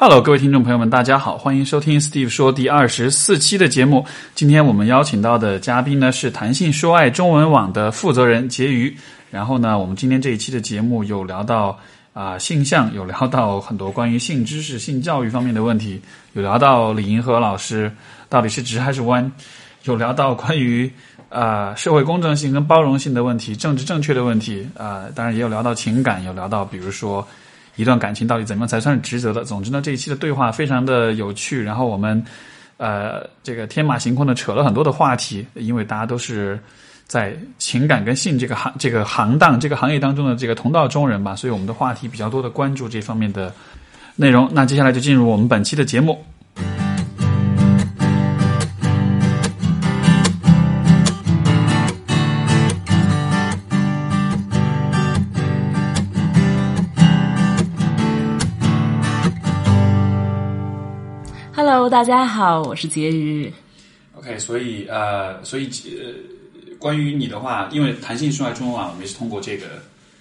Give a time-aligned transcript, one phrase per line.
[0.00, 4.06] Hello，各位听众朋友们，大家好，欢迎收听 Steve 说第二十四期的节目。
[4.32, 8.96] 今天我们邀请到的嘉宾呢是弹性说爱中文网的负责人婕妤。
[9.32, 11.76] 然后呢，我们今天这一期的节目有聊到
[12.12, 16.00] 啊、性向，有聊到很多关于性知识、性教育方面的问题，
[16.34, 17.90] 有聊到李银河老师
[18.28, 19.28] 到底是直还是弯，
[19.82, 20.88] 有聊到关于
[21.28, 27.26] 啊、社会公正性跟包容性的问题、政治正确的问题啊、当然也有聊到情感，有聊到比如说。
[27.78, 29.44] 一段感情到底怎么样才算是值得的？
[29.44, 32.22] 总之呢，这一期的对话非常的有趣，然后我们
[32.76, 36.58] 呃这个天马行空的扯了很多的话题，因为大家都是
[37.06, 43.54] 在情感跟性这个行这个行当这个行业当中的这个同道中人吧，所以我们的话题比较多的关注这方面的
[44.16, 44.50] 内容。
[44.52, 46.24] 那接下来就进入我们本期的节目。
[61.88, 63.50] 大家好，我是婕妤。
[64.14, 66.12] OK，所以呃，所以呃，
[66.78, 69.66] 关于你的话，因为弹性说爱中文网，我们是通过这个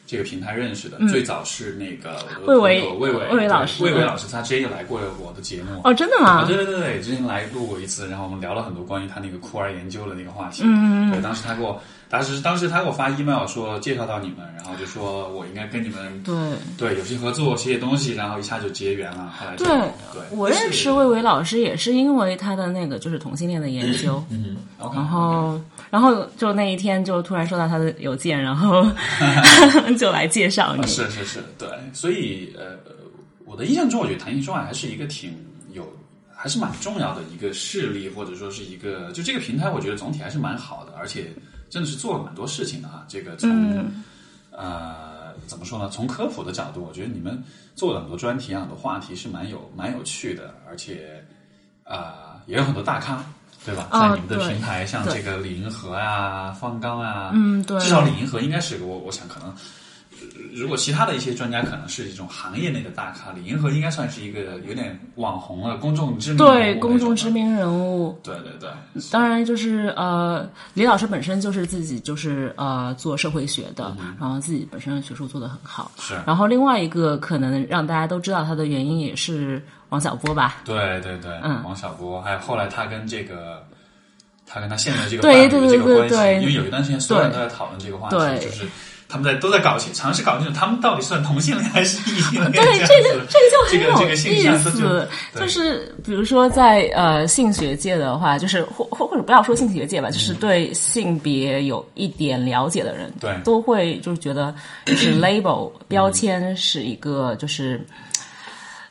[0.08, 0.98] 这个平台认识的。
[1.10, 5.82] 最早是那个魏伟魏伟魏伟老师魏伟老师，他之前也来过我的节目。
[5.84, 6.46] 哦，真的啊，吗？
[6.48, 10.64] 对对对对，之前来录过一次，然后我们聊了很多关于他那个酷儿研究的那个话题。
[10.66, 16.36] 嗯对，当时他给我，当时当时他给我发 email 说介绍到你们，然后就说我应该跟你们对
[16.78, 19.34] 对有些合作，写写东西，然后一下就结缘了。
[19.38, 19.76] 后来就对
[20.14, 25.60] 对，我认识魏伟老师也是因为他的那个就是同性恋的研究，嗯然后
[25.90, 28.86] 然后就那一天就突然收到他的邮件，然后
[29.98, 30.86] 就来介绍你。
[30.88, 32.78] 是是是，对，所以呃，
[33.46, 35.34] 我的印象中，我觉得弹性说爱还是一个挺
[35.74, 35.88] 有，
[36.36, 41.32] 还是蛮重要的一个事例，或者说是一个，就这个平台，我觉得总体还是蛮好的，而且
[41.70, 43.06] 真的是做了蛮多事情的哈。
[43.08, 43.86] 这个从、
[44.52, 45.88] 呃怎么说呢？
[45.90, 47.42] 从科普的角度，我觉得你们
[47.76, 51.24] 做了很多专题啊，很多话题是蛮有蛮有趣的，而且
[51.84, 53.24] 啊、呃也有很多大咖。
[53.68, 53.88] 对吧？
[53.92, 59.54] 哦在你们的平台，像这个李银河啊、方刚啊，嗯对至少李银河应该是个我，我想可能
[60.60, 67.28] 如果其他的一些专家可能是一种行业内的大咖，李银河应该算是一个有点网红了、公众知名对公众知。
[67.30, 68.70] 名人物，对对对，
[69.12, 75.92] 当然就是呃，李老师本身就是自己就是呃做社会学的，然后自己本身的学术做得很好。
[76.00, 83.64] 是然后另外一个可能让大家都知道他的原因也是王小波吧，对对对，嗯王小波，还有后来他跟这个。
[84.50, 88.66] 他跟他现在这个对伴侣对对对这个关系，对因为有一段时间所有人都在讨论这个话题，对就是
[89.10, 92.52] 他们在都在搞清尝试搞清楚他们到底算同性恋还是异性恋。
[92.52, 94.72] 对，这个这个就很有意思，
[95.34, 104.54] 就是比如说在呃性学界的话，就是或或或者不要说性学界吧，就是对性别有一点了解的人，对都会就是觉得
[104.86, 107.80] 就是 label 标签是一个就是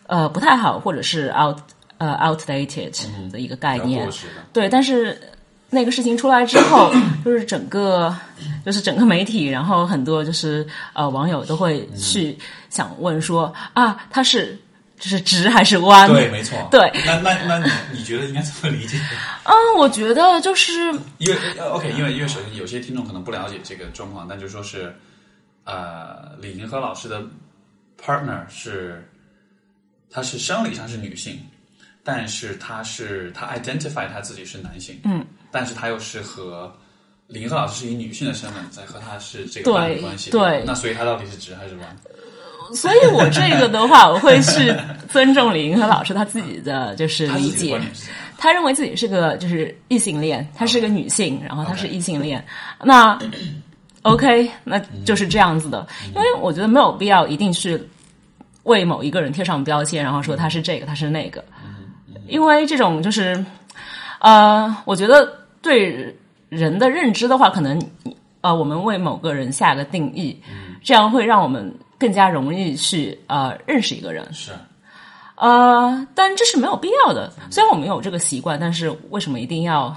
[0.06, 1.58] 呃不太好，或者是 out
[1.98, 4.08] 呃 outdated 的一个概念。
[4.52, 5.20] 对，但是
[5.70, 6.92] 那个事情出来之后，
[7.24, 8.14] 就是整个
[8.64, 12.36] 就是整个媒体，然后很多就是呃网友都会去
[12.70, 14.58] 想问说、啊，他是
[14.98, 16.08] 就是直还是弯？
[16.10, 16.56] 对，没错。
[16.70, 18.98] 对那那那你你觉得应该怎么理解？
[19.44, 20.72] 嗯，我觉得就是
[21.18, 24.94] 因为呃 OK，因为因为首先有些听众可能不了解这个状况，但就说是，
[25.64, 27.22] 呃，李银河老师的
[28.02, 29.06] partner 是，
[30.10, 31.40] 他是生理上是女性，
[32.02, 35.24] 但是他是他 identify 他自己是男性，嗯，
[35.56, 36.70] 但是他又是和
[37.28, 41.96] 李银河老师是以女性的身份在和他是这个伴侣关系，对那所以他到底是直还是弯？
[42.76, 44.78] 所以我这个的话，我会是
[45.08, 47.80] 尊重李银河老师他自己的就是理解。
[48.36, 52.44] 他认为自己是个就是异性恋，她是个女性，然后她是异性恋。
[52.84, 53.18] 那
[54.02, 57.88] OK，那就是这样子的，因为我觉得没有必要一定是
[58.64, 61.42] 为某一个人贴上标签，然后说他是这个，他是那个，
[62.28, 63.42] 因为这种就是
[64.20, 66.16] 呃，我觉得对
[66.48, 67.76] 人的认知的话，可能
[68.40, 70.40] 呃，我们为某个人下个定义，
[70.80, 74.24] 这样会让我们更加容易去呃认识一个人。
[74.32, 74.52] 是，
[75.34, 77.32] 呃，但这是没有必要的。
[77.50, 79.92] 虽然我们有这个习惯，但是为什么一定要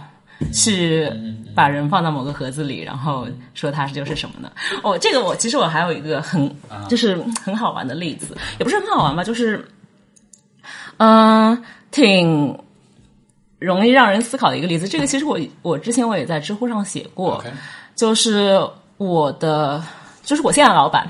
[0.52, 1.08] 去
[1.56, 4.52] 把人放到某个盒子里，然后说他就是什么呢？
[4.82, 6.52] 哦，这个我其实我还有一个很
[6.88, 7.16] 就是
[7.46, 9.64] 很好玩的例子，也不是很好玩吧，就是
[10.98, 12.58] 嗯、呃挺
[13.60, 14.88] 容易让人思考的一个例子。
[14.88, 17.44] 这个其实我我之前我也在知乎上写过。
[17.96, 18.58] 就是
[18.98, 19.84] 我的
[20.24, 21.06] 就是我现在的老板，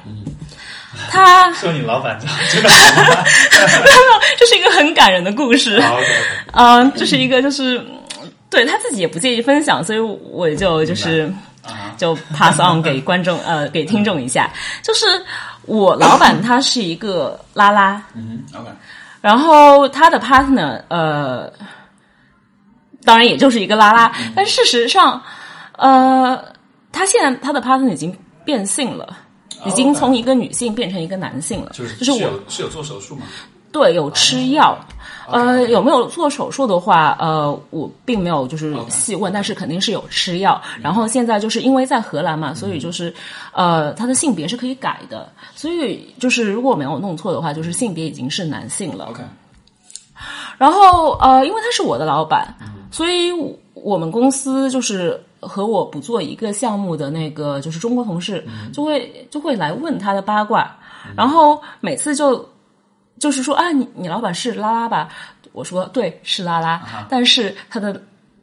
[1.09, 2.19] 他 说你老板
[2.51, 2.69] 真的
[4.37, 5.79] 这是一个很感人的故事。
[6.53, 11.31] 嗯，这是一个就是嗯对他自己也不介意分享，所以我就就是
[11.63, 11.93] 啊。
[11.97, 14.49] 就 pass on 给观众呃给听众一下，
[14.81, 15.05] 就是
[15.63, 18.69] 我老板他是一个拉拉，嗯，OK，
[19.21, 21.51] 然后他的 partner 呃，
[23.03, 25.21] 当然也就是一个拉拉，但事实上
[25.77, 26.41] 呃，
[26.91, 28.15] 他现在他的 partner 已经
[28.45, 29.17] 变性了。
[29.65, 33.23] 已经从一个女性变成一个男性了，就是就是我有是有做手术吗？
[33.73, 34.71] 对有吃药，
[35.27, 40.61] 哦呃，有没有做手术的话，呃，我并没有就是细问，但是肯定是有吃药。
[40.77, 43.13] 嗯然后现在就是因为在荷兰嘛，所以就是
[43.51, 49.07] 呃，他的性别是可以改的，所以就是如果没有弄错的话，就是性别已经是男性了。
[49.09, 49.21] OK，
[50.57, 53.31] 然后呃，因为他是我的老板，嗯所以
[53.73, 60.75] 我们公司就是和我不做一个项目的那个就是中国同事，嗯就会就会来问他的八卦，
[61.15, 62.47] 然后每次就
[63.19, 65.09] 就是说啊，你你老板是拉拉吧？
[65.51, 68.01] 我说对，是拉拉，但是她的。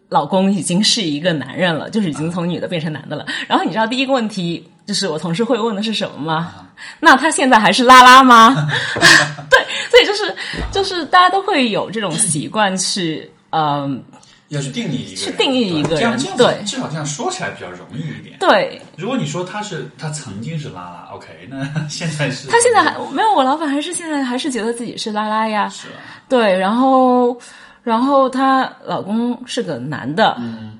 [0.08, 3.26] 老公已经是一个男人了，就是已经从女的变成男的了。
[3.48, 6.52] 然后你知道第一个问题就是我同事会问的是什么吗？
[7.00, 8.54] 那他现在还是拉拉吗？
[9.50, 9.58] 对，
[9.90, 10.36] 所以就是
[10.70, 14.00] 就是大家都会有这种习惯去，嗯、
[14.48, 16.64] 要去定义一个人，去定义一个对这样这样子对。
[16.64, 18.38] 至少这样说起来比较容易一点。
[18.38, 18.80] 对。
[18.96, 25.68] 如果你说他是他曾经是拉拉，OK， 那现在是他现在还没有，我老板还是现在还是觉得自己是拉拉呀。
[25.68, 25.98] 是啊，
[26.28, 27.36] 对，然后
[27.82, 30.78] 然后她老公是个男的，嗯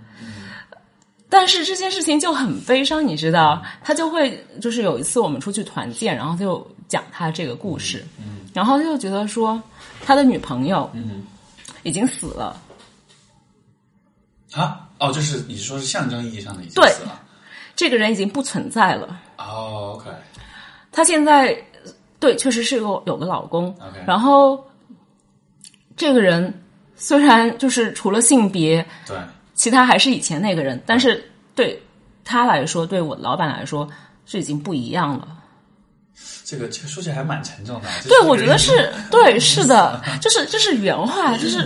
[1.28, 8.46] 但是这件事情就很悲伤，你知道，他就会就是有一次我们出去团建，然后就讲他这个故事，嗯。
[8.54, 9.60] 然后他就觉得说
[10.04, 11.24] 他的女朋友嗯。
[11.82, 12.60] 已经死了，
[14.60, 14.88] 啊？
[14.98, 17.22] 哦，就是你说是象征意义上的已经对死了。
[17.74, 19.20] 这个人已经不存在了。
[19.36, 20.10] 哦，OK。
[20.90, 21.54] 她现在
[22.18, 24.66] 对，确实是有有个老公 OK 然后
[25.94, 26.62] 这个人
[26.96, 29.16] 虽然就是除了性别，对，
[29.54, 31.22] 其他还是以前那个人，但是
[31.54, 31.78] 对
[32.24, 33.86] 他来说，对我老板来说
[34.24, 35.28] 是已经不一样了。
[36.46, 41.62] 这个这个说起来还蛮沉重的对，我觉得是对，是的， 就是这是原话，就是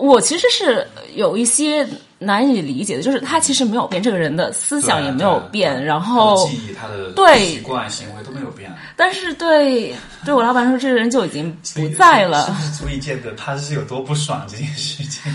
[0.00, 1.86] 我其实是有一些
[2.18, 12.46] 难以理解的，就是他其实没有变，这个人的思想也没有变，然后记忆、他的对习惯、行为都没有变，但是对对我老板说，这个人就已经不在了。
[12.46, 15.32] 是不是足以见得他是有多不爽这件事情？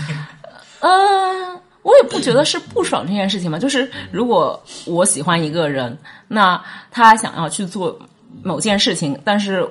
[0.80, 3.58] 嗯，我也不觉得是不爽这件事情嘛。
[3.58, 5.96] 就是如果我喜欢一个人，
[6.28, 7.98] 那他想要去做
[8.42, 9.66] 某件事情，但是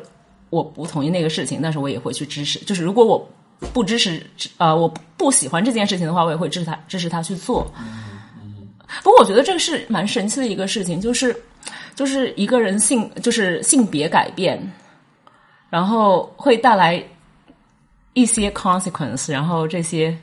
[0.49, 2.57] 我不同意那个事情，但是我也会去支持。
[2.59, 3.29] 就是如果我
[3.73, 4.25] 不支持，
[4.57, 4.87] 呃，我
[5.17, 7.71] 不喜欢这件事情的话，我也会支持他，支持他去做。
[9.01, 11.35] 不过我觉得这个是蛮神奇的一个事情，就是
[11.95, 14.61] 就是一个人性就是性别改变，
[15.69, 17.03] 然后会带来
[18.13, 20.15] 一些 consequence，然后这些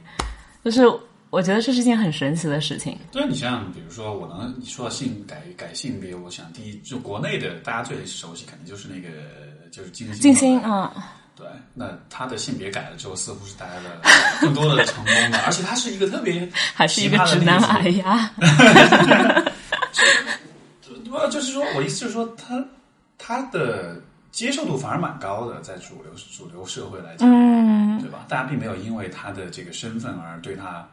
[0.64, 0.82] 就是
[1.30, 2.96] 我觉得这是件很神奇的事情。
[3.10, 9.08] 对你像比如说，我能你说到性改改性别，我想第一就国内的大家最熟悉，肯定就是那个
[9.72, 10.16] 就是金星。
[10.16, 14.02] 静心啊，对，那他的性别改了之后，似乎是带来了
[14.42, 16.46] 更多的成功的，而且他是一个特别
[16.76, 18.30] 还是一个直男癌呀。
[21.10, 22.64] 不，就是说我意思就是说，他
[23.18, 24.00] 他的
[24.30, 28.26] 接受度反而蛮高的，在主流主流社会来讲，嗯，对吧？
[28.28, 30.86] 大家并没有因为他的这个身份而对他，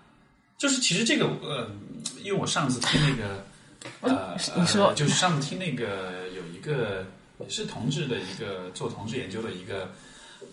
[0.57, 1.69] 就是其实这个呃，
[2.23, 3.45] 因为我上次听那个
[4.01, 7.05] 呃，你说呃就是上次听那个有一个
[7.39, 9.87] 也是同志的一个做同志研究的一个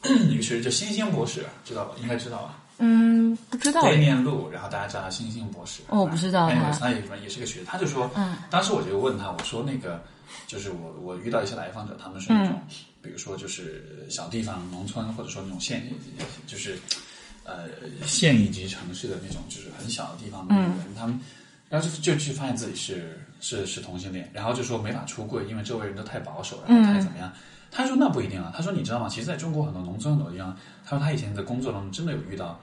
[0.30, 1.94] 一个学者叫星星博士，知道吧？
[2.02, 2.58] 应该知道吧？
[2.78, 3.96] 嗯，不知道对哎。
[3.96, 5.80] 面路，然后大家叫他星星博士。
[5.88, 10.02] 哦我不知道他 Anyways，他也也是个学者，他就说，嗯当时我就问他，我说那个，
[10.46, 15.86] 就是我我遇到一些来访者，他们是那种，嗯比如说就是小地方农村，或者说那种县，
[16.46, 16.78] 就是
[17.44, 17.68] 呃
[18.06, 21.18] 县一级城市的那种，就是很小的地方的人，嗯他们。
[21.70, 27.32] 然后就就去发现自己是是是同性恋，然后就说没法出柜，因为周围人都太保守，然后太怎么样。
[27.76, 29.08] 他说那不一定啊，他说你知道吗？
[29.08, 32.58] 其实在中国很多农村很多地方，他说他以前的工作当中真的有遇到，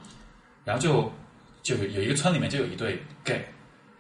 [0.63, 1.12] 然后就
[1.62, 3.44] 就有有一个村里面就有一对 gay，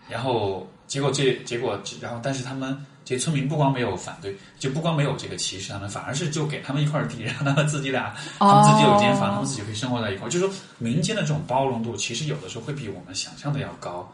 [0.09, 10.29] 然后结果这结果然后但是他们这些村民不光没有反对，就不光没有这个歧视他们，反而是就给他们一块地， 让他们自己俩他们自己有一间房，他们自己可以生活在一块儿。
[10.29, 14.09] 就是说民间的这种包容度，其实有的时候会比我们想象的要高，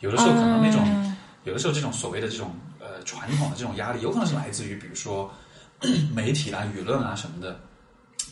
[0.00, 0.82] 有的时候可能那种。
[1.44, 5.28] 有的时候，这种所谓的这种呃传统的这种压力，有可能是来自于比如说
[6.14, 7.58] 媒体啦、舆论啊什么的，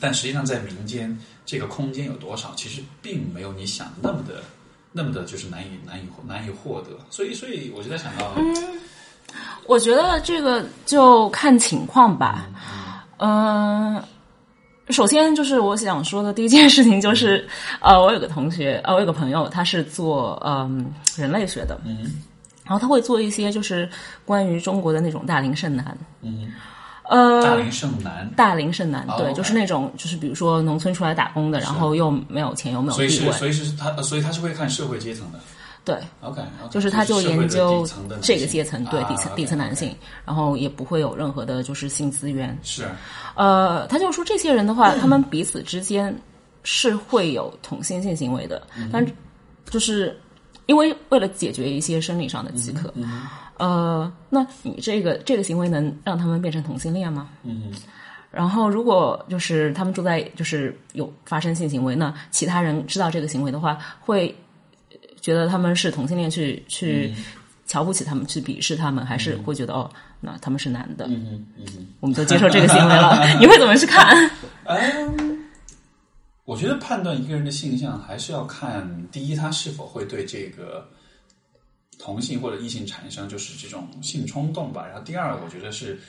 [0.01, 4.43] 但实际上在民间这个空间有多少，其实并没有你想的那么的
[4.93, 6.91] 那么的，就是难以难以难以获得。
[7.11, 8.55] 所以，所以我就在想到，嗯
[9.67, 12.49] 我觉得这个就看情况吧。
[13.19, 14.03] 嗯、
[14.89, 17.47] 首先就是我想说的第一件事情就是，
[17.81, 22.23] 呃，我有个同学，呃，我有个朋友，他是做嗯、人类学的，嗯。
[22.65, 23.89] 然后他会做一些就是
[24.25, 26.53] 关于中国的那种大龄剩男，嗯，
[27.11, 35.41] 呃，大龄剩男，大龄剩男，哦对就是那种就是比如说农村出来打工的，然后又没有钱又没有所以是地位，所以是他，所以他是会看社会阶层的。
[35.85, 36.41] 对，OK，,
[36.71, 37.85] 就是他就研究
[38.21, 39.93] 这个阶层，对啊底层底层男性，
[40.25, 42.87] 然后也不会有任何的就是性资源，是。
[43.35, 46.15] 呃，他就说这些人的话，他们彼此之间
[46.63, 48.63] 是会有同性性行为的，
[48.93, 49.05] 但
[49.69, 50.17] 就是
[50.67, 52.93] 因为为了解决一些生理上的饥渴，
[53.61, 57.29] 呃，那你这个这个行为能让他们变成同性恋吗？
[57.45, 57.71] 嗯，
[58.31, 64.35] 然后如果就是他们住在就是有发生性行为，那其他人知道这个行为的话，会
[65.21, 67.15] 觉得他们是同性恋去去。
[67.67, 69.89] 瞧不起他们，去鄙视他们，还是会觉得、哦，
[70.19, 71.87] 那他们是男的，嗯哼嗯。
[72.01, 73.25] 我们就接受这个行为了。
[73.39, 74.29] 你会怎么去看？
[74.65, 75.45] 嗯，
[76.45, 80.85] 我觉得判断一个人的性向，还是要看第一，他是否会对这个
[82.03, 84.87] 同性或者异性产生就是这种性冲动吧。
[84.87, 86.01] 然后第二，我觉得是，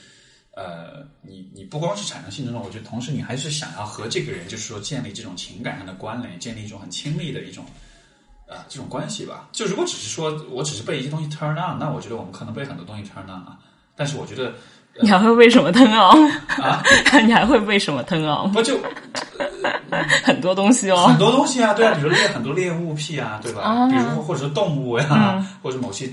[0.56, 7.64] 呃，你你不光是产生性冲动，我觉得同时你还是想要和这个人，就是说建立这种情感上的关联，建立一种很亲密的一种。
[8.48, 13.58] 呃，这种关系吧，就如果只是说我只是被一些东西 turn on，那我觉得我们可能被很多东西 turn on 啊。
[13.96, 14.52] 但是我觉得
[15.00, 16.30] 你还会被什么 turn on
[16.62, 16.82] 啊？
[17.24, 18.52] 你还会被什么 turn on？
[18.52, 18.78] 不就
[20.24, 21.18] 很多东西哦很。
[21.18, 23.62] 多东西啊，对啊，比如猎很多猎物癖啊，对吧？
[23.62, 26.10] 啊比如或者说动物呀、或者某些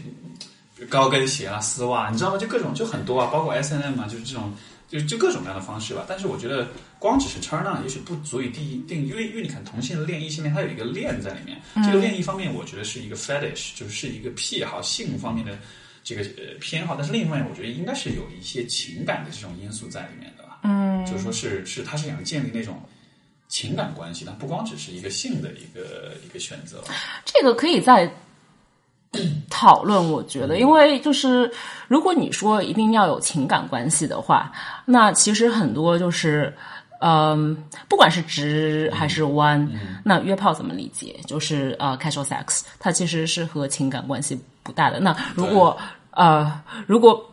[0.88, 2.38] 高跟鞋啊、丝袜，你知道吗？
[2.38, 4.53] 就各种就很多啊，包括 S N M 啊，就是这种，
[4.88, 6.06] 就就各种各样的方式吧。
[6.08, 6.68] 但是我觉得
[7.00, 11.58] 光只是 turn on 也许不足以定义定义，因为因为你看同性恋、异性恋，它有一个恋在里面。
[11.84, 15.58] 这个恋一方面我觉得是一个 fetish，就是是一个癖好、性方面的
[16.03, 20.60] 这个呃偏好，但是另一方面我觉得应该是有一些情感的这种因素在里面的吧。
[20.63, 22.82] 嗯，就是说是是他是想建立那种。
[23.50, 26.82] 情感关系它，不光只是一个性的一个一个选择。
[27.25, 28.10] 这个可以在
[29.50, 31.51] 讨论，我觉得，因为就是
[31.89, 34.50] 如果你说一定要有情感关系的话，
[34.86, 36.56] 那其实很多就是。
[37.01, 37.56] 嗯，
[37.88, 39.65] 不管是直还是弯，
[40.03, 41.15] 那约炮怎么理解？
[41.25, 45.00] 就是呃，casual sex，它其实是和情感关系不大的。
[45.00, 45.77] 那如果
[46.12, 47.25] 呃，如果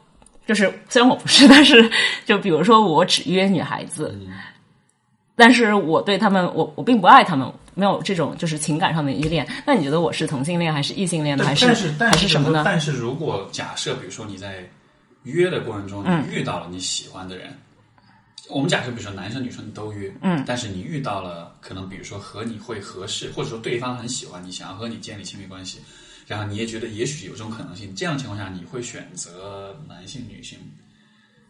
[0.46, 1.90] 就是虽然我不是， 但是
[2.24, 4.16] 就比如说我只约女孩子，
[5.36, 9.46] 但是我对他们，我我并不爱他们，没有这种就是情感上的依恋。
[9.66, 11.44] 那你觉得我是同性恋还是异性恋呢？
[11.44, 12.62] 还但是但还是什么呢？
[12.64, 14.66] 但是如果假设，比如说你在
[15.24, 17.52] 约的过程中，嗯你遇到了你喜欢的人，
[18.48, 25.80] 我们假设比如说男生女生你都约，嗯，但是你遇到了可能比如说和你会合适，或者说对方很喜欢你，想要和你建立亲密关系，
[26.26, 30.58] 然后你也觉得也许有这种可能性，这样情况下你会选择男性女性？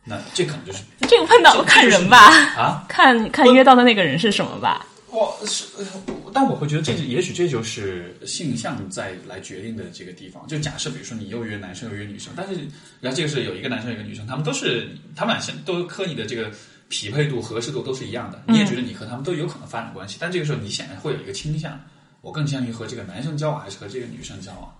[0.08, 2.18] 那这可能就是这个碰到看人吧，
[2.56, 4.86] 啊，看看约到的那个人是什么吧。
[5.10, 5.86] 我是，呃
[6.32, 10.46] 但我会觉得这也许这就是性向在来决定的这个地方。
[10.46, 12.54] 就假设比如说你又约男生又约女生，但是
[13.00, 16.52] 然后这个是有一个男生有一个女生，他们都是他们俩现都和你的这个
[16.88, 21.80] 匹配度、合适度都是一样的，你也觉得你和他们都有可能发展关系，但这个时候你显然会有一个倾向，
[22.20, 24.70] 我更倾向于和这个男生交往还是和这个女生交往？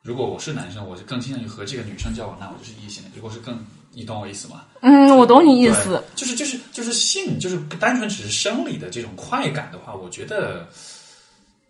[0.00, 3.12] 如果我是男生，我就更倾向于和这个女生交往，那我就是异性恋。
[3.14, 3.54] 如果是更，
[3.92, 4.64] 你懂我意思吗？
[4.80, 6.02] 嗯，我懂你意思。
[6.14, 10.66] 就是就是就是性，就是不单纯只是生理的这种快感的话，我觉得，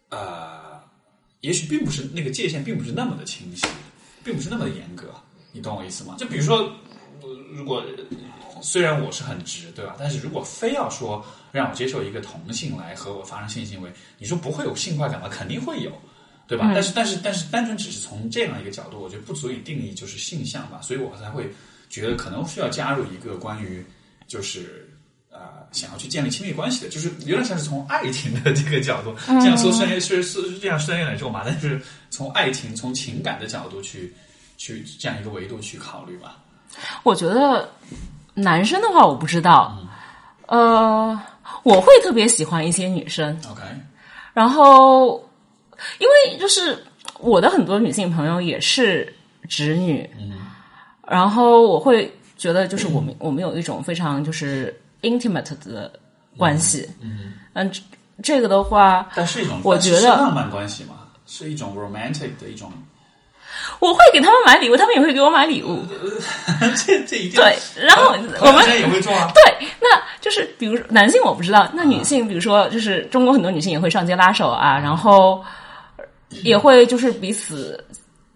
[0.09, 0.81] 呃，
[1.41, 3.67] 也许并不是那个界限，并不是那么的清晰，
[4.25, 5.13] 并不是那么的严格，
[5.53, 6.15] 你懂我意思吗？
[6.19, 6.59] 就比如说，
[7.23, 7.85] 呃如果
[8.63, 9.97] 虽然我是很直，对吧？
[9.99, 15.29] 但是如果非要说让我接受一个同性来和我发生性行为，你说不会有性快感吗？
[15.29, 15.93] 肯定会有。
[16.49, 16.71] 对吧？
[16.75, 21.51] 但是但是但是，单纯只是从这样一个角度，我觉得不足以定义就是性向吧，所以我才会
[21.93, 23.85] 觉得可能需要加入一个关于
[24.27, 24.89] 就是
[25.31, 25.39] 呃
[25.73, 34.13] 想要去建立亲密关系的，就是有点像是从爱情的这个角度，这样说虽然是是是这样虽然有点重吧，但是从爱情从情感的角度去
[34.57, 36.39] 去这样一个维度去考虑吧。
[37.03, 37.71] 我觉得
[38.33, 39.79] 男生的话我不知道，
[40.47, 41.21] 呃，
[41.63, 43.61] 我会特别喜欢一些女生，OK，
[44.33, 45.23] 然后
[45.99, 46.83] 因为就是
[47.19, 49.15] 我的很多女性朋友也是
[49.47, 50.09] 直女，
[51.13, 55.93] 然后我会觉得就是我们、我们有一种非常就是 intimate 的
[56.39, 57.83] 关系，嗯，这
[58.23, 60.95] 这个的话，但是一种我觉得是浪漫关系嘛，
[61.27, 62.73] 是一种 romantic 的一种，
[63.79, 65.85] 我会给他们买礼物，他们也会给我买礼物，
[66.87, 69.31] 这这一定对，然后我们也会做啊。
[69.35, 75.45] 对，那就是比如说男性我不知道，那女性比如说就是中国很多女性也会上街拉手啊，然后
[76.43, 77.85] 也会就是彼此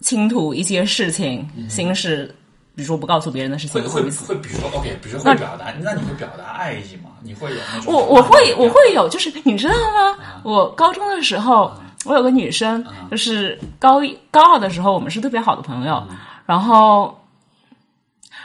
[0.03, 2.35] 倾吐一些事情、心事，
[2.77, 4.03] 比如说不告诉别人的事情，会会。
[4.03, 7.09] 会，比如说 OK，比如说会表达，那你会表达爱意吗？
[7.23, 10.19] 你会有那种我我会我会有，就是你知道吗？
[10.45, 11.73] 我高中的时候，
[12.05, 16.07] 我有个女生，就是高一高二的时候，我们是特别好的朋友，
[16.45, 17.19] 然后，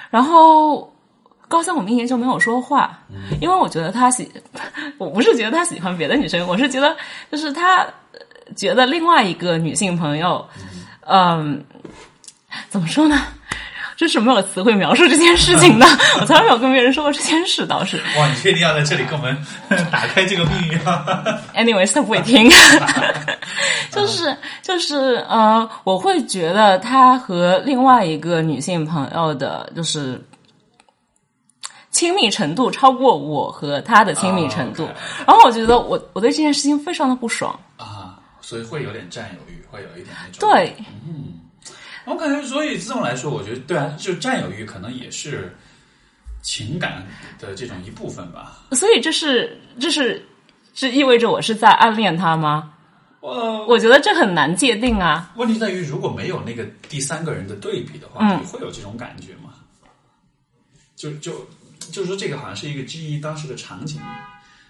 [0.10, 0.90] 然后
[1.50, 2.98] 高三我们一年就没有说话，
[3.42, 4.32] 因为我觉得她喜，
[4.98, 6.96] 我不是觉得她喜欢别的女生，我是觉得
[7.30, 7.86] 就是她
[8.56, 10.48] 觉得另外一个女性朋友，
[11.02, 11.62] 嗯，
[12.70, 13.22] 怎么说呢？
[14.02, 15.86] 真是没有词汇描述这件事情的，
[16.20, 17.98] 我从来没有跟别人说过这件事，倒是。
[18.18, 19.38] 哇，你确定要在这里跟我们
[19.92, 21.06] 打开这个秘密吗？
[21.54, 22.50] Anyways，他不会听。
[23.92, 30.20] 就是就是呃，我会觉得他和另外一个女性朋友的，就是
[31.92, 34.90] 亲密程度超过我和他的亲密程度。
[35.28, 41.38] 然后我觉得我我对这件事情非常的不爽啊，所以会有点占有欲，会有一点那种对，嗯。
[42.06, 45.56] 我感觉，所以这么来说，我觉得对啊，就占有欲可能也是
[46.42, 47.06] 情感
[47.40, 48.64] 的这种一部分吧。
[48.72, 50.26] 所以这是这是
[50.74, 52.74] 这意味着我是在暗恋他吗？
[53.20, 55.32] 我我觉得这很难界定啊。
[55.36, 59.54] 问题在于，如果没有那个第三个人的对比的话，你会有这种感觉吗？
[60.96, 61.48] 就就
[61.92, 64.02] 就是说，这个好像是一个基于当时的场景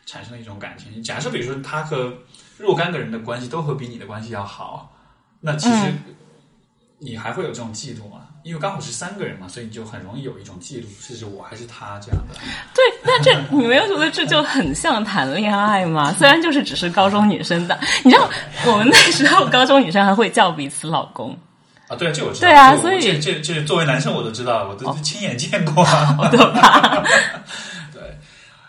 [0.06, 1.02] 产生的一种感情。
[1.02, 2.14] 假设比如说，他和
[2.58, 4.94] 若干个人的关系都会比你的关系要好，
[5.40, 5.94] 那其实。
[7.04, 8.22] 你还会有这种嫉妒吗？
[8.44, 12.36] 因为刚好是三个人嘛，所以你就很容易有一种嫉妒，是是我还是他这样的。
[12.74, 16.14] 对，那这你没有觉得这就很像谈恋爱吗？
[16.18, 18.30] 虽然就是只是高中女生的，你知道
[18.68, 21.36] 我们那时候高中女生还会叫彼此老公
[21.88, 21.96] 啊？
[21.96, 22.48] 对啊，这我知道。
[22.48, 25.84] 对啊，所以这这这作为男生我都知道，我都亲眼见过。
[25.84, 27.04] 好可怕。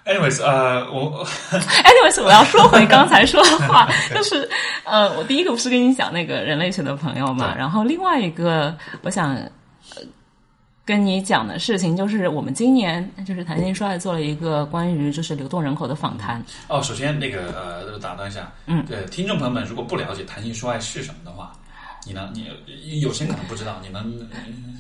[0.05, 4.49] anyways，呃，我 anyways，我要 说回刚才说的话， 就是
[4.85, 9.37] 呃，我第一个不是跟你讲那个人类学的朋友嘛，然后另外一个我想
[10.85, 16.45] 跟你讲的事情，就是我们今年就是谈心说爱做了一个关于就是流动人口的访谈。
[16.67, 21.53] 哦，首先那个呃，打断一下，嗯，对，听众朋友们如果不了解谈心说爱是什么的话，
[22.05, 24.29] 你呢，你有些可能不知道，你能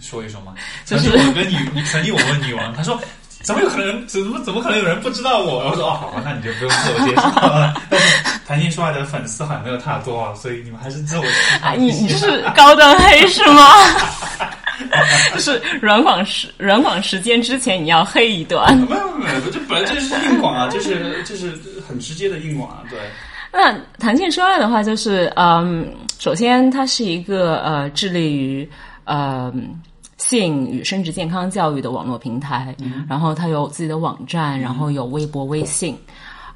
[0.02, 0.54] 说一说吗？
[0.84, 3.00] 就是我跟女，曾经我问女王，她说。
[3.42, 4.06] 怎么有可能？
[4.06, 5.68] 怎么怎么可能有人不知道我？
[5.68, 7.74] 我说哦，好吧，那你就不用自我介绍了。
[7.90, 11.74] 但是谈心说爱的粉丝好像没有他多，所以你们还是自我介绍。
[11.76, 13.64] 你你是高端黑是吗？
[15.34, 18.76] 就是软广时软广时间之前你要黑一段。
[18.76, 21.52] 没有没有，这本来就是硬广啊，就是就是
[21.88, 22.82] 很直接的硬广啊。
[22.90, 22.98] 对。
[23.52, 28.68] 那谈情说爱的话，就是嗯，首先它是一个呃，致力于
[29.04, 29.80] 嗯。
[30.24, 32.74] 性与生殖健康教育的网络平台，
[33.08, 35.96] 然后它有自己的网站，然后有微博、微信，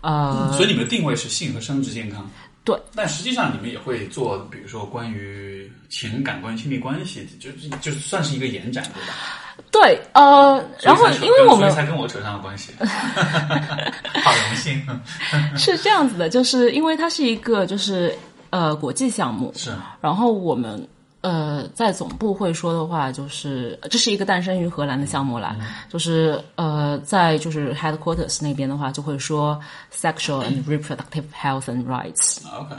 [0.00, 2.28] 呃，所以你们的定位是性和生殖健康，
[2.64, 2.78] 对。
[2.94, 7.50] 但实际上你们也会做，比如说关于情感、关于亲密关系，就
[7.80, 9.14] 就算是一个延展，对吧？
[9.72, 14.80] 对，呃，然后因为我们才跟我扯上了关系， 好荣幸。
[15.56, 18.14] 是这样子的，就是因为它是一个就是
[18.50, 20.86] 呃国际项目，是，然后我们。
[21.26, 25.56] 呃，在总部会说的话，就是这是一个诞生于荷兰的项目啦。
[25.88, 29.60] 就是呃，在就是 headquarters 那边的话，就会说
[29.92, 32.46] sexual and reproductive health and rights。
[32.56, 32.76] OK。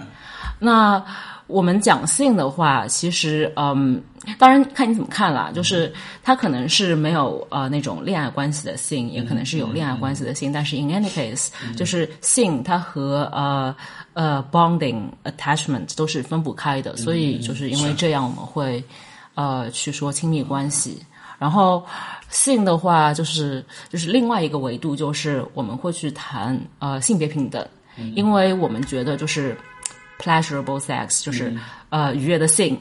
[0.60, 1.04] 那
[1.48, 4.02] 我们讲性的话，其实嗯，
[4.40, 5.52] 当然看你怎么看啦。
[5.54, 10.54] 就是它可能是没有呃那种恋爱关系的性，也可能是有恋爱关系的性。
[10.54, 13.76] 但是 in any case，就是性它和呃。
[14.18, 18.84] 呃，bonding attachment 都是分不开的，所以就是因为这样，我们会
[19.36, 20.98] 呃去说亲密关系。
[21.38, 21.86] 然后
[22.32, 27.64] 性的话，就是就是另外一个维度，就是我们会去谈呃性别平等，
[28.16, 29.56] 因为我们觉得就是
[30.18, 31.56] pleasurable sex 就是
[31.90, 32.76] 呃愉悦的性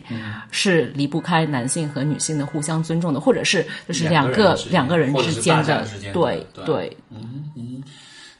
[0.51, 6.47] 是离不开男性和女性的互相尊重的，或者是就是两个两个人之间的对。
[6.65, 6.97] 对。
[7.11, 7.83] 嗯嗯。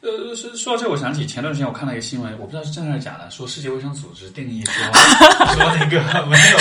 [0.07, 4.73] 呃，说说到这，我想起前段时间我看到一个新闻，我不知道是真还是假的，说世界卫生组织定义说
[5.53, 6.59] 说那个没有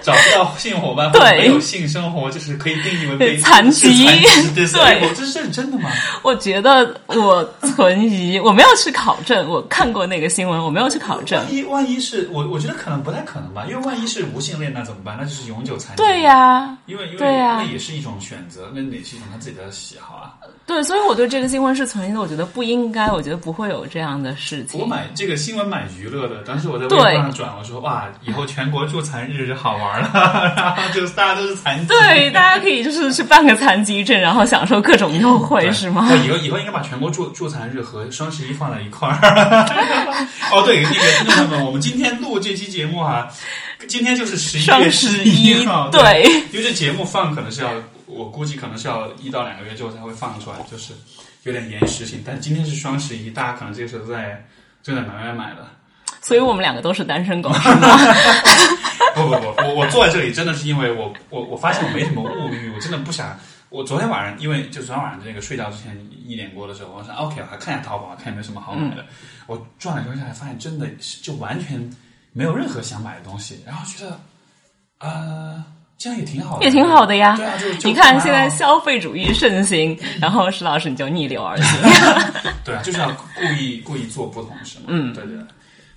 [0.00, 4.06] 找不到性伙伴或者没有性生活，就是可以定义为被残疾。
[4.54, 5.90] 对， 我这是真的吗？
[6.22, 11.40] 我觉得我存疑，我没有去考证，我看过那个新闻，我没有去考证。
[11.40, 15.16] 万一万一是我，我觉得可能不太可能吧，因为万一是无性恋，那怎么办？
[15.18, 16.02] 那就是永久残疾。
[16.02, 20.34] 对呀，因为因为那也是一种选择，那也是一种他自己的喜好啊。
[20.66, 24.78] 对，所以我对这个新闻是存疑的，我觉得不应该，我觉得不会有这样的事情。
[24.80, 30.10] 我买这个新闻买娱乐的，当时我在微博上转，我说哇，以后全国助残日就好玩了，
[30.56, 36.08] 然后就大家都是残疾，对，大家可以就是去办个残疾证，然后享受各种优惠， 是吗？
[36.24, 39.66] 以后以后应该把全国助助残日和双十一放在一块儿。
[40.52, 43.28] 哦，对，那个听众朋友们，我们今天录这期节目啊，
[43.88, 47.70] 今天就是十一月十一号，对，因为这节目放可能是要。
[48.10, 50.94] 我估计可能是要一到两个月之后才会放出来，就是
[51.44, 52.22] 有点延时性。
[52.24, 54.44] 但今天是双十一，大家可能这个时候在
[54.82, 55.66] 正在买买买的。
[56.20, 57.96] 所以我们两个都是单身狗， 是吗？
[59.14, 63.38] 不不不，我我坐在这里真的是因为我我我发现我没什么物欲，我真的不想。
[63.70, 69.04] 我昨天晚上因为就昨天晚上那个睡觉之前一点过的时候，我说 OK，我还看一下淘宝，看有没有什么好买的。
[69.46, 71.78] 我转了一圈下来，发现真的是就完全
[72.32, 74.18] 没有任何想买的东西，然后觉得
[74.98, 75.62] 呃
[75.98, 77.34] 这样也挺好的，也挺好的呀。
[77.36, 81.80] 对啊，就就你看现在消费主义盛行，然后石老师你就逆流而行。
[82.64, 84.84] 对啊，就是要故意故意做不同，是吗？
[84.86, 85.44] 嗯，对对对。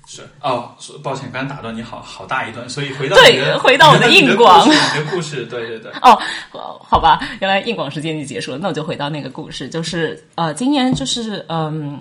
[0.07, 6.19] 是哦，抱歉，刚刚打断你好好大一段，所以回到对回到我的硬广你的故事你的故事，对对对，哦，
[6.83, 11.97] 好吧，原来硬广时间就结束了，那我就回到那个故事，就是呃，今年就是嗯。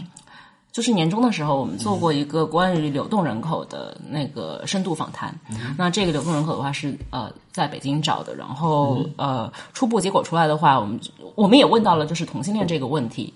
[0.72, 5.34] 就是年终的时候，我们做过一个关于流动人口的那个深度访谈。
[5.76, 11.00] 那这个流动人口的话是呃在北京找的，然后呃初步结果出来的话，我们
[11.34, 13.34] 我们也问到了就是同性恋这个问题。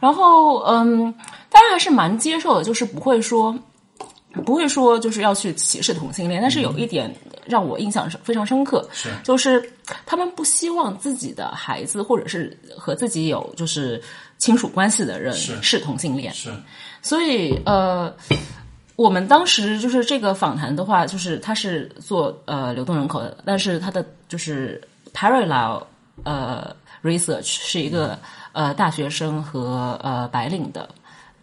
[0.00, 1.12] 然后嗯，
[1.50, 3.56] 大家还是蛮接受的，就是不会说
[4.44, 7.12] 不会说就是要去歧视同性恋，但是有一点
[7.46, 9.10] 让我印象非常深刻，是。
[9.24, 9.72] 就是
[10.04, 14.00] 他们不希望自己的孩子或者是和自己有就是
[14.38, 15.60] 亲属关系的人是。
[15.62, 16.50] 是同性恋，是。
[17.02, 18.14] 所以呃。
[18.96, 24.80] 我们当时就是这个访谈的话，就是他是做呃流动人口的，但是他的就是
[25.12, 25.82] parallel
[26.24, 28.18] 呃 research 是一个
[28.52, 30.88] 呃大学生和呃白领的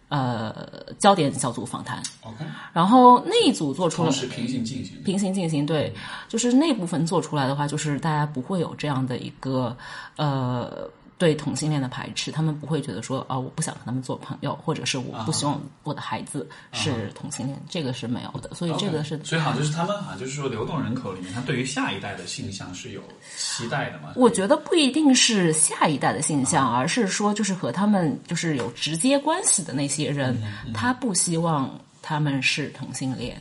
[0.08, 0.52] 呃
[0.98, 5.00] 焦点小组访谈，OK，然后那一组做出了是平行进行。
[5.04, 5.94] 平行进行，对，
[6.28, 9.76] 就是那部分做出来的话，就是大家不会有这样的一个
[10.16, 10.90] 呃
[11.24, 23.00] 对同性恋的排斥，他们不会觉得说啊、我不想跟他们做朋友，或者是我不希望我的孩子是同性恋，这个是没有的，所以这个是以好像就是他们好像就是说流动人口里面，他对于下一代的性向是有
[23.38, 24.12] 期待的嘛？
[24.16, 30.36] 我觉得不一定是下一代的现象，而是说就是和他们就是有直接关系的那些人，
[30.74, 33.40] 他不希望他们是同性恋。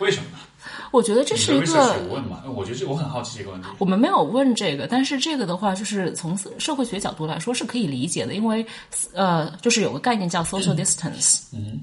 [0.00, 0.38] 为什么呢？
[0.92, 2.42] 我觉得这是一个有问嘛？
[2.54, 3.68] 我觉得这我很好奇这个问题。
[3.78, 8.64] 我们没有问这个，但是这个的话，就是从社会学角度来说是可以理解的，因为
[9.12, 11.80] 呃，就是有个概念叫 social distance，嗯，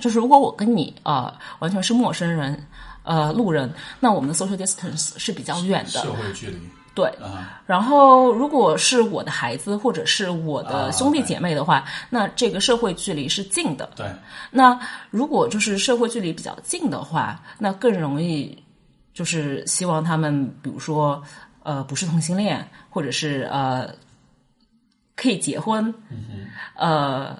[0.00, 2.66] 就是如果我跟你呃完全是陌生人，
[3.02, 6.58] 呃路人，那我们的 social distance 是比较远的社，会距离
[7.00, 7.24] 对。
[7.24, 14.06] 啊，然后如果是我的孩子或者是我啊的兄弟姐妹的话，那这个社会距离是近的，对，
[14.50, 14.78] 那
[15.10, 18.56] 如果就是社会距离比较近的话，那更容易
[19.14, 21.22] 就是希望他们，比如说
[21.62, 23.88] 呃不是同性恋，或者是呃
[25.16, 25.92] 可以结婚，
[26.74, 27.36] 呃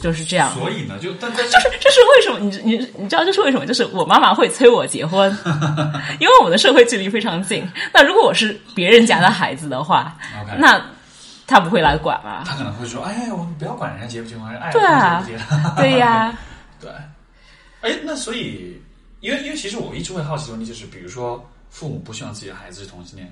[0.00, 0.52] 就是这样。
[0.54, 2.38] 所以呢，就但但就是这这是为什么？
[2.40, 3.66] 你你你知道这是为什么？
[3.66, 5.30] 就是我妈妈会催我结婚，
[6.20, 7.66] 因为我们的社会距离非常近。
[7.92, 10.16] 那如果我是别人家的孩子的话
[10.58, 10.84] 那
[11.46, 12.44] 他不会来管吧。
[12.46, 15.44] 他可能会说：“哎，我们不要管人家结不结婚，爱对啊结不结。
[15.76, 16.38] 对呀，
[16.80, 16.90] 对，
[17.82, 18.80] 哎，那所以，
[19.20, 23.30] 因为因为其实我一直会好奇的问题就是，比如说父母不希望自己的孩子是同性恋，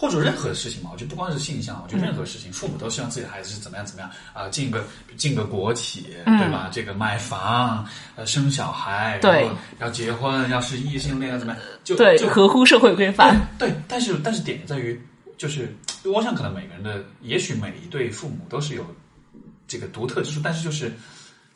[0.00, 4.82] 或者任何事情嘛，我觉得不光是性向，我觉得任何事情，父母都希望自己的孩子是怎么样怎么样啊、进个
[5.14, 6.70] 进个国企，对吧？
[6.72, 7.86] 这个买房，
[8.16, 9.46] 呃，生小孩，对
[9.78, 13.38] 要结婚，要是异性恋要怎么样，就对，就合乎社会规范。
[13.58, 14.98] 对，但是但是点在于，
[15.36, 18.86] 就是我想可能每个人的，也许每一对父母都是有
[19.68, 20.90] 这个独特之处，但是就是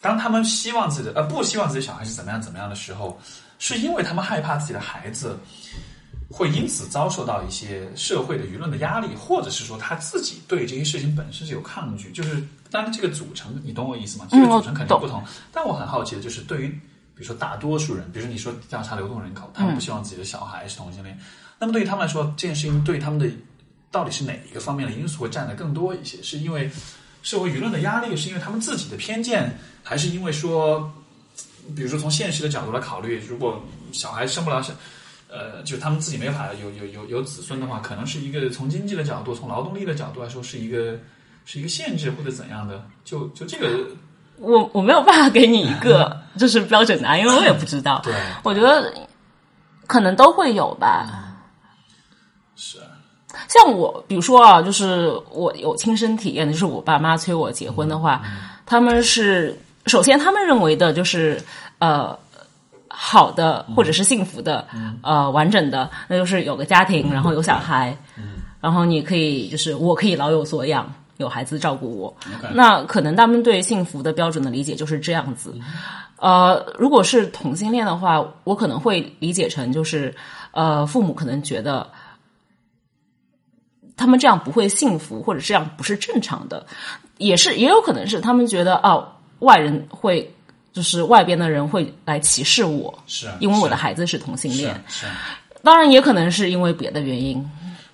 [0.02, 3.18] 当他们希望自己的呃不希望自己小孩是怎么样怎么样的时候，
[3.58, 5.38] 是因为他们害怕自己的孩子
[6.30, 12.10] 会因此遭受到一些社会的舆论的压力，或者是说他自己对这些事情本身是有抗拒。
[12.12, 14.26] 就是当然这个组成，你懂我意思吗？
[14.30, 15.22] 这个组成肯定懂不同。
[15.52, 16.80] 但我很好奇的就是对于。
[17.16, 21.16] 比如说，大多数人，比如说你说调查流动人口，他们不希望自己的小孩是同性恋，
[21.60, 23.30] 那么对于他们来说，这件事情对他们的
[23.92, 26.20] 到底是哪一个方面的因素会占的更多一些？
[26.24, 26.68] 是因为
[27.22, 30.92] 社会舆论的压力，是因为他们自己的偏见，还是因为说，
[31.76, 34.74] 比如说从现实的角度来考虑，如果小孩生不了生，
[35.36, 40.96] 呃，就他们自己没法有有有有子孙的话，可能是一个从经济的角度，从劳动力的角度来说，是一个
[41.44, 42.80] 是一个限制或者怎样的？
[43.04, 43.68] 就就这个，
[44.38, 48.00] 我我没有办法给你一个 就是标准答案，因为我也不知道。
[48.04, 48.94] 对，我觉得
[49.88, 51.34] 可能都会有吧。
[52.54, 52.78] 是
[53.48, 58.22] 像我，比如说啊，就是我有亲身体验的，就是我爸妈催我结婚的话，
[58.64, 61.42] 他们是首先他们认为的就是
[61.80, 62.16] 呃
[62.96, 64.66] 好的或者是幸福的、
[65.02, 67.96] 呃完整的，那就是有个家庭，然后有小孩，
[68.60, 70.90] 然后你可以就是我可以老有所养。
[71.18, 72.12] 有孩子照顾我。
[72.54, 75.54] 那可能他们对幸福的标准的理解就是这样子。
[76.16, 80.12] 呃，如果是同性恋的话，我可能会理解成就是，
[80.50, 81.88] 呃，父母可能觉得
[83.96, 86.66] 他们这样不会幸福，或者这样不是正常的，
[87.18, 90.34] 也是也有可能是他们觉得啊，外人会
[90.74, 94.84] 就是外边的人会来歧视我，是啊因为我的孩子是同性是恋。
[94.88, 95.06] 是。
[95.62, 97.42] 当然，也可能是因为别的原因。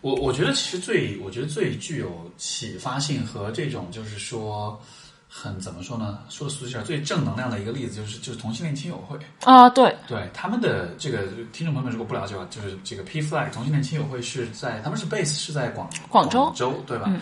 [0.00, 4.80] 我我觉得其实最，我觉得最具有启发性和这种就是说，
[5.28, 6.18] 很怎么说呢？
[6.30, 9.16] 说的俗气点，最正能量的一个例子就是就是同性恋亲友会。
[9.44, 17.12] 啊、对，对他们的这个听众朋友们如果不了解的话，就是这个 P Flag 同性恋亲友会是在他们是 base 是在广广州广州对吧？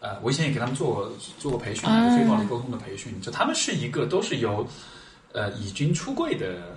[0.00, 1.82] 呃，我以前也给他们做过做过培训，
[2.16, 3.20] 非暴力沟通的培训。
[3.20, 4.66] 就他们是一个都是由
[5.32, 6.76] 呃已经出柜的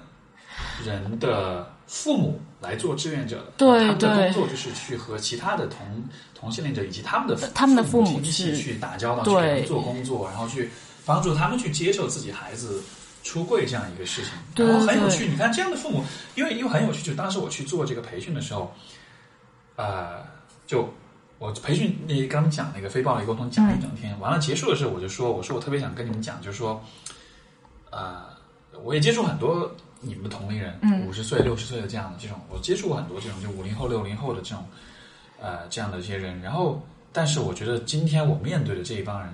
[0.83, 6.03] 人的父母来做志愿者的，对他们的工作就是去和其他的同
[6.33, 10.69] 同性恋者以及他们的父他们的父母亲戚去去打交道，去做工作，然后去
[11.05, 12.81] 帮助他们去接受自己孩子
[13.23, 14.23] 出柜这样一个事
[14.55, 15.27] 情，然后很有趣。
[15.27, 16.03] 你看这样的父母，
[16.35, 18.73] 因为因为很有趣，就当时我去做这个培训的时候，
[19.75, 20.25] 呃，
[20.65, 20.91] 就
[21.41, 26.79] 我培训那刚讲那个非暴力沟通讲了一整天，完了结束的时候我就说，我说我特别想跟你们讲，就是说，
[27.89, 28.25] 呃，
[28.83, 34.63] 我也接触很多你们的同龄人，五十岁、六十岁的这样的这种，我接触过很多这种就五零后、六零后的这种，
[35.39, 36.39] 呃，这样的一些人。
[36.41, 36.79] 然后，
[37.11, 39.33] 但是我觉得今天我面对的这一帮人，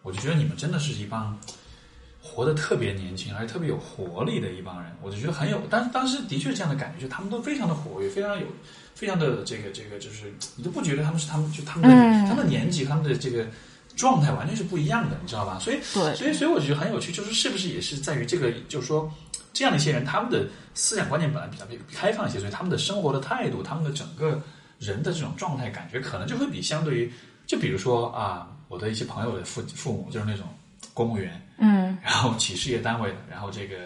[0.00, 1.38] 我就觉得你们真的是一帮
[2.22, 4.90] 活得特别年轻，而且特别有活力的一帮人。
[5.02, 8.46] 我就觉得很有，但当时的确是这样的感觉，就他们都非常的活跃，非常有，
[8.94, 12.26] 非常的这个这个，就是你都不觉得他们是他们就他们的、嗯。
[12.26, 13.46] 他们的年纪，他们的这个
[13.96, 15.58] 状态完全是不一样的，你知道吧？
[15.60, 16.14] 所以对。
[16.14, 19.12] 所以，所以我觉得很有趣，就是是不是也是在于这个，就是说，
[19.52, 24.40] 这样的一些人，他们的思想观念本来比较开放一些，所以他们的生活的态度，他们的整个
[24.78, 27.12] 人的这种状态，感觉可能就会比相对于，
[27.46, 30.46] 就比如说啊，我的一些朋友的父父母就是那种
[30.94, 33.76] 公务员，嗯， 然后企事业单位的，然后这个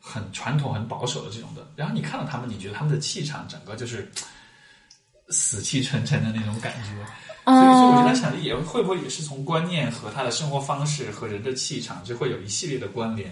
[0.00, 4.08] 很传统、很保守的这种的，然后你看到他们，你觉得他们的气场整个就是
[5.28, 6.90] 死气沉沉的那种感觉。
[7.44, 13.30] 所以，所以我就在想，也会不会也是从观念和他的生活方式和人的气场，就会有一系列的关联。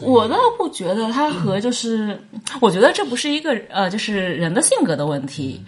[0.00, 2.18] 我倒不觉得他和就是，
[2.60, 5.62] 我觉得这不是一个呃，就是人的性格的问题，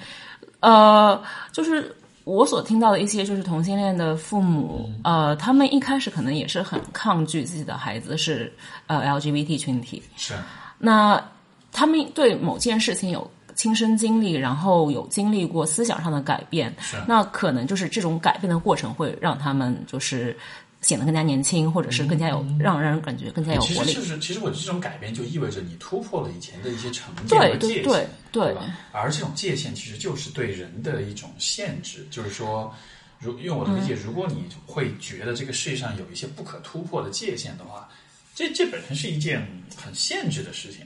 [0.61, 1.21] 呃，
[1.53, 8.51] 就是我所听到的一些就是同性恋的父母，呃，他们一开始可能也是很抗拒自己的孩子是
[8.87, 10.33] 呃 LGBT 群体，是
[10.79, 11.23] 那
[11.71, 20.37] 他们对某件事情有亲身经历，然后有经历过思想上的改变，是那可能就是这种改变的过程会让他们就是
[20.81, 24.03] 显得更加年轻，或者是更加有、让人感觉更加有活力其实就。
[24.03, 28.79] 是，其实我这种改变就意味着你突破了以前的一些成见对和界限，对对对吧？
[28.93, 32.71] 而这种界限其实就是对人的一种限制，就是说，
[33.19, 37.89] 如用我的理解，如果你会觉得这个世界上有一些不可突破的界限的话，
[38.35, 40.81] 这这本身是一件很限制的事情。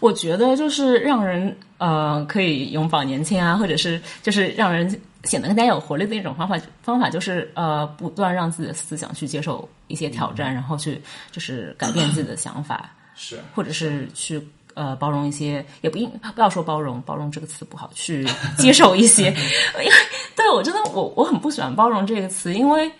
[0.00, 4.88] 我觉得就是让人呃可以永葆年轻啊，或者是就是让人
[5.24, 11.00] 显得更加有活力的一种方法，方法就是呃不断让自己的思想去接受一些挑战，然后去
[11.32, 13.38] 就是改变自己的想法， 是。
[13.54, 14.40] 或者是去
[14.74, 18.26] 呃包容一些，也不应不要说包容，包容这个词不好，去
[18.58, 19.28] 接受一些，
[19.78, 19.92] 因为
[20.36, 22.90] 对我真的我我很不喜欢包容这个词，因为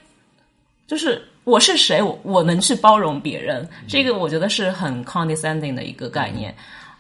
[0.87, 6.55] 就是我是谁，我我能去包容别人，这个我觉得是很 condescending 的一个概念。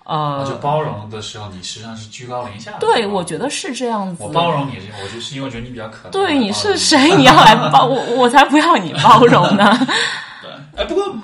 [0.05, 2.77] 呃，就包容的时候，你实际上是居高临下的。
[2.79, 4.23] 对，我觉得是这样子。
[4.23, 6.11] 我包容你，我就是因为我觉得你比较可爱。
[6.11, 7.17] 对，你是谁？
[7.17, 9.75] 你要来包我， 我才不要你包容呢。
[10.43, 11.15] 对，哎，不过呃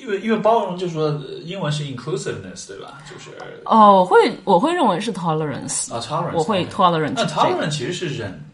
[0.00, 2.98] 因为因为包容，就是说呃英文是 inclusiveness，对吧？
[3.10, 3.30] 就是
[3.64, 8.40] 哦，我会我会认为是 tolerance，啊 tolerance，我会 tolerance 那这个 tolerance 其实是忍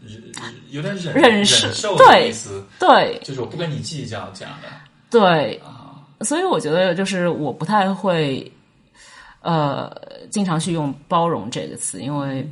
[0.69, 4.69] 有点忍忍受受的对意思，对就是我不跟你计较这样的。
[5.09, 5.61] 对，
[6.21, 8.49] 所以我觉得就是我不太会，
[9.41, 9.91] 呃，
[10.29, 12.47] 经常去用包容这个词，因为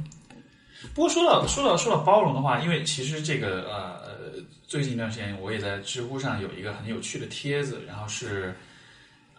[0.94, 8.54] 不过说到说到说到包容的话，因为其实这个呃呃，最近一段时间我也在知乎上有一个很有趣的帖子，然后是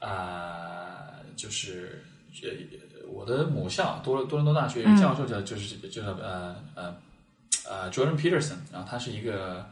[0.01, 2.03] 呃就是
[2.43, 2.49] 呃
[3.13, 6.95] 我的母校多多伦多大学教授叫、就是叫做呃呃
[7.71, 9.65] 呃 Jordan Peterson，然后他是一个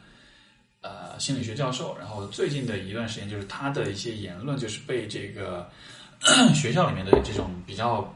[0.83, 5.69] 呃心理学教授，然后最近的一段时间就是他的一些言论就是被这个
[6.55, 8.09] 学校里面的这种比较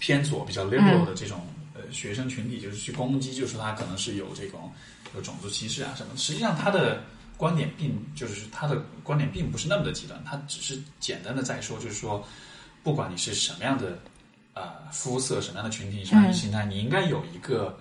[0.00, 4.72] 偏左、比较 liberal 的这种、呃学生群体，就是去攻击，就说他可能是有这种
[5.14, 6.18] 有种族歧视啊什么的。
[6.18, 7.02] 实际上他的
[7.36, 12.26] 观点并就是他的观点并不是那么的极端，他只是简单的在说，就是说，
[12.82, 13.98] 不管你是什么样的
[14.54, 17.76] 呃肤色、什么样的群体、什么样的心态，你应该有一个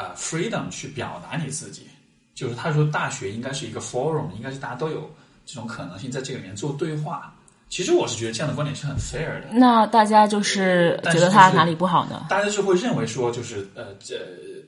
[0.00, 1.86] 呃 freedom 去表达你自己。
[2.34, 5.10] 就是他说大学应该是一个 forum，应该是大家都有
[5.44, 7.34] 这种可能性在这里面做对话。
[7.68, 9.46] 其实我是觉得这样的观点是很 fair 的。
[9.52, 12.26] 那大家就是觉得他哪里不好呢？
[12.28, 14.18] 大家就会认为说，就是呃，这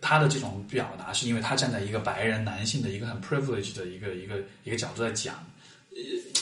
[0.01, 5.52] 他的这种表达是因为他站在一个白人男性的一个很 privileged 的一个一个一个角度在讲，呃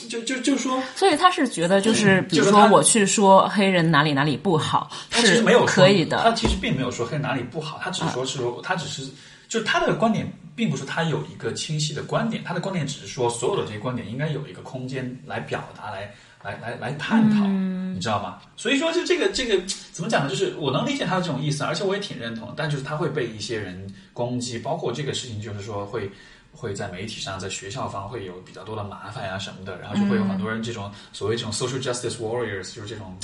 [0.09, 6.23] 就就就说所以他是觉得就是，比如就是他说我去说黑人哪里哪里不好，是他其实没有可以的。
[6.23, 9.09] 他其实并没有说黑人哪里不好，他只是说是说他只是
[9.49, 18.39] 就是他的观点，并不是他有一个清晰的观点，他的观点只是说所有的这些观点应该有一个空间来表达，来来来来探讨，你知道吗？
[18.57, 20.31] 所以说就这个这个怎么讲呢？
[20.31, 26.11] 就是我能理解他的这种意思，而且我也挺认同，但就是他会被一些人攻击，包括这个事情，就是说会。
[26.53, 33.17] 会在媒体上，在学校方会有比较多的麻烦呀、什么的，然后就会有很多人这种所谓这种 social justice warriors，就是这种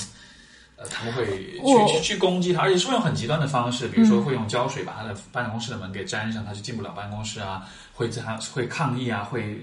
[0.77, 9.59] 呃，他们会去我去去攻击他，而且是会用很极端的方式，比如说会用胶水把他的办公室的门给粘上，他就进不了办公室啊，会在他会抗议啊，会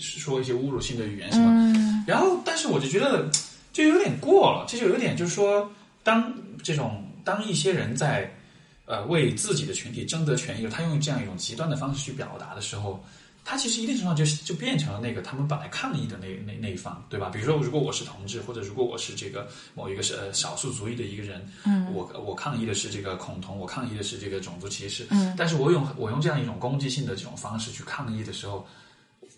[0.00, 2.04] 说一些侮辱性的语言什么。
[2.06, 3.30] 然后，但是我就觉得
[3.72, 5.70] 就有点过了，这就有点就是说，
[6.02, 8.34] 当这种当一些人在
[8.86, 13.02] 呃为自己的群体争得权益，他用这样一种极端的方式去表达的时候。
[13.46, 17.28] 他其实一定程度上就就变成了那个他们本来抗议的那那那一方，对吧？
[17.28, 28.66] 比如说，如果我是同志，或者如果我是这个某一个是呃少数族裔的一个人，嗯，我我抗议的是这个恐同，我抗议的是这个种族歧视，嗯，但是我用我用这样一种攻击性的这种方式去抗议的时候，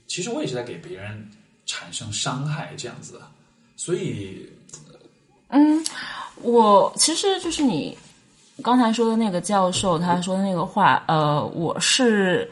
[0.06, 1.28] 其实我也是在给别人
[1.66, 3.28] 产生伤害，这样子的，
[3.74, 4.48] 所以
[5.48, 5.84] 嗯
[6.42, 7.98] 我其实就是你
[8.62, 12.50] 刚才说的那个教授他说的那个话，呃，我是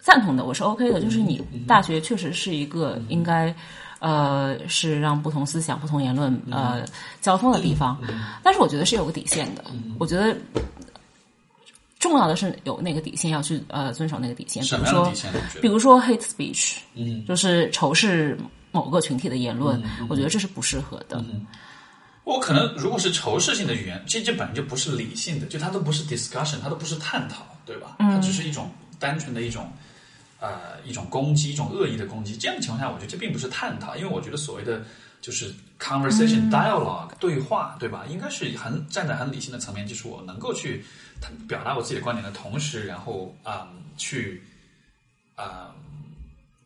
[0.00, 1.00] 赞同的，我是 OK 的。
[1.00, 3.54] 就是你大学确实是一个应该。
[4.04, 6.84] 呃，是让不同思想、不同言论呃
[7.20, 7.96] 交锋的地方，
[8.42, 9.64] 但是我觉得是有个底线的。
[9.96, 10.36] 我觉得
[12.00, 14.60] 重要的是有那个底线，要去呃遵守那个底线。
[14.64, 15.12] 比如说？
[15.62, 18.36] 比如说 hate speech，嗯，就是仇视
[18.72, 21.24] 某个群体的言论，我觉得这是不适合的。
[22.24, 27.96] 我可能如果是仇视性的语言，这这本来就不是理性的，就它都不是 discussion，它都不是探讨，对吧？
[27.98, 29.70] 它只是一种单纯的一种
[30.40, 32.36] 呃一种攻击，一种恶意的攻击。
[32.36, 34.82] 这样的情况下，我觉得这并不是探讨，因为我觉得所谓的
[35.20, 38.04] 就是 conversation、dialogue 对话，对吧？
[38.08, 40.84] 应该是很站在很理性的层面，就是我能够去
[41.48, 44.42] 表达我自己的观点的同时，然后啊、嗯去
[45.34, 45.74] 啊、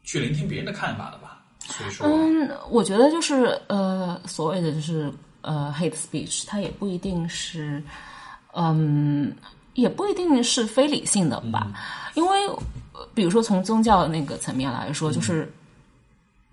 [0.05, 1.43] 去聆听别人的看法的吧。
[1.61, 5.13] 所以说，嗯，我觉得就是呃，所谓的就是
[5.47, 7.81] 呃，hate speech，它也不一定是，
[8.53, 9.33] 嗯，
[9.75, 11.73] 也不一定是非理性的吧，
[12.15, 12.47] 因为
[12.93, 15.49] 呃比如说从宗教那个层面来说，就是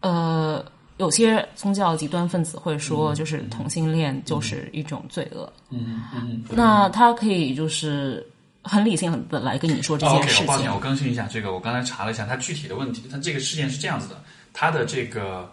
[0.01, 0.63] 呃，
[0.97, 6.43] 有些宗教极端分子会说，就是同性恋就是一种罪恶，嗯嗯。
[6.51, 8.23] 那他可以就是
[8.61, 11.51] 很理性的来跟你说这哦件事情我抱歉，我更新一下这个。
[11.51, 14.21] 我刚才查了一下，他具体的问题，他这个事件是这样子的：
[14.53, 15.51] 他的这个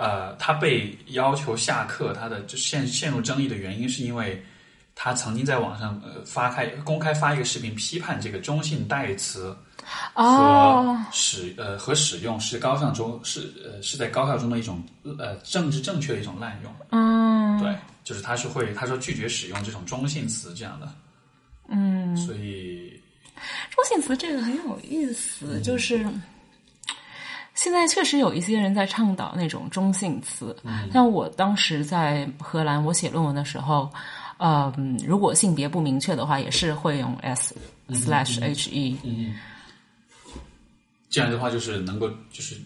[0.00, 4.42] 呃，他被要求下课，他的就陷陷入争议的原因是因为
[4.94, 9.54] 他曾经在网上呃发开公开发一个视频，批判这个中性代词
[10.14, 14.82] 哦和使呃和使用是高校中是呃是在高校中的一种
[15.18, 16.74] 呃政治正确的一种滥用。
[16.92, 20.88] 嗯，对，就是他是会他说拒绝使用这种中性词这样的。
[21.68, 23.00] 嗯，所以
[23.70, 26.06] 中性词这个很有意思，就是
[27.60, 30.56] 现在确实有一些人在倡导那种中性词。
[30.90, 33.86] 像我当时在荷兰，我写论文的时候，
[34.38, 34.72] 呃，
[35.04, 37.54] 如果性别不明确的话，也是会用 s
[37.90, 38.96] slash h e。
[41.10, 42.56] 这样的话就是能够就是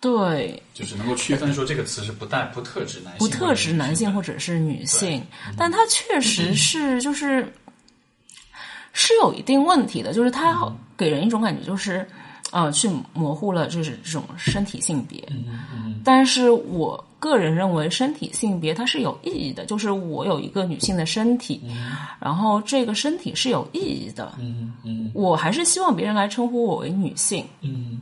[0.00, 5.22] 对，就是能够区分说这个词是不带不特指男性，不特指男性或者是女性，
[5.58, 7.52] 但它确实是就是
[8.94, 10.56] 是有一定问题的，就是它
[10.96, 12.08] 给人一种感觉就是。
[12.52, 15.22] 呃，去模糊了就是这种身体性别，
[16.04, 21.60] 但是我个人认为身体性别它是有意义的，就是我有一个女性的身体，
[22.20, 25.10] 然后这个身体是有意义的，嗯嗯。
[25.12, 28.00] 我还是希望别人来称呼我为女性，嗯。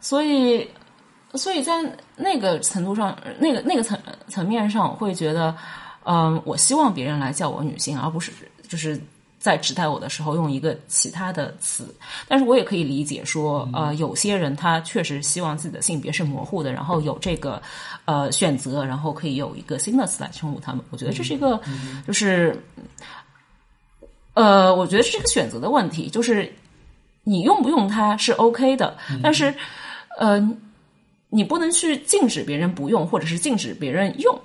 [0.00, 0.68] 所以，
[1.34, 1.72] 所以在
[2.14, 5.56] 那个程度上，那个那个层层面上，我会觉得，
[6.04, 8.30] 嗯、我希望别人来叫我女性，而不是
[8.68, 9.00] 就是
[9.38, 11.94] 在指代我的时候用一个其他的词。
[12.26, 17.60] 但是我也可以理解说，呃，有些人他确实希望自己的性别是模糊的，然后有这个
[18.04, 20.84] 呃选择，然后可以有一个新的词来称呼他们。
[20.90, 21.60] 我觉得这是一个，
[22.06, 22.62] 就是，
[24.34, 26.52] 呃，我觉得这是一个选择的问题，就是
[27.24, 29.54] 你用不用它是 OK 的，但是，
[30.18, 30.40] 呃，
[31.28, 34.40] 你不能去禁止别人不用，或者是禁止别人用。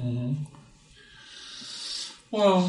[0.00, 0.46] 嗯，
[2.30, 2.62] 哇，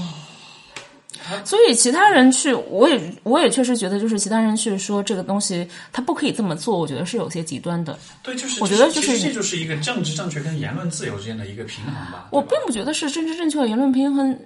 [1.46, 7.98] 所以其他人去，我也我也确实觉得，就是其他人去说这个东西他不可以这么做，我觉得是有些极端的。
[8.24, 12.28] 对，就是我觉得就是这就是一个政治正确跟言论自由之间的一个平衡吧。
[12.32, 14.38] 我并不觉得是政治正确和言论平衡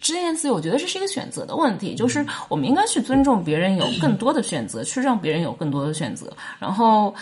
[0.00, 6.32] 之间的自由，我觉得这是一个选择的问题，就是我们应该去尊重别人有更多的选择，去让别人有更多的选择。
[6.58, 7.14] 然后，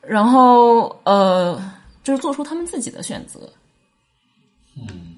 [0.00, 1.60] 然后呃，
[2.02, 3.40] 就是做出他们自己的选择。
[4.76, 5.11] 嗯，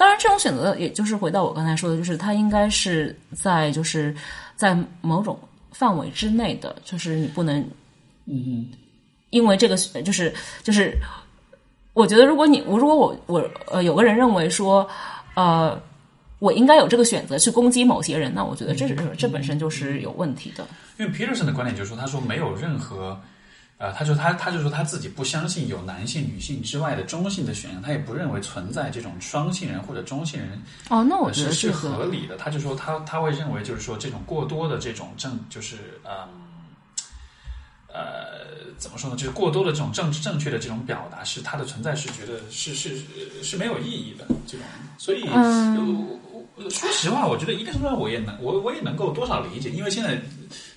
[0.00, 4.16] 当然，这种选择也就是回到我刚才说的，就是它应该是在就是
[4.56, 5.38] 在某种
[5.72, 7.62] 范围之内的，就是你不能
[8.24, 8.66] 嗯
[9.28, 10.32] 因为这个就是
[10.62, 10.96] 就是，
[11.92, 14.88] 我觉得如果你我如果我我呃有个人认为说
[15.34, 15.78] 呃
[16.38, 20.66] 我应该有这个选择去攻击某些人，那我觉得这是这本身就是有问题的。
[20.98, 23.20] 因为 Peterson 的观点就是说，他说没有任何，
[23.80, 30.60] 呃，他就他他就说他自己不相信有男性、女性之外的中性的选项，他也不认为存在这种双性人或者中性人
[30.90, 32.36] 哦，那我觉是是合理的。
[32.36, 36.12] 他就说他他会认为就是说这种过多的这种政就是嗯
[37.88, 39.16] 呃怎么说呢？
[39.16, 44.66] 就是过多的这种政治正确的这种表达，是它的存在是觉得是是是是没有意义的这种，
[44.98, 45.24] 所以。
[46.68, 50.20] 说实话，我觉得一定程度上我也能，我我也能够多少理解，因为现在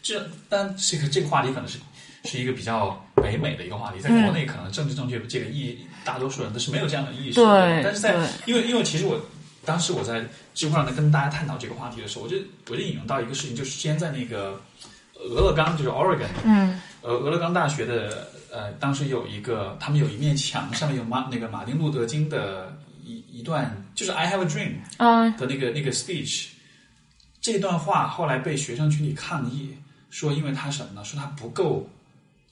[0.01, 1.78] 这但这个这个话题可能是
[2.24, 7.45] 是一个比较北美的一个话题，在国内可能政治正确这个意大多数人都是没有这样的意识的。
[7.45, 8.15] 对但是在
[8.45, 9.19] 因为因为其实我
[9.65, 12.38] 当时我在知乎上跟大家探讨这个话题的时候，我就
[12.69, 14.59] 我就引用到一个事情，就是之前在那个
[15.15, 26.47] 俄勒冈，就是 Oregon，嗯呃，俄勒冈大学的呃，当时有一个，他们有一面墙，上面有马那个马丁路德金的一一段，就是 I have a dream 啊的那个那个 speech，
[27.41, 29.76] 这段话后来被学生群体抗议，
[30.09, 31.03] 说因为他什么呢？
[31.03, 31.89] 说他不够。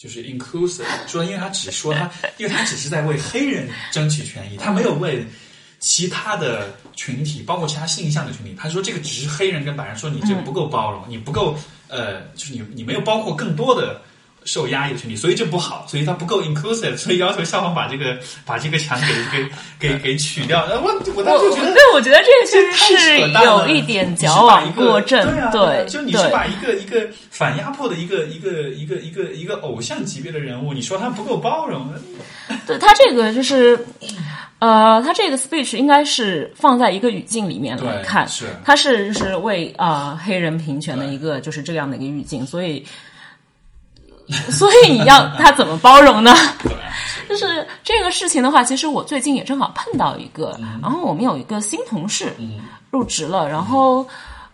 [0.02, 5.24] 就是 inclusive，说因为他只说他， 因为他只是在为黑人争取权益，他没有为
[5.78, 8.56] 其他的群体，包括其他性向的群体。
[8.58, 11.56] 他说这个只是黑人跟白人，说你这个不够包容，你不够
[11.88, 14.02] 呃，就是你你没有包括更多的
[14.44, 20.66] 受压抑的群体，所以这不好，所以它不够 inclusive，所以要求校方把这个把这个墙给给给给取掉。
[20.66, 31.88] 呃我我当时就觉得对，我觉得这个确实是有一点矫枉过正，对啊对就你是把一个一个反压迫的一个一个一个一个一个偶像级别的人物，你说他不够包容，
[32.66, 33.78] 对他这个就是，
[34.60, 38.46] 呃，他这个 speech 应该是放在一个语境里面来看，是。
[38.66, 42.86] 他是就是为啊、呃黑人平权的一个就是这样的一个语境，所以，
[44.52, 46.34] 所以你要他怎么包容呢？
[47.30, 52.34] 就是这个事情的话，其实我最近也正好碰到一个，嗯然后我们有一个新同事
[52.90, 54.08] 入职了，然后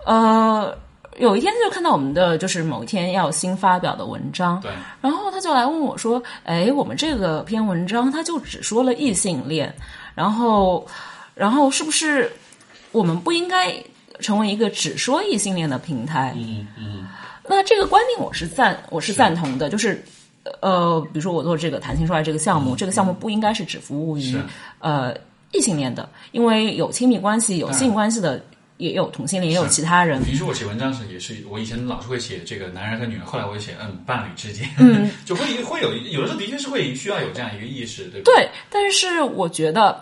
[0.05, 0.75] 呃。
[1.19, 4.71] 有一天就看到我们的就是某一天要新发表的文章，对，
[5.01, 9.73] 然后他就来问我说：“哎，我们这个篇文章他就只说了异性恋，
[10.13, 10.85] 然后，
[11.33, 12.31] 然后是不是
[12.91, 13.73] 我们不应该
[14.19, 17.07] 成为一个只说异性恋的平台？”嗯嗯
[17.47, 20.03] 那这个观点我是赞，我是赞同的，就是。
[20.61, 24.33] 呃，比如说我做这个谈情说爱这个项目，这个项目不应该是只服务于
[24.79, 25.13] 呃
[25.51, 28.41] 异性恋的，因为有亲密关系、有性关系的，
[28.77, 30.23] 也有同性恋，也有其他人。
[30.23, 38.31] 平时我写文章时也是，我以前老是会写这个男人和女人，后来我也写嗯伴侣之间，嗯， 就会会有有的时候的确是会需要有这样一个意识，对吧？
[38.33, 40.01] 对，但是我觉得，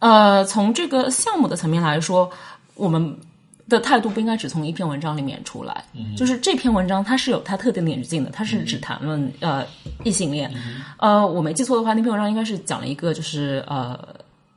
[0.00, 2.30] 呃，从这个项目的层面来说，
[2.74, 3.16] 我们
[3.68, 5.84] 的态度不应该只从一篇文章里面出来。
[6.16, 9.64] 就是这篇文章它是有它特定的语境的，它是只谈论呃
[10.04, 10.52] 异性恋。
[10.98, 13.98] 呃，我没记错的话，那篇文章应该是讲了一个就是呃。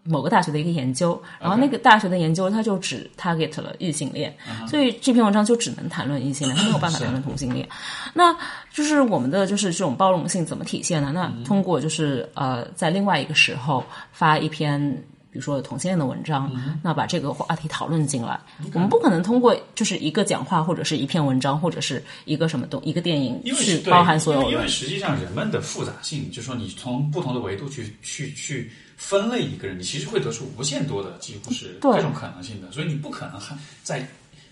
[0.05, 4.35] 某个大学的一个研究，然后那个大学的研究，它就只 target 了异性恋
[4.67, 7.67] 所以这篇文章就只能谈论异性恋，它没有办法谈论同性恋。
[8.13, 8.35] 那
[8.71, 11.11] 就是我们的就是这种包容性怎么体现呢？
[11.13, 15.03] 那通过就是呃，在另外一个时候发一篇。
[15.31, 16.51] 比如说同性恋的文章，
[16.81, 18.39] 那把这个话题讨论进来，
[18.73, 24.67] 我们不可能通过就是一个讲话，或者是一篇文章，或者是一个什么东一个电影去包含所有因为因为。
[24.67, 34.07] 实际上人们的复杂性，就是说你从不同的维度去去去分类一个人，你其实会得出无限多的几乎是对各种可能性的，所以你不可能还在，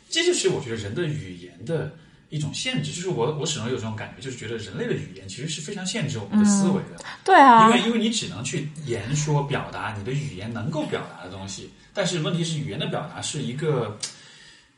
[0.10, 1.92] 这就是我觉得人的语言的
[2.30, 7.04] 一种限制，就是我我始终有这种感觉，就是觉得人类的语言其实是非常限制我们的思维的。
[7.24, 13.98] 对啊因，为因为你只能去言说表达你的语言能够表达的东西，但是问题是语言的表达是一个，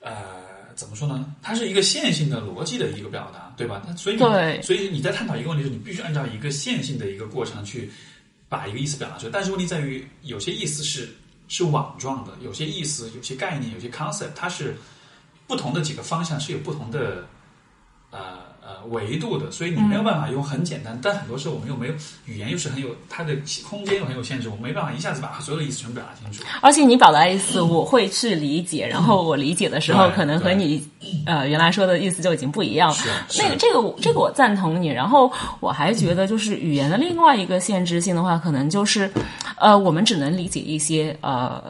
[0.02, 0.14] 呃，
[0.76, 1.34] 怎么说呢？
[1.42, 3.82] 它是一个线性的逻辑的一个表达，对吧？
[3.86, 4.18] 它所以
[4.62, 7.90] 所以你在探讨一个问题的时候，你必须按照一个线性的一个过程去
[8.48, 9.32] 把一个意思表达出来。
[9.34, 11.10] 但是问题在于，有些意思是
[11.48, 14.76] 是网状的，有些意思、有些概念、有些 concept，它是
[15.48, 17.28] 不同的几个方向是有不同的
[18.12, 18.20] 呃
[18.62, 21.94] 呃维度的，所以你没有办法用很简单，但很多时候我们又没有
[22.26, 23.36] 语言又是很有它的
[23.68, 26.44] 空间又很有限制，我没办法一下子把所有的意思全表达清楚。
[26.62, 30.86] 而且你表达意思，我会去理解，然后我理解的时候，可能和你
[31.26, 32.98] 呃原来说的意思就已经不一样了。
[33.38, 39.12] 那个这个我这个我赞同你，然后我还觉得就是语言的另外一个限制性的话，可能就是
[39.58, 41.64] 呃我们只能理解一些呃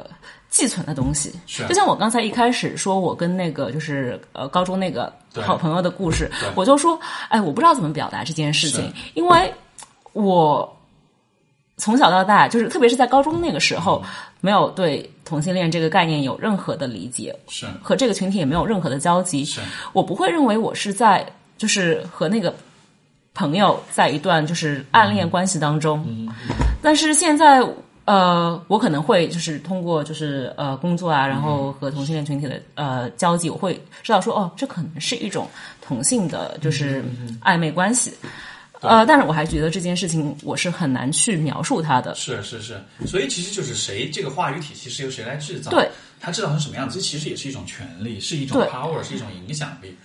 [0.49, 1.33] 寄存的东西。
[1.45, 1.67] 是。
[1.67, 9.53] 就像我刚才一开始说，我跟那个就是呃高中那个好朋友的故事，我就说，哎，我不知道怎么表达这件事情，因为
[10.13, 10.77] 我
[11.77, 14.03] 从小到大，就是特别是在高中那个时候，
[14.41, 17.65] 没有对同性恋这个概念有任何的理解，是。
[17.81, 19.45] 和这个群体也没有任何的交集。
[19.45, 19.61] 是。
[19.93, 21.25] 我不会认为我是在
[21.57, 22.53] 就是和那个
[23.33, 26.05] 朋友在一段就是暗恋关系当中，
[26.81, 27.61] 但是现在
[28.09, 35.47] 呃，我可能会就是通过就是呃工作啊，然后和同性恋群体的呃交际，我会知道说哦，这可能是一种
[35.79, 37.05] 同性的就是
[37.43, 38.11] 暧昧关系。
[38.81, 42.15] 呃，但是我还觉得这件事情我是很难去描述它的。
[42.15, 45.87] 是是是，所以其实就是谁这个话语体系是由谁来制造，对，
[46.19, 49.95] 他制造成什么样子，这其实也是一种权利，是一种 power，是一种影响力，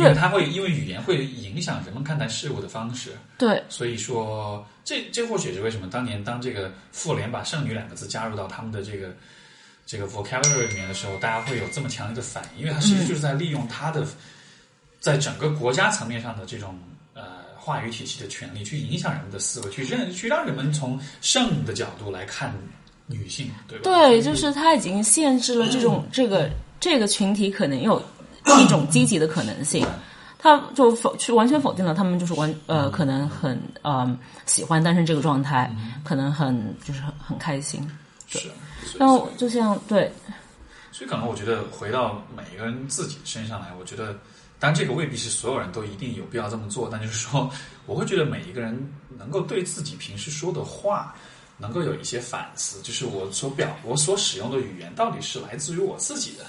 [0.00, 9.14] 因对为它会因为语言会影响人们看待事物的方式，对，所以说这这或许是为什么当年当这个妇联把剩女两个字加入到他们的这个
[9.86, 14.06] 这个 vocabulary 里面的时候，大家会有这么强烈的反应，因为它其实就是在利用它的、
[15.00, 16.78] 在整个国家层面上的这种
[17.14, 17.22] 呃
[17.56, 22.54] 话语体系的权利，去影响人们的思维，去认去让人们从性的角度来看
[23.06, 23.84] 女性，对吧？
[23.84, 26.48] 对，就是它已经限制了这种这个
[26.78, 28.00] 这个群体可能有
[28.60, 29.86] 一种积极的可能性，
[30.38, 35.74] 他就否去完全否定了他们就是完呃可能很呃喜欢单身这个状态，
[36.04, 37.86] 可能很就是很很开心。
[38.26, 38.48] 是。
[38.98, 40.10] 然后就像对
[40.90, 44.12] 所以可能我觉得回到每一个人自己身上来，我觉得，
[44.58, 47.48] 当然这个未必是所有人都一定有必要这么做，但就是说，
[47.86, 51.14] 我会觉得每一个人能够对自己平时说的话，
[51.56, 56.44] 能够有一些反思，就是我所表我所使用的语言到底是来自于我自己的，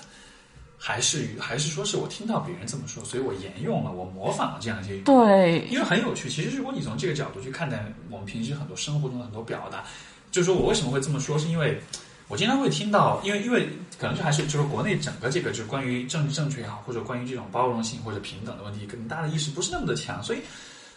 [0.83, 5.03] 还是与还是说是我听到别人这么说，所以我沿用了，我模仿了这样一些语言。
[5.03, 6.27] 对因为很有趣。
[6.27, 9.83] 其实，如果你从这个角度去看待我们平时很多生活中的很多表达，
[10.31, 11.79] 就是说我为什么会这么说，是因为
[12.27, 13.69] 我经常会听到，因为因为
[13.99, 20.39] 可能就还是就是国内整个这个就是关于政治正确也好，或者关于这种包容性或者平等的问题，可能大家的意识不是那么的强，所以。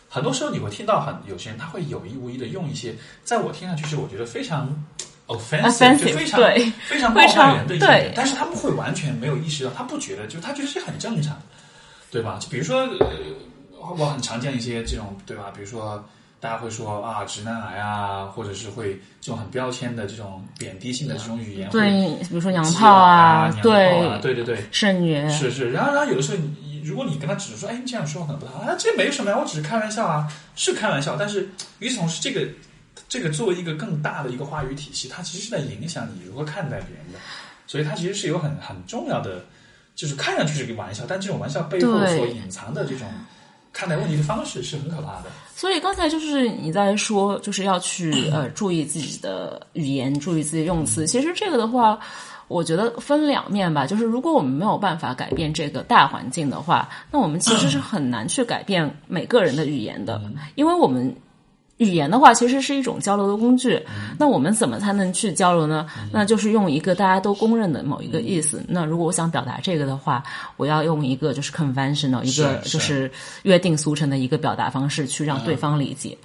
[0.06, 4.72] 很多时候你会听到很有些人他会有意无意的用一些，在我听上去是我觉得非常
[5.28, 5.72] 就非常
[6.40, 6.72] 对。
[6.88, 11.40] 非常冒犯人的一些非常言，但是他们会完全没有意识到，他不觉得，就他觉得这很正常，
[12.10, 12.38] 对吧？
[12.40, 13.08] 就比如说，呃，
[13.98, 15.52] 我很常见一些这种，对吧？
[15.54, 16.04] 比如说，
[16.40, 21.90] 大家会说啊，直男癌啊，或者是会这种很标签的这种贬低性的这种语言，对，
[22.28, 31.48] 比如说娘炮啊，对啊，对对对，剩女，是是，然后然后有的时候你，如果你跟他只是说，哎，你这样说可能不太好，啊，这没什么呀，我只是开玩笑啊，是开玩笑，但是
[31.78, 32.46] 与此同时，这个
[33.08, 37.18] 这个作为一个更大的一个话语体系，它其实是在影响你如何看待别人的，
[37.66, 39.44] 所以它其实是有很很重要的，
[39.94, 43.06] 就是看上去是个玩笑，但这种玩笑背后所隐藏的这种
[43.72, 45.26] 看待问题的方式是很可怕的。
[45.54, 51.06] 所以刚才就是你在说，就是要去呃注意自己的语言，注意自己的用词。
[51.06, 51.96] 其实这个的话，
[52.48, 53.86] 我觉得分两面吧。
[53.86, 60.20] 就是如果我们没有办法改变这个大环境的话，那我们其实是很难去改变每个人的语言的，
[60.56, 61.14] 因为我们。
[61.78, 63.84] 语言的话，其实是一种交流的工具。
[64.16, 65.86] 那我们怎么才能去交流呢？
[66.12, 68.62] 那就是用一个大家都公认的某一个意思。
[68.68, 70.22] 那如果我想表达这个的话，
[70.56, 73.10] 我要用一个就是 conventional，一个就是
[73.42, 76.16] 约定俗成的一个表达方式去让对方理解。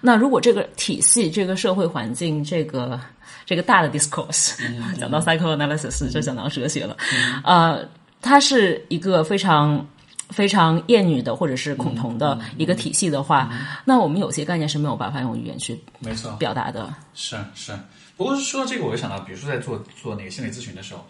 [0.00, 2.98] 那如果这个体系、这个社会环境、这个
[3.44, 4.54] 这个大的 discourse，、
[4.98, 6.96] 讲到 psychoanalysis 就讲到哲学了，
[7.44, 7.86] 呃，
[8.22, 9.86] 它是一个非常。
[10.30, 13.50] 非常厌女的或者是恐同的一个体系的话，
[13.84, 16.92] 那我们有些概念是没有办法用语言去没错，表达的。
[17.14, 17.78] 是是，
[18.16, 21.04] 不过说到这个，我就想到，比如说在做做那个心理咨询的时候，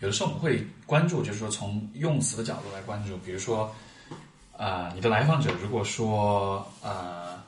[0.00, 3.72] 有的时候我们会关注，就是说从用词的角度来关注，比如说，
[4.56, 7.38] 啊、你的来访者如果说，呃，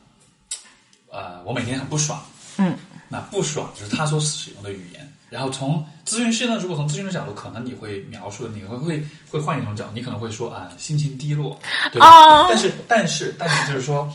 [1.11, 2.23] 呃，我每天很不爽，
[2.59, 2.77] 嗯，
[3.09, 5.04] 那不爽就是他所使用的语言。
[5.35, 11.59] 然后从咨询师呢，如果从咨询的角度，可能你会描述，你会会会换一种角度，你可能会说啊、心情低落，
[11.91, 12.07] 对吧？
[12.07, 14.09] 啊但是但是但是就是说，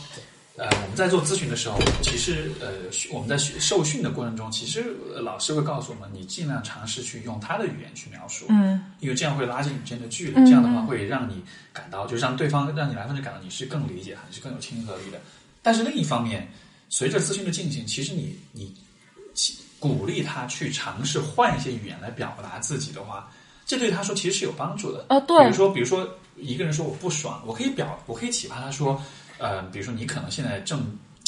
[0.55, 2.69] 呃，我们在做咨询的时候，其实呃，
[3.11, 11.43] 我们在学受训的过程中，其实呃老师会告诉我们，你尽量尝试去用他的语言去描述，嗯，因为这样会拉近你之间的距离，这样的话会让你
[11.73, 15.19] 感到，就是让对方让你来访者感到你是更理解还是更有亲和力的。
[15.61, 16.47] 但是另一方面，
[16.87, 18.73] 随着咨询的进行，其实你你
[19.33, 23.31] 其鼓励他去尝试换一些语言来表达自己的话，
[23.65, 25.05] 这对他说其实是有帮助的。
[25.07, 29.01] 啊对比如说，比如说一个人说我不爽，我可以表，我可以启发他说，
[29.37, 30.79] 呃，比如说你可能现在正，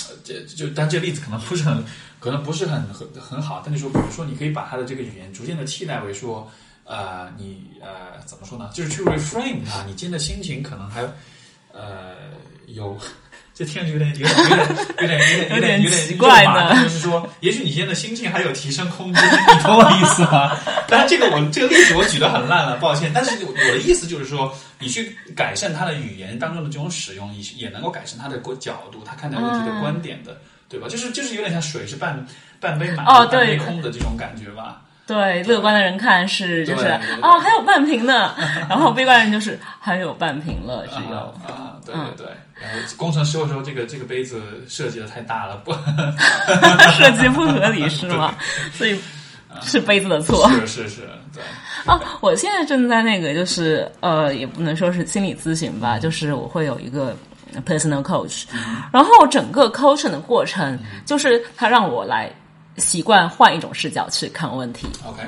[0.09, 1.83] 呃，这就但这个例子可能不是很，
[2.19, 6.51] 可能不是很很很好，但是说，比如说你可以把他的这个语言逐渐的替代为说，
[6.83, 8.69] 呃，你呃怎么说呢？
[8.73, 11.01] 就是去 reframe 他，你今天的心情可能还
[11.71, 12.15] 呃
[12.67, 12.97] 有。
[13.63, 14.69] 这听着有点有点有点
[15.01, 16.73] 有点有点有点有点奇怪呢。
[16.83, 20.57] 就是说， 也许你现在的心境还有提升空间，你懂我意思吗？
[20.87, 23.11] 当然，这个我这个例子我举得很烂了，抱歉。
[23.13, 30.87] 但是我的意思就是说，你去改善他的语言当中的这种使用，也也能够改善他的角度，他看待问题的观点的，对吧？
[30.89, 32.25] 就是就是有点像水是半
[32.59, 34.81] 半杯满哦，半杯空的这种感觉吧。
[35.11, 36.87] 对，乐观的人看是就是
[37.21, 38.33] 啊，还有半瓶呢，
[38.69, 42.27] 然后悲观人就是还有半瓶了，只有啊，对对对。
[42.61, 45.73] 然后工程师会说这个这个杯子设计的太大了，不
[46.95, 48.33] 设计不合理是吗？
[48.71, 48.97] 所以
[49.61, 50.49] 是杯子的错。
[50.51, 51.01] 是是是，
[51.33, 51.43] 对。
[51.85, 57.15] 啊，我现在正在那个就是呃，也不能说是心理咨询吧，就是我会有一个
[57.65, 58.45] personal coach，
[58.93, 62.31] 然后整个 coaching 的过程就是他让我来。
[62.77, 64.87] 习惯换一种视角去看问题。
[65.05, 65.23] OK，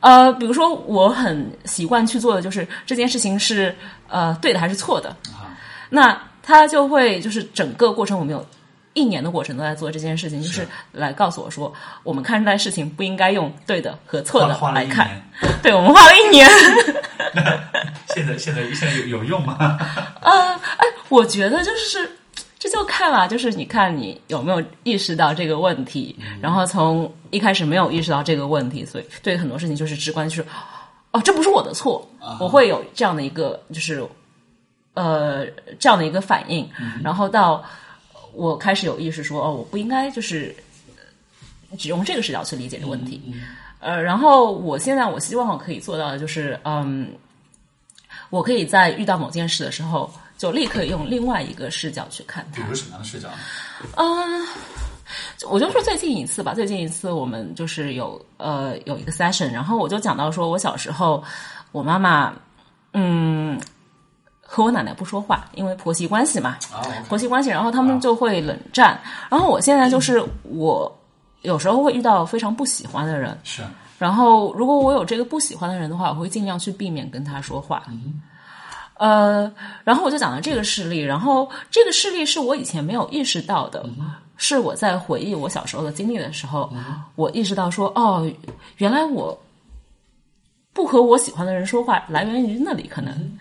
[0.00, 3.74] 呃，比如说我很习惯去做的就是这件事情是
[4.08, 5.14] 呃对的还是错的。
[5.88, 8.46] 那他就会就是整个过程我们有
[8.94, 15.10] 一年的过程都在做这件事情，就是来告诉我说我们看待事情不应该用对的和错的来看。
[15.62, 16.48] 对，我们花了一年。
[18.14, 19.56] 现在现在现在有有用吗？
[20.22, 22.16] 呃，哎，我觉得就是。
[22.60, 30.44] 这就看了，就是你看你有没有意识到这个问题，然后从一开始没有意识到这个问题，所以对很多事情就是直观，就是
[31.10, 32.06] 哦，这不是我的错，
[32.38, 34.06] 我会有这样的一个就是
[34.92, 35.46] 呃
[35.78, 36.68] 这样的一个反应，
[37.02, 37.64] 然后到
[38.34, 40.54] 我开始有意识说哦，我不应该就是
[41.78, 43.22] 只用这个视角去理解这个问题，
[43.78, 47.10] 呃，然后我现在我希望我可以做到的就是嗯，
[48.28, 50.12] 我可以在遇到某件事的时候。
[50.40, 52.62] 就立刻用另外一个视角去看它。
[52.62, 53.28] 比如什么样的视角？
[53.96, 54.42] 嗯，
[55.50, 56.54] 我就说最近一次吧。
[56.54, 61.22] 最近一次我们就是有呃有一个 session，然后我就讲到说我小时候，
[61.72, 62.32] 我妈妈
[62.94, 63.60] 嗯
[64.40, 66.56] 和我奶奶不说话，因为婆媳关系嘛，
[67.06, 68.98] 婆媳关系，然后他们就会冷战。
[69.28, 70.90] 然后我现在就是我
[71.42, 73.62] 有时候会遇到非常不喜欢的人，是。
[73.98, 77.82] 然后如果我有这个不喜欢的人的话，我会尽量去避免跟他说话。
[79.00, 79.50] 呃，
[79.82, 83.84] 然后我就讲了这个事例，然后这个事例是我以前没有意识到的，
[84.36, 86.70] 是我在回忆我小时候的经历的时候，
[87.16, 88.30] 我意识到说，哦，
[88.76, 89.36] 原来我
[90.72, 93.38] 不和我喜欢的人说话，来源于那里可能，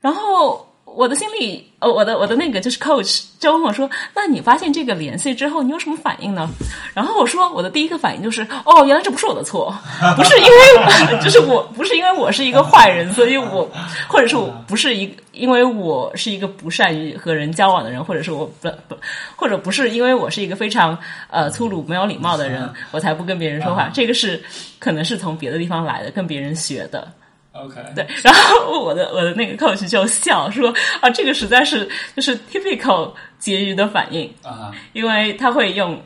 [0.00, 0.66] 然后。
[0.94, 6.48] 我的心里，呃，我的我的那个就是 coach 就问我说：“那你发现这个联系之后，你有什么反应呢？”
[6.94, 9.74] 然后我说：“我的第一个反应就是，哦，原来这不是我的错，
[10.16, 13.68] 不是因为就是我不是因为我是一个坏人，所以我
[14.08, 18.96] 或者是我不是一因为我是一个不善于和人交往的人，或者是我不不
[19.34, 20.96] 或者不是因为我是一个非常
[21.30, 23.88] 呃粗鲁没有礼貌的人，我才不跟别人说话。
[23.92, 24.42] 这个是
[24.78, 27.10] 可能是从别的地方来的，跟别人学的。”
[27.52, 31.86] OK，对，然后我的我的那个 coach 就笑说啊，这个实在是
[32.16, 36.00] 就是 typical 结余的反应啊，因为他会用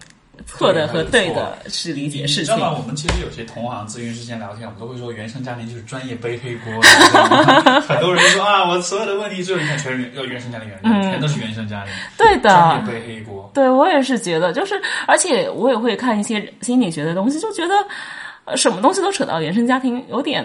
[0.45, 2.55] 错的和对的去理解事情。
[2.55, 2.79] 你知道吗？
[2.81, 6.83] 我们其实有些同行咨询之间聊天，我们都会说原生家庭就是专业背黑锅。
[7.83, 11.93] 很多人说啊，我所有的问题最后你看全是原要原生家庭原因，全都是原生家庭。
[12.19, 13.49] 对的，专业背黑锅。
[13.55, 14.75] 对我也是觉得，就是
[15.07, 20.45] 而且我也会看一些心理学的东西，就觉得什么东西都扯到原生家庭，有点。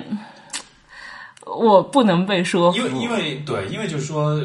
[1.45, 4.41] 我不能被说服，因为因为对，因为就是说，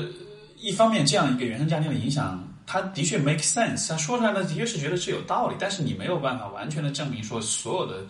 [0.56, 8.04] 一方面这样一个原生家庭的影响，他的确 make sense，他说出来呢的确是觉得是有道理，但是你没有办法完全的证明说所有的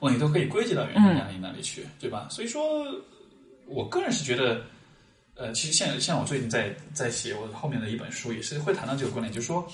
[0.00, 2.26] 问题都可以归结到原生家庭那里去，对吧？
[2.30, 2.62] 所以说，
[3.66, 4.62] 我个人是觉得，
[5.34, 9.66] 呃，其实像像我最近在在写我后面的一本书，也是会谈到这个观点，就是说。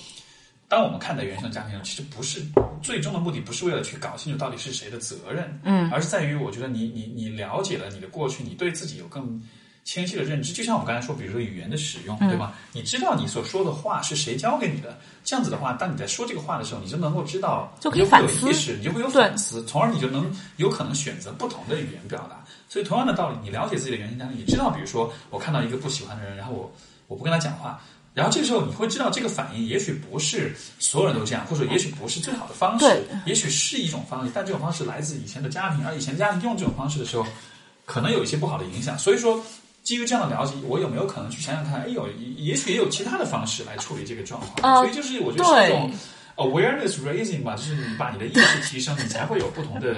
[0.68, 2.44] 当我们看待原生家庭，其实不是
[2.82, 9.40] 最终的目的，不是为了去搞清楚到底是谁的责任，嗯，而是在于，我觉得你你你了解了你的过去，你对自己有更
[9.84, 10.52] 清晰的认知。
[10.52, 12.52] 就像我刚才说，比如说语言的使用，对吧？
[12.72, 22.44] 你知道你所说的话是谁教给你的，这样子的话，当你在说这个话的时候，你就能够知道，就可以反思，你就会有反思，从而你就能有可能选择不同的语言表达。
[22.68, 26.72] 所以，同样的道理，你了解自己的原生家庭，你知道，比如说我看到一个不喜欢的人，然后我
[27.06, 27.80] 我不跟他讲话。
[28.16, 37.26] 然后这个时候你会知道，这个反应也许不是所有人都这样，或者说也许不是最好的方式，也许是一种方式，但这种方式来自以前的家庭，而以前家庭用这种方式的时候，
[37.84, 38.98] 可能有一些不好的影响。
[38.98, 39.38] 所以说，
[39.82, 42.08] 基于这样的了解，我有没有可能去想想看，哎呦，
[42.38, 44.82] 也许也有其他的方式来处理这个状况？
[44.82, 45.92] 所以就是我觉得是一种。
[46.36, 49.88] Awareness raising 吧，就是你把你的意识提升，你才会有不同的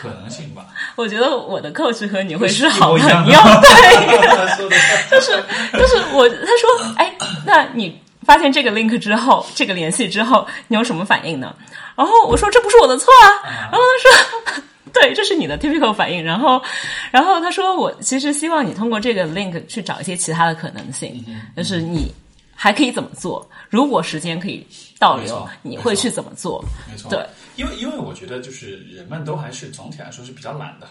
[0.00, 0.66] 可能性吧。
[0.94, 5.32] 我觉得我的 coach 和你会是好朋友，对，就是
[5.76, 7.12] 就是我他说，哎，
[7.44, 11.52] 那你发现这个 link 之后，这个联系之后，你有什么反应呢？
[11.96, 13.26] 然后我说这不是我的错啊。
[13.42, 14.62] 然后他说，
[14.94, 16.22] 对，这是你的 typical 反应。
[16.24, 16.62] 然后，
[17.10, 21.24] 然后他说，我其实希望你通过这个 link 去找一些其他的可能性，
[21.56, 22.14] 就是你。
[22.62, 23.48] 还可以怎么做？
[23.70, 24.66] 如果时间可以
[24.98, 26.62] 倒流，你会去怎么做？
[26.90, 30.86] 没错，对，因为因为我觉得就是人们都还是总体来说是比较懒的，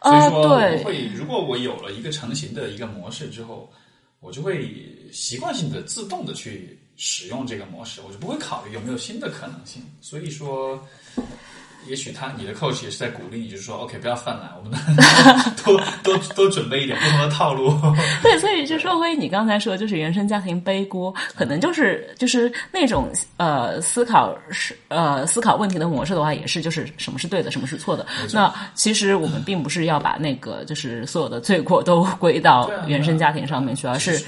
[0.00, 3.72] 呃所以说对我会如果我有了一个成型的一个模式之后，
[4.20, 4.70] 我就会
[5.10, 9.82] 习惯性的自动的去使用这个模式，我就不会考虑有没有新的可能性。
[10.02, 10.78] 所以说。
[11.88, 14.78] 也许他你的 coach 也是在鼓励你，就是说，OK，不要犯懒，我们
[15.64, 17.70] 多多多准备一点不同的套路。
[18.22, 28.06] 对，所以就说回你刚才说，就是原生家庭背锅，可能就是就是那种呃思考是呃思考问题的模式的话，也是就是什么是对的，什么是错的。
[28.32, 34.24] 那其实我们并不是要把那个就是所有的罪过都归到原生家庭上面去，而是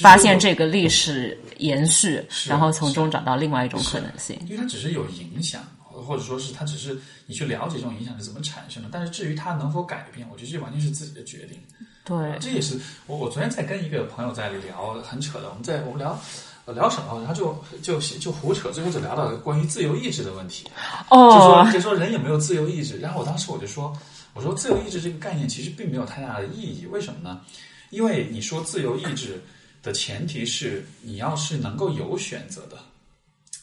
[0.00, 4.36] 发现这个历史延续，然后从中找到另外一种可能性。
[4.46, 5.60] 因为它只是有影响，
[6.02, 11.58] 或者说是他只是你去了解这种影响是怎么产生的，但是至于他能否改变，我觉得这完全是自己的决定。
[12.04, 16.18] 对，这也是我我昨天在跟一个朋友在聊，很扯的，我们在我们聊。
[16.66, 17.18] 呃聊什么？
[17.20, 20.68] 然后就就就胡扯，最后就聊到关于自由意志的问题。
[21.08, 22.98] 哦就哦说，就说人有没有自由意志？
[22.98, 23.96] 然后我当时我就说，
[24.34, 26.84] 我说自由意志这个概念其实并没有太大的意义。
[26.86, 27.40] 为什么呢？
[27.88, 29.42] 因为你说自由意志
[29.82, 32.76] 的前提是你要是能够有选择的，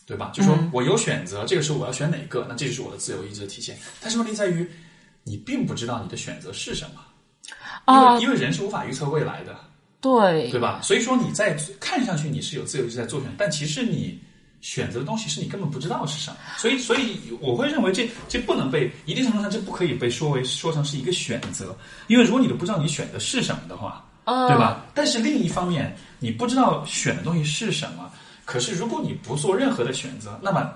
[0.08, 0.32] 对吧？
[0.34, 3.78] 就说我有选择，这个时候我要选哪个，那这就是我的自由意志的体现。
[4.02, 4.68] 但是问题在于，
[5.24, 7.02] 你并不知道你的选择是什么，
[7.94, 9.54] 因为、啊因为人是无法预测未来的。
[10.00, 10.80] 对对吧？
[10.82, 14.18] 所以说你在看上去你是有自由意志在做选择，但其实你
[14.62, 16.38] 选择的东西是你根本不知道是什么。
[16.58, 21.76] 所以，所以我会认为这这不能被一定程度上这不可以被说为说成是一个选择，
[22.08, 24.86] 因为如果你都不知道你选的是什么的话，呃对吧？
[24.94, 28.10] 但是另一方面，你不知道选的东西是什么，
[28.48, 30.74] 可是如果你不做任何的选择，那么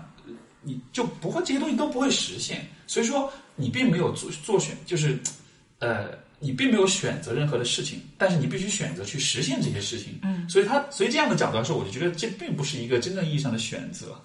[0.62, 2.68] 你就不会这些东西都不会实现。
[2.86, 5.18] 所以说你并没有做做选，就是
[5.80, 6.20] 呃。
[6.44, 10.18] 你并没有选择任何的事情，但是你必须选择去实现这些事情。
[10.24, 14.20] 嗯，所以他所以这样的角度来说，我就觉得这并不是一个真正意义上的选择。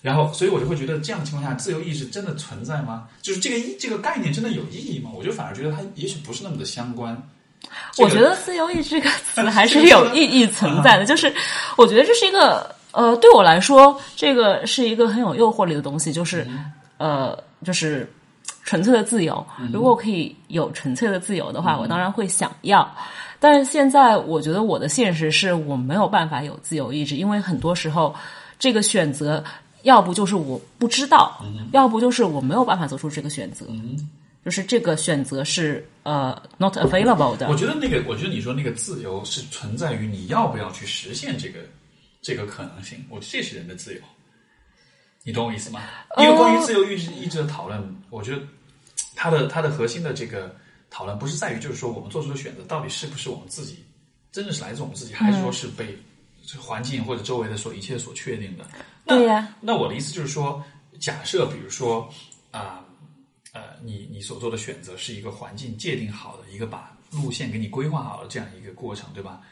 [0.00, 3.06] 然后，所以我就会觉得这样的情况下，自由意志真的存在吗？
[3.22, 5.12] 就是这个意这个概念真的有意义吗？
[5.14, 7.16] 我就反而觉得它也许不是那么的相关。
[7.92, 11.32] 这个我觉得“自由意志”这个词还是有意义存在的，就是
[11.76, 16.46] 我觉得这是一个呃，对我来说，这个是一个很有诱惑力的东西，就是
[16.98, 18.10] 呃，就是
[18.64, 19.44] 纯粹的自由。
[19.72, 22.88] 如果可以有纯粹的自由的话，我当然会想要。
[23.40, 28.14] 但是现在，我觉得我的现实是我没有办法有自由意志，因为很多时候
[28.58, 29.42] 这个选择，
[29.82, 33.66] 要不就是我不知道，要不就是我没有办法做出这个选择。
[34.44, 37.54] 就是这个选择是呃 not available 的我。
[37.54, 41.60] 觉得那个，我觉得你说那个自由是存在于你要不要去实现这个
[42.22, 43.04] 这个可能性。
[43.10, 44.00] 我这是人的自由，
[45.22, 45.82] 你懂我意思吗？
[46.16, 48.40] 因为关于自由意志意志的讨论，我觉得
[49.14, 50.56] 它的它的核心的这个
[50.88, 53.84] 讨论不是在于就是说我们做出的选择到底是不是我们自己
[54.30, 55.98] 真正是来自我们自己，还是说是被
[56.58, 58.64] 环境或者周围的所一切所确定的。
[59.04, 60.64] 那对呀那我的意思就是说，
[60.98, 62.08] 假设比如说
[62.50, 62.84] 啊。
[63.54, 69.42] 呃，你你所做的选择是一个环境界定好的一个把路线给你规划好的这样一个过程，对吧？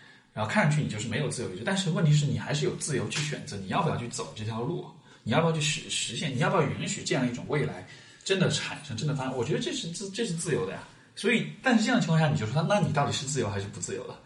[0.40, 4.86] 然后看上去你就是没有自由意志，但是问题是你还是有自由去选择你要不要去走这条路，
[5.22, 7.86] 你要不要去实实现，你要不要允许这样一种未来
[8.24, 9.36] 真的产生，真的发生？
[9.36, 10.78] 我觉得这是自这是自由的呀。
[11.14, 14.18] 所以，但是这样的情况下，你就说，那你到底是自由还是不自由了？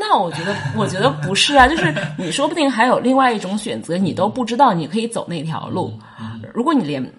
[0.00, 5.92] 那我觉得，我觉得不是啊，就是你说不定还有另外一种选择，你都不知道你可以走那条路。
[6.54, 7.12] 如果你连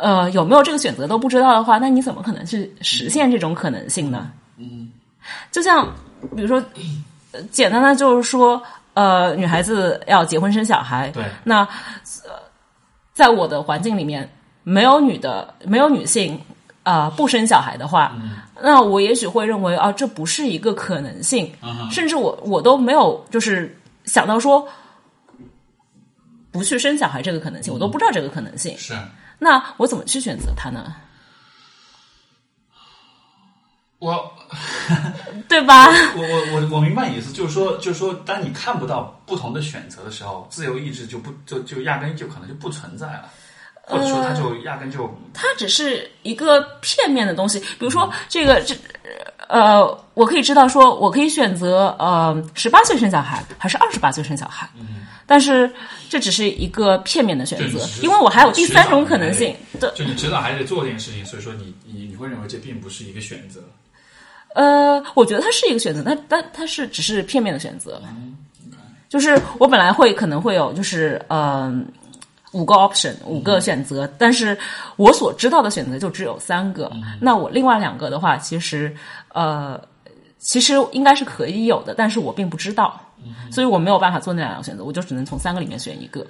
[0.00, 4.32] 呃有没有这个选择都不知道的话，那你怎么可能去实现这种可能性呢？
[4.56, 4.90] 嗯，
[5.50, 5.94] 就像
[6.34, 6.82] 比如说，呃
[7.50, 8.62] 简单的就是说，
[8.94, 11.24] 呃，女孩子要结婚生小孩，对。
[11.44, 11.60] 那
[12.24, 12.30] 呃，
[13.12, 14.28] 在我的环境里面，
[14.62, 16.40] 没有女的，没有女性
[16.82, 18.16] 啊、呃不生小孩的话，
[18.62, 21.52] 那我也许会认为啊，这不是一个可能性，
[21.90, 24.66] 甚至我我都没有就是想到说
[26.50, 28.76] 不去生小孩这个可能性，我都不知道这个可能性。
[28.78, 28.94] 是。
[29.38, 30.94] 那我怎么去选择它呢？
[34.04, 34.30] 我
[35.48, 35.88] 对吧？
[36.14, 43.30] 我我我我明白你意思，就是说，就是说，当你看不到不同的选择的时候，自由意志就不就就压根就可能就不存在了，
[43.82, 47.58] 或者说它就压根就它只是一个片面的东西。
[47.60, 48.74] 比如说，这个这
[49.48, 49.82] 呃，
[50.14, 54.68] 我可以知道说，我可以选择呃十八岁生小孩，还是二十八岁生小孩。
[55.26, 55.70] 但是
[56.10, 59.56] 这只是一个片面的选择因为我还有第三种可能性。
[59.80, 63.60] 对，就你迟早还得做这件事情，所以说你你你会认为这并不是一个选择。
[64.54, 68.00] 呃，我觉得它是一个选择，但但它是只是片面的选择。
[69.08, 71.86] 就是我本来会可能会有就是嗯、
[72.52, 74.58] 五个 option 五个选择，但是
[74.96, 76.90] 我所知道的选择就只有三个。
[77.20, 78.92] 那我另外两个的话，其实
[79.32, 79.80] 呃，
[80.38, 83.00] 其实应该是可以有的，但是我并不知道。
[83.50, 86.26] 所以我没有办法做那两个选择，我就只能从三个里面选一个。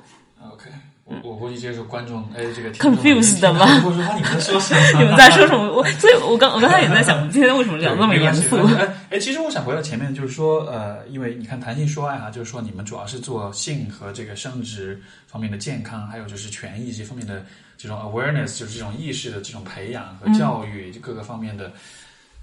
[0.52, 0.70] OK，
[1.06, 4.98] 我我估计这个时候观众哎，这个 Confused 的吧我说你们在说什么？
[4.98, 5.68] 你们在说什么？
[5.76, 17.44] 我所以，我刚我刚才也在想，我们今天为什么聊那么严肃哎哎，其实我想回到前面，就是说，呃，因为你看谈性说爱哈、就是说你们主要是做性和这个生殖方面的健康，还有就是权益这方面的
[17.76, 21.70] 这种 awareness，就是这种意识的这种培养和教育，各个方面的，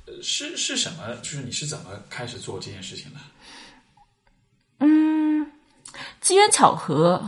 [0.05, 1.15] 呃是是什么？
[1.23, 3.17] 就是你是怎么开始做这件事情的？
[4.81, 5.47] 嗯
[6.19, 7.19] 机缘巧合，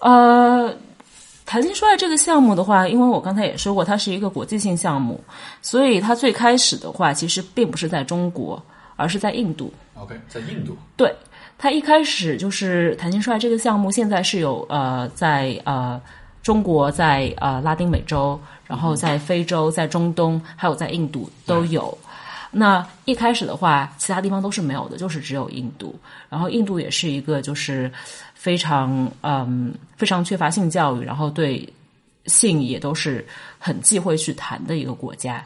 [0.00, 0.74] 呃，
[1.46, 5.22] 谈性说爱这个项目的话，因为我刚才也说过，它是一个国际性项目，
[5.62, 8.62] 所以它最开始的话，其实并不是在中国，
[8.96, 9.72] 而是在印度。
[9.94, 11.14] OK，在印度，对，
[11.58, 16.00] 它一开始就是谈性说爱这个项目，现在是有呃在呃
[16.42, 21.96] 中国，在呃拉丁美洲，然后在非洲，在中东，还有在印度都有。
[22.52, 25.94] 那一开始的话，其他地方都是没有的，就是只有印度。
[26.28, 27.92] 然后印度也是一个就是
[28.40, 31.70] 非常嗯非常缺乏性教育，然后对
[32.24, 33.22] 性也都是
[33.58, 35.44] 很忌讳去谈的一个国家。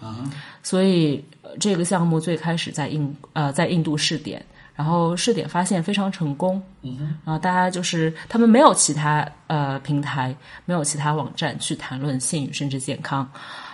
[0.63, 4.41] 所以、呃这个项目最开始在印呃在印度试点，
[4.77, 6.63] 然后试点发现非常成功。
[6.83, 10.33] 嗯哼，然后大家就是他们没有其他呃平台，
[10.65, 13.29] 没有其他网站去谈论性与生殖健康。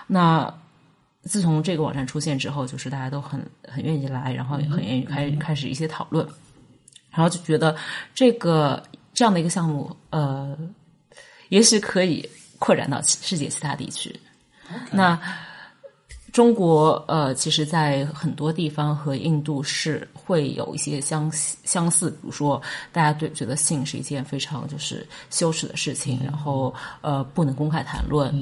[0.07, 0.51] 那
[1.25, 6.27] 自从这个网站出现之后，就是大家都很很愿意来，然后也很愿意开开始一些讨论，
[7.11, 7.77] 然后就觉得
[8.14, 8.83] 这个
[9.13, 10.57] 这样的一个项目，呃，
[11.49, 14.19] 也许可以扩展到世界其他地区。
[14.91, 15.21] 那
[16.33, 28.33] 中国呃，其实，在很多地方和印度是会有一些相似相似，比如说，大家对觉得性是一件非常就是羞耻的事情，然后呃不能公开谈论，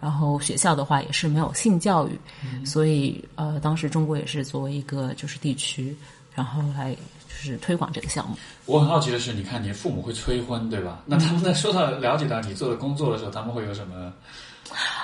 [0.00, 2.18] 然后学校的话也是没有性教育，
[2.64, 5.96] 所以呃，当时中国也是作为一个就是地区，
[6.34, 6.96] 然后来
[7.42, 8.36] 就是推广这个项目。
[8.64, 10.98] 我很好奇的是，你看你父母会催婚，对吧？
[11.04, 14.12] 那他们在说到了解到你做的工作的时候，他们会有什么？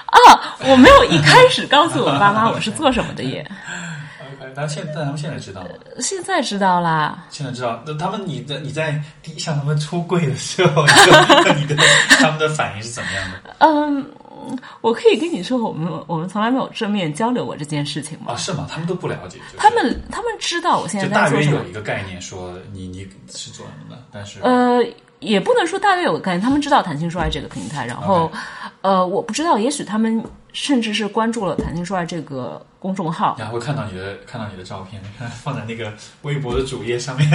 [0.07, 3.49] 啊，我没有一开始告诉我爸妈我是做什么的耶
[4.57, 5.71] 但现但他们现在知道了，
[6.01, 7.25] 现在知道啦。
[7.31, 7.81] 现在知道。
[7.87, 10.85] 那他们你的你在第向他们出柜的时候，
[11.55, 11.77] 你 你的
[12.09, 13.57] 他们的反应是怎么样的？
[13.61, 14.05] 嗯，
[14.81, 18.33] 我可以跟你说，我们我们从来没有正面交流过这件事情吗？
[18.33, 18.67] 啊，是吗？
[18.71, 24.83] 他们都不了解，就是他们他们知道我现在就大约有，一个概念，说你你是做什么的，但是呃，
[25.21, 28.31] 也不能说大约有个概念，他们知道谈情说爱这个平台，然后
[28.81, 30.23] 呃，我不知道，也许他们
[30.53, 35.03] 甚至是关注了谈情说爱这个公众号然后会看到你的看到你的照片，
[35.43, 37.31] 放在那个微博的主页上面。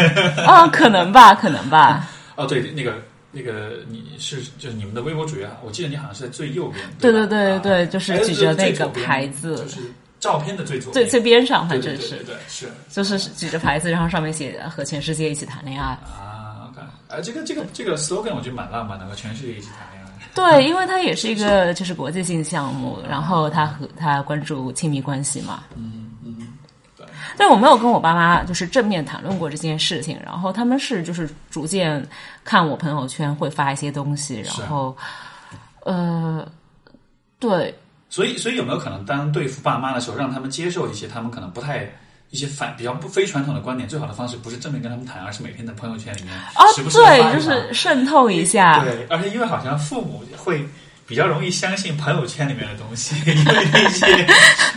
[0.45, 2.07] 啊，可能吧，可能吧。
[2.35, 2.93] 哦，对，那个
[3.37, 9.81] 那个你是就是你们的微博主页，我记得你好像是在最右边，对对对对对啊就是哎举着那个牌子就是
[10.19, 15.89] 照片的最左最，最边上，反正是对是就是举着牌子，然后上面写和全世界一起谈恋爱。
[15.89, 20.07] 啊，OK，哎，这个这个这个 slogan 我觉得蛮浪漫的，和全世界一起谈恋爱。
[20.33, 25.63] 对，因为它也是一个就是国际性项目，然后他和他关注亲密关系嘛。
[25.75, 26.06] 嗯
[27.37, 32.05] 但是我没有跟我爸妈就是正面谈论过这件事情，然后他们是就是逐渐
[32.43, 34.97] 看我朋友圈会发一些东西，然后
[35.85, 36.45] 呃，
[37.39, 37.73] 对，
[38.09, 41.87] 所以所以有没有可能当对付爸妈的时候，让他们接受一些他们可能不太。
[42.29, 47.31] 一些反比较不非传统的观点，最好的方式不是正面跟他们谈，而是每天在朋友圈里面啊，时不时地发。
[47.31, 50.67] 对，就是渗透一下，对，而且因为好像父母会
[51.07, 54.27] 比较容易相信朋友圈里面的东西，因为那些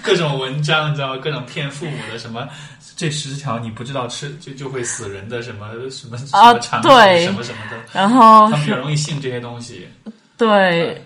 [0.03, 1.21] 各种文章，你知道吗？
[1.21, 2.49] 各种骗父母的什么。
[2.97, 6.53] 这十条你不知道吃就就会死人的什么什么什啊
[6.83, 9.89] 对什么什么的，然后他们比较容易信这些东西。
[10.37, 11.03] 对。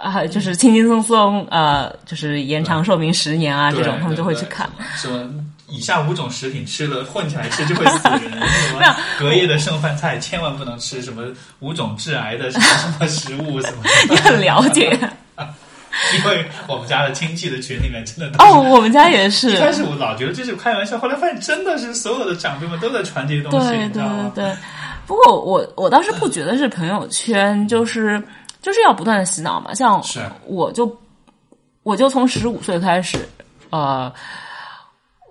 [0.00, 4.68] 啊，就是轻轻松松，呃，就是延长寿命十年啊，这种他们就会去看。
[4.96, 5.30] 什么
[5.72, 8.20] 以下五种食品吃了混起来吃就会死人，
[8.68, 11.22] 什么隔夜的剩饭菜千万不能吃，什么
[11.60, 13.82] 五种致癌的什么什么食物什么。
[14.08, 14.90] 你很了解
[16.14, 24.30] 因为我们家的亲戚的群里面真的 哦，我们家也是一，开始我老觉得这是开玩笑，后来发现真的是所有的长辈们都在传这些东西，对对？
[24.34, 24.56] 对。
[25.06, 28.22] 不过我我倒是不觉得是朋友圈，就是
[28.62, 29.74] 就是要不断的洗脑嘛。
[29.74, 30.98] 像是我就
[31.82, 33.28] 我就从十五岁开始，
[33.70, 34.10] 呃，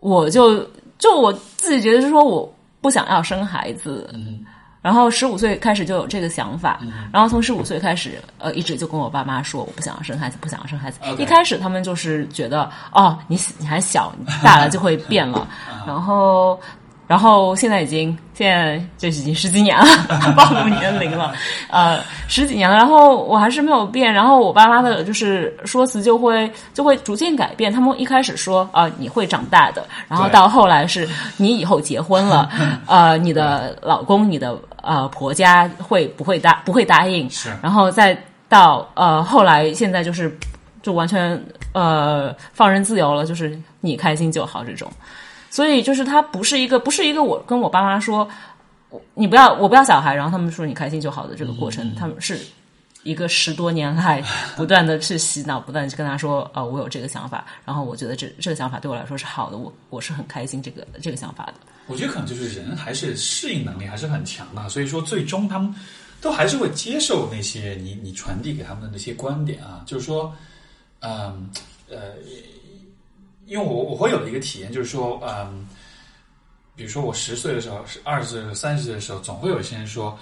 [0.02, 0.62] 我就
[1.00, 4.46] 就我自己觉得是说我不想要生孩子，嗯。
[4.82, 6.82] 然后十五岁开始就有这个想法，
[7.14, 11.00] 然后从十五岁开始，呃，一直就跟我爸妈说我不想要生孩子，不想要生孩子。
[11.20, 15.48] 一开始他们就是觉得哦，你你还小，你大了就会变了，
[15.88, 16.60] 然后。
[17.12, 19.86] 然后现在已经现在这已经十几年了，
[20.34, 21.34] 暴露年龄了，
[21.70, 27.70] 呃，十几年了，然后我还是没有变，然后我爸妈的就是说辞就会就会逐渐改变。
[27.70, 31.06] 他们一开始说啊、你会长大的，然后到后来是
[31.36, 32.50] 你以后结婚了，
[32.88, 40.34] 呃，你的老公、你的呃婆家会不会答不会答应，是然后再到呃后来现在就是
[40.82, 41.38] 就完全
[41.74, 44.90] 呃放任自由了，就是你开心就好这种。
[45.52, 48.28] 所以就是他不是一个不是一个我跟我爸妈说，
[48.90, 52.40] 我你不要我不要小孩，然后他们说你开心就好的这个过程，他们是
[53.04, 54.24] 一个十多年来
[54.56, 61.54] 不断的去洗脑，不断地去跟他说，呃，我有这个想法，然后我觉得这这个想法对我来说是好的，我我是很开心这个这个想法的。
[61.88, 65.74] 我觉得可能就是人还是适应能力还是很强的，所以说最终他们
[66.22, 70.34] 都还是会接受那些你你传递给他们的那些观点啊，就是说，
[71.00, 71.50] 嗯
[71.90, 72.14] 呃，
[73.52, 75.68] 因为我我会有一个体验，就是说，嗯，
[76.74, 80.18] 比如说我十岁的时候，是二十岁、三十岁的时候，总会有一些人说，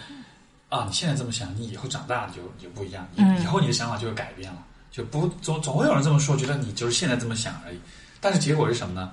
[0.68, 4.58] 啊，你现在这么想，你以后长大了就就不一样，以以后你的想法就会改变了，
[4.92, 7.78] 就不总总会有人这么说，觉得你就是现在这么想而已，
[8.20, 9.12] 但是结果是什么呢？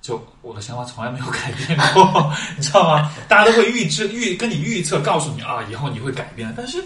[0.00, 3.12] 就我的想法从来没有改变过， 你知道吗？
[3.28, 6.82] 大家都会预知预跟你预测，告诉你啊，以后你会改变，但是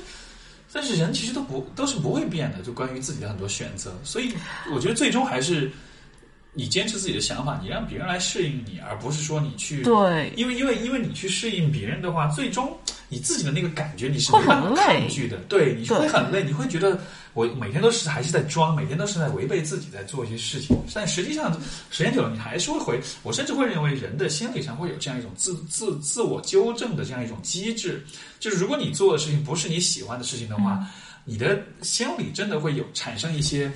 [0.70, 4.34] 但是人其实都不都是不会变的，就关于自己的很多选择，所以
[4.74, 5.72] 我觉得最终还是
[6.58, 12.74] 你坚持自己的想法，你让别人来适应你，而不是说你去对，因为因为因为你去适应别人的话，最终
[13.10, 16.98] 你自己的那个感觉你是会没办法很累抗拒的，对，你会很累，你会觉得
[17.34, 21.52] 我每天都是还是在装，每天都是在违背自己在做一些事情，但实际上
[21.90, 23.00] 时间久了，你还是会回。
[23.22, 28.02] 我甚至会认为人的心理上会有这样一种自自自我纠正的这样一种机制，
[28.40, 30.82] 就是如果你做的事情不是你喜欢的事情的话，
[31.26, 33.70] 你的心理真的会有产生一些。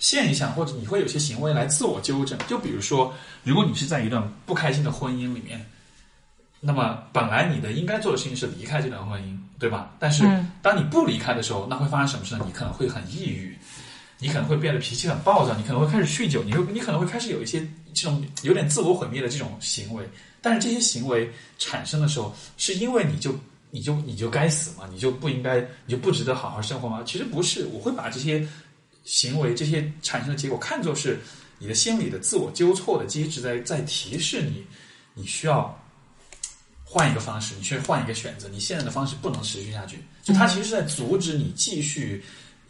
[0.00, 2.36] 现象，或者你会有些行为来自我纠正。
[2.48, 5.64] 就比如说，如果你是在一段不开心的婚姻里面，
[6.58, 9.92] 那么本来你的应该做的事情是离开这段婚姻，对吧？
[9.98, 12.44] 但是嗯当你不离开的时候，那会发生什么事呢？
[12.46, 13.56] 你可能会很抑郁，
[14.18, 17.60] 你可能会变得脾气很暴躁，你可能会开始酗酒，你会你可能会开始有一些
[17.94, 20.08] 这种有点自我毁灭的这种行为。
[20.42, 23.38] 但是这些行为产生的时候，是因为你就
[23.70, 24.88] 你就你就该死吗？
[24.90, 27.02] 你就不应该，你就不值得好好生活吗？
[27.04, 28.46] 其实不是，我会把这些
[29.10, 31.18] 行为、这些产生的结果看作是
[31.58, 34.64] 你的心理的自我纠错的机制在在提示你，
[35.14, 35.76] 你需要
[36.84, 39.98] 换一个方式，你去换一个选择，你现在的方式不能持续下去。
[40.22, 42.22] 就它其实是在阻止你继续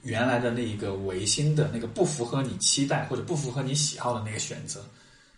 [0.03, 4.83] 原来的那一个违心的那个不符合你期待或者不符合你喜好的那个选择。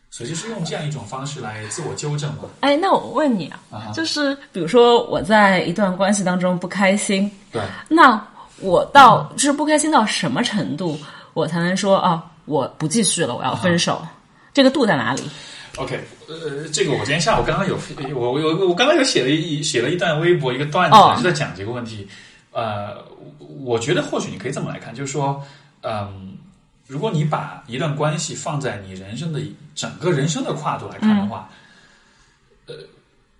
[0.09, 2.45] 所以就是用这样一种方式来自我纠正嘛。
[2.61, 8.17] 哎，那我问你啊，啊就是比如说我在一段关系当中不开心，对，那
[8.61, 10.99] 我到就是不开心到什么程度，
[11.35, 14.07] 我才能说啊，我不继续了，我要分手？
[14.55, 15.23] 这个度在哪里
[15.77, 15.99] ？OK，
[16.29, 17.79] 呃，这个我今天下午刚刚有
[18.15, 22.07] 我我我我刚刚有写了一写了一段微博一个段子，在讲这个问题。
[22.51, 22.99] 呃，
[23.65, 25.43] 我觉得或许你可以这么来看，就是说，
[25.81, 26.37] 嗯，
[26.87, 29.41] 如果你把一段关系放在你人生的
[29.75, 31.49] 整个人生的跨度来看的话，
[32.67, 32.75] 呃，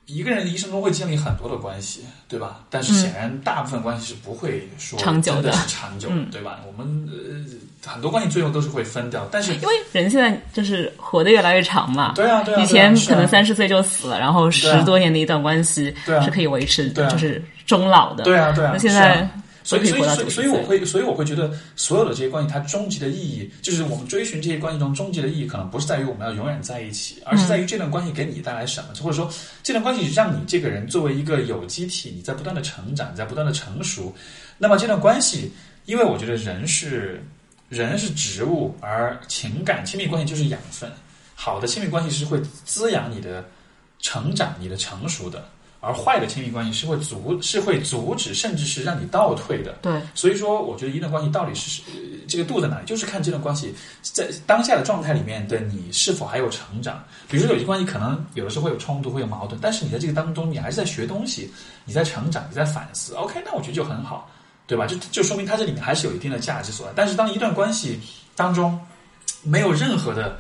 [0.07, 2.61] 一个人一生中会经历很多的关系，对吧？
[2.69, 6.61] 但是显然大部分关系是不会说长久的长久，对吧？
[6.67, 12.13] 我们呃很多关系最后都是会分掉，但是因为人现在就是活得越来越长嘛。
[12.15, 18.25] 对啊对啊，以前可能三十岁就死了，然后十多年的一段关系对啊是可以维持，就是终老的。
[18.25, 19.31] 对啊对啊，那现在啊
[19.65, 29.31] 所以，所以，所以，所以我会，所以我会觉得，所有的这些关系，它终极的意义，就是我们追寻这些关系中终极的意义，可能不是在于我们要永远在一起，而是在于这段关系给你带来什么，或者说
[29.63, 34.15] 这段关系让你这个人作为一个有机体，你在不断的成长，你在不断的成熟。
[34.59, 35.53] 那么这段关系，
[35.87, 37.23] 因为我觉得人是
[37.69, 40.91] 人是植物，而情感亲密关系就是养分。
[41.35, 43.45] 好的亲密关系是会滋养你的
[44.01, 45.49] 成长、你的成熟的。
[45.85, 49.73] 而坏的亲密关系是会阻是会阻止，甚至是让你倒退的。
[49.83, 57.03] 对，所以说，我觉得一段关系到底是、呃、这个度在哪里，就是看这段关系在当下的状态里面的你是否还有成长。
[57.29, 61.53] 比如说，有些关系可能有的时候会有冲突，会有矛盾，但是你在这个当中，你还是在学东西，
[61.85, 63.15] 你在成长，你在反思。
[63.15, 64.31] OK，那我觉得就很好，
[64.69, 64.87] 对吧？
[64.87, 66.93] 就就说明它这里面还是有一定的价值所在。
[66.95, 67.99] 但是当一段关系
[68.37, 68.79] 当中
[69.43, 70.39] 没有任何的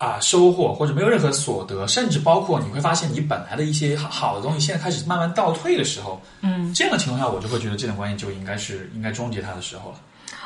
[0.00, 9.96] 啊，收获或者没有任何所得，甚至包括你会发现你本来的一些好的东西，现在开始慢慢倒退的时候，嗯，这样的情况下，我就会觉得这段关系就应该是应该终结它的时候了。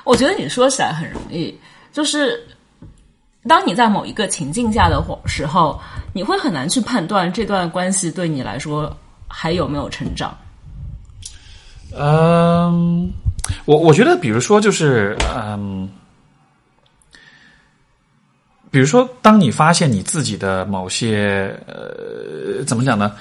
[0.03, 1.57] 我觉得你说起来很容易，
[1.93, 2.45] 就是
[3.47, 5.81] 当你在某一个情境下的时候，
[6.13, 8.93] 你会很难去判断这段关系对你来说
[9.29, 10.37] 还有没有成长。
[11.97, 13.09] 嗯，
[13.67, 15.89] 我我觉得，比如说，就是嗯。
[18.75, 23.13] 比如说，当你发现你自己的某些呃，怎么讲呢？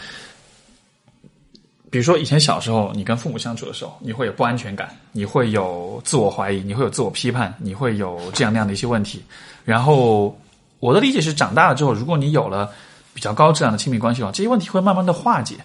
[1.92, 9.22] 比如说，以前小时候你跟父母相处的时候，你会有不安全感，你会有自我怀疑，你会有自我批判，你会有这样那样的一些问题。
[9.64, 10.36] 然后，
[10.80, 12.72] 我的理解是，长大了之后，如果你有了
[13.14, 15.58] 比较高质量的亲密关系的话，这些问题会慢慢的化解。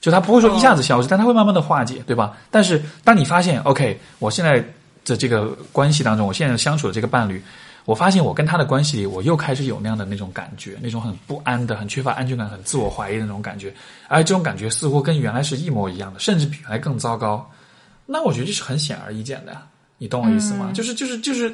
[0.00, 2.36] 就它不会说一下子消失，但它会慢慢的化解，对吧？
[2.50, 4.58] 但是当你发现，OK，我现在
[5.04, 7.40] 的这个关系当中，我现在相处的这个伴侣。
[7.90, 13.74] 我发现我跟他的关系里，我又开始有那样的那种感觉，那种很不安的、很缺乏安全感、很自我怀疑的那种感觉，
[14.06, 17.44] 而这种感觉似乎跟原来是一模一样的，甚至比原来更糟糕。
[18.06, 19.66] 那我觉得这是很显而易见的呀，
[19.98, 20.70] 你懂我意思吗？
[20.72, 21.52] 就是就是就是。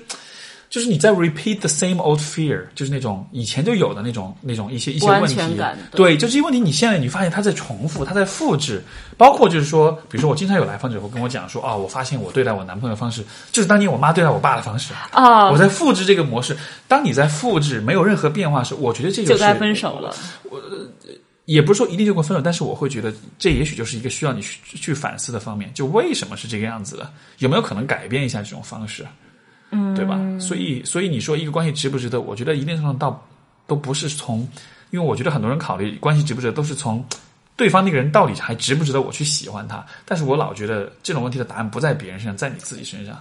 [0.76, 5.36] 就是你在 repeat the same old fear，就是那种以前就有的那种那种一些一些问题，
[5.92, 8.84] 对，就这些问题，你现在你发现它在重复，它在复制，
[9.16, 16.54] 包括就是说，比如说我经常有来访者会跟我讲说，啊，我发现我对待我男朋友的方式，就是当年我妈对待我爸的方式啊，我在复制这个模式。
[16.86, 20.14] 当你在复制没有任何变化时，我觉得这个就该分手了。
[20.50, 20.60] 我
[21.46, 29.06] 也不是说一定就会分手，但是我会觉得这也许就是一个需要你去去反思的方面，就为什么是这个样子的，有没有可能改变一下这种方式？
[29.70, 30.18] 嗯，对吧？
[30.38, 32.20] 所以，所以你说一个关系值不值得？
[32.20, 33.26] 我觉得一定程度上倒
[33.66, 34.40] 都不是从，
[34.90, 37.04] 因为我觉得很多人考虑关系值不值得，都是从
[37.56, 39.84] 对方那个人到底还值不值得我去喜欢他。
[40.04, 43.16] 但是我老觉得这种问题的答案不在别人身上，在你自己身上。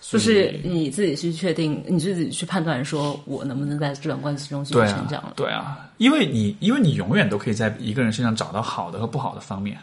[0.00, 5.34] 就是你自己去确定，你自己去判断，说我能不能在这段关系中去成长了？
[5.36, 9.76] 对啊，因为你因为你永远都可以在一个人身上找到好的和不好的方面，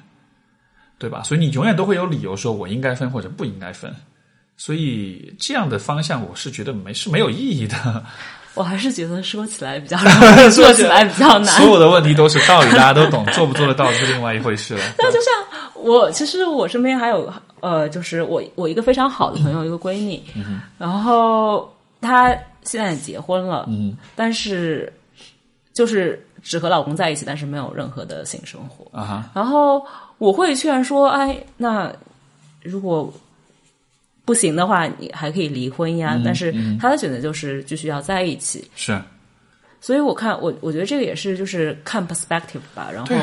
[0.98, 1.22] 对吧？
[1.24, 3.94] 所以你永远都会有理由说我应该分或者不应该分。
[4.58, 8.04] 所以这样的方向，我是觉得没是没有意义的。
[8.56, 9.96] 我还是觉得说起来比较
[10.50, 11.46] 做起来比较难。
[11.62, 14.82] 所有的问题都是道理，大家都懂，做不做得到是另外一回事了。
[14.98, 15.32] 那就像
[15.76, 20.24] 我，其实我身边还有呃，就是我我一个非常好的朋友，一个闺蜜，
[20.80, 24.92] 然后她现在结婚了，嗯，但是
[25.72, 29.30] 就是只和老公在一起，但是没有任何的性生活啊。
[29.36, 29.86] 然后
[30.18, 31.94] 我会劝说，哎，那
[32.64, 33.14] 如果。
[34.28, 36.22] 不行的话，你还可以离婚呀。
[36.22, 38.70] 但是他的选择就是继续要在一起。
[38.76, 39.02] 是，
[39.80, 42.90] 所以我看我我觉得这个也是就是看 perspective 吧。
[42.94, 43.16] 然后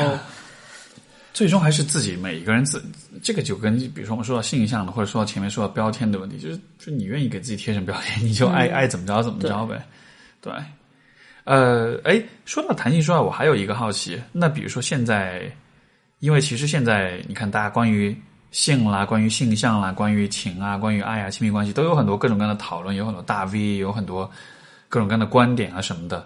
[1.31, 2.83] 最终还是自己每一个人自
[3.21, 9.79] 这个就跟比如说我们说到性向的，或者说到前面说到标签的问题，就是就你愿意给自己贴上标签，你就爱爱怎么着怎么着呗。
[10.41, 10.51] 对，
[11.43, 15.43] 呃，哎，说到弹性说爱，我还有一个好奇，那比如说现在，
[16.17, 18.17] 因为其实现在你看大家关于。
[18.55, 24.31] 性啦，关于性向啦，关于情啊，关于爱啊，亲密关系都有很多各种各样的讨论，有很多大 V，有很多
[24.87, 26.25] 各种各样的观点啊什么的，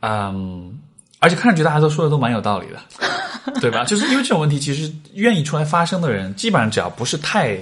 [0.00, 0.78] 嗯，
[1.18, 2.80] 而且看上去大家都说的都蛮有道理的，
[3.60, 3.84] 对吧？
[3.84, 7.58] 就是因为这种问题，其实愿意出来发声的人，基本上只要不是太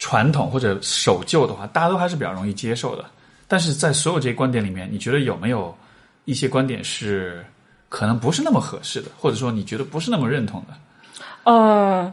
[0.00, 3.04] 传统或者守旧的话，大家都还是比较容易接受的。
[3.46, 5.72] 但是在所有这些观点里面，你觉得有没有
[6.24, 7.46] 一些观点是
[7.88, 10.74] 可能不是那么合适的，或者说你觉得不是那么认同的？
[11.44, 12.12] 呃。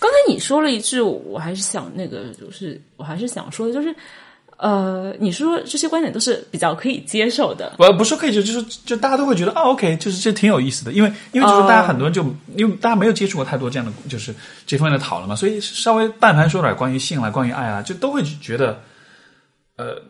[0.00, 3.94] 刚才你说了一句，我还是想那个，就是我还是想说的，就是
[4.56, 7.74] 呃，你说这些观点都是比较可以接受的。
[7.78, 12.24] 我不是可以接受，就是就大家都会觉得啊，OK，就是这挺有意思的，因为因为就是大家很多人就
[12.56, 14.34] 因为大家没有接触过太多这样的就是
[14.66, 18.80] 这方面的讨论嘛，所以稍微但凡说点关于性啊、关于爱啊，就都会觉得
[19.76, 20.00] 呃，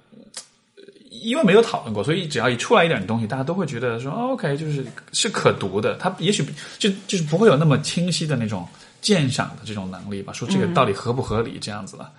[1.11, 6.45] 因为没有讨论过，所以只要一出来一点东西，大家都会觉得说 OK，就是是可读的，它也许
[6.79, 8.65] 就就是不会有那么清晰的那种。
[9.01, 12.11] 鉴赏的这种能力吧，说这个到底合不合理这样子了，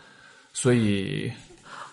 [0.53, 1.31] 所以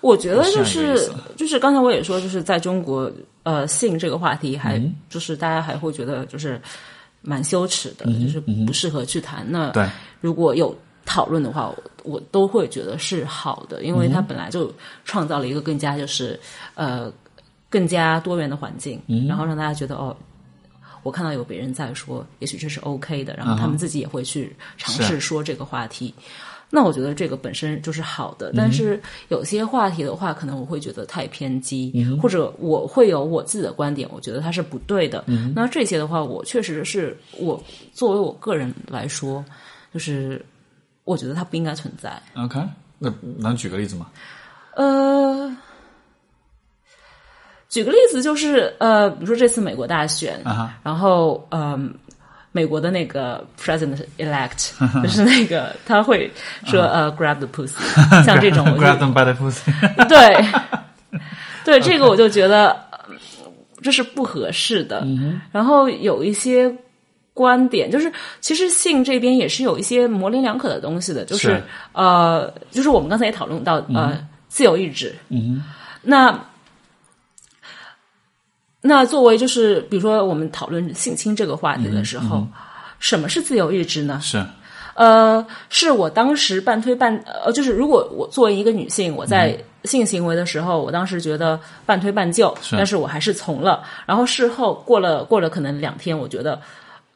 [0.01, 3.11] 我觉得就是就是刚才我也说，就是在中国，
[3.43, 6.61] 呃，性这个话题还就是大家还会觉得就是
[7.21, 9.47] 蛮羞耻的，就是不适合去谈。
[9.49, 9.89] 那对，
[10.21, 11.75] 如果有讨论的话，
[12.05, 14.73] 我都会觉得是好的，因为它本来就
[15.05, 16.39] 创造了一个更加就是
[16.75, 17.13] 呃
[17.69, 20.17] 更加多元的环境，然后让大家觉得哦。
[21.09, 26.13] 我看到有别人在说，也许这是 OK 的，然后他们自己也会去尝试说这个话题。
[26.69, 35.25] 那我觉得这个本身就是好的，但是有些话题的话，可能我会觉得太偏激，或者我会有我自己的观点，我觉得它是不对的。
[35.55, 37.59] 那这些的话，我确实是我
[37.95, 39.43] 作为我个人来说，
[39.95, 40.45] 就是
[41.05, 42.23] 我觉得它不应该存在。
[42.35, 42.61] OK，
[42.99, 44.11] 那能举个例子吗？
[44.77, 45.57] 呃。
[47.69, 50.41] 举个例子，就是呃，比如说这次美国大选，
[50.83, 51.93] 然后嗯，
[52.51, 54.71] 美国的那个 president elect，
[55.03, 56.31] 就是那个他会
[56.65, 59.71] 说呃，grab the pussy，像这种 grab them by the pussy，
[60.09, 60.45] 对，
[61.65, 62.75] 对，这个我就觉得
[63.83, 65.07] 这是不合适的。
[65.53, 66.75] 然后有一些
[67.35, 71.63] 观点，就是其实性这边也是有一些模棱两可的东西的，就是
[71.93, 74.19] 呃，就是我们刚才也讨论到呃，
[74.49, 75.63] 自由意志，嗯。
[76.01, 76.33] 那
[78.89, 82.47] 那作为就是比如说我们讨论性侵这个话题的时候，
[82.99, 84.19] 什么是自由意志呢？
[84.23, 84.43] 是
[84.95, 93.85] 呃，是我当时半推半呃，就是如果我作为一个女性，我在性行为的时候，我当时觉得半推半就，是但是我还是从了。
[94.07, 96.59] 然后事后过了过了可能两天，我觉得。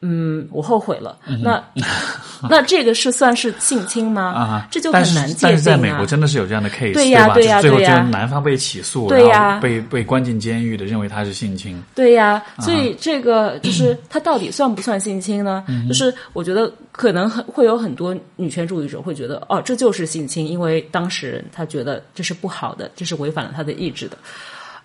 [0.02, 1.16] 嗯，我后悔了。
[1.42, 1.62] 那
[2.50, 4.22] 那这个是算是性侵吗？
[4.32, 7.34] 啊，这就很难界定但是在美啊国真的是有这样的 case，对呀吧？
[7.34, 11.80] 对呀就最后男方被起诉，对呀被被关进监狱的，认为他是性侵。
[11.94, 15.64] 对呀，所以这个就是他到底算不算性侵呢？
[15.88, 24.18] 就是我觉得可能很会有很多女权主义者会觉得，哦，这就是性侵，因为当事人他觉得这是不好的，这是违反了他的意志的。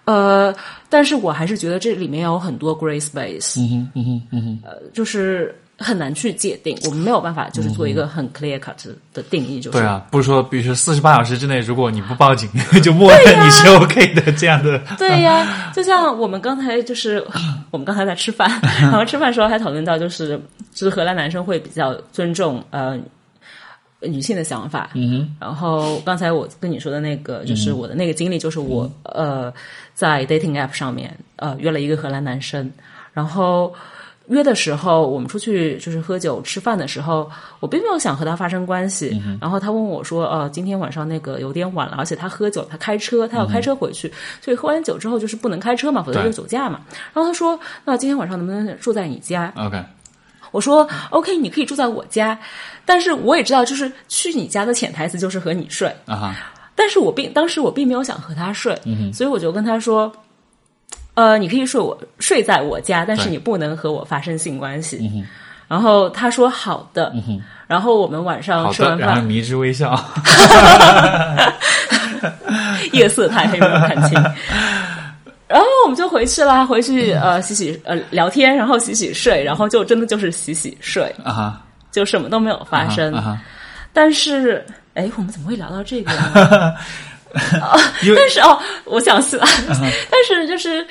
[0.07, 0.55] 呃，
[0.89, 4.59] 但是我还是觉得这里面有很多 gray space，嗯哼，嗯哼，嗯哼。
[4.63, 8.73] 呃，就是很难去界定，我们没有办法就是做一个很 clear cut
[9.13, 12.49] 的定义，就是对啊，不是说，比如说四十八小时之内，如果你不报警，
[12.81, 14.79] 就默认你是 OK 的这样的。
[14.97, 17.23] 对呀， 就像我们刚才就是
[17.69, 18.49] 我们刚才在吃饭，
[18.81, 20.39] 然后吃饭的时候还讨论到，就是
[20.73, 22.97] 就是荷兰男生会比较尊重呃
[24.01, 24.91] 女性的想法。
[24.93, 29.53] 嗯哼，然后刚才我跟你说的那个，就是我的那个经历，就是我、呃
[29.97, 32.71] 在 dating app 上面呃约了一个荷兰男生，
[33.13, 33.73] 然后。
[34.29, 39.17] 约的时候，我们出去就是喝酒吃饭的时候，我并没有想和他发生关系。
[39.39, 44.11] 然后他问我说：“呃，今天晚上那个有点晚了，而且他喝酒，他开车，他要开车回去，
[44.41, 46.81] 所以喝完酒之后就是不能开车嘛，否则就是酒驾嘛。”
[47.15, 49.81] 然后他说：“那今天晚上能不能住在你家？” OK，
[50.51, 52.37] 我说 OK，你可以住在我家，
[52.83, 55.87] 但是我也知道，就是去你家的潜台词就是和你睡。
[56.05, 56.35] 啊哈，
[56.79, 60.11] 但是我并当时我并没有想和他睡，嗯所以我就跟他说，
[61.15, 65.11] 呃，你可以睡我睡在我家，但是你不能和我发生性关系。
[65.67, 67.11] 然后他说好的，
[67.67, 69.93] 然后我们晚上，吃完饭，迷之微笑。
[72.93, 74.13] 夜色太黑没有看清。
[75.47, 83.13] 然后我们就回去啦，回去呃洗洗呃聊天，然后洗洗睡，然后就真的就是洗洗睡，啊哈，就什么都没有发生。
[83.13, 83.37] 啊哈，
[83.93, 84.65] 但是，
[84.97, 86.11] 哎，我们怎么会聊到这个
[87.33, 89.45] 但是哦，我想起来，
[90.09, 90.85] 但是就是。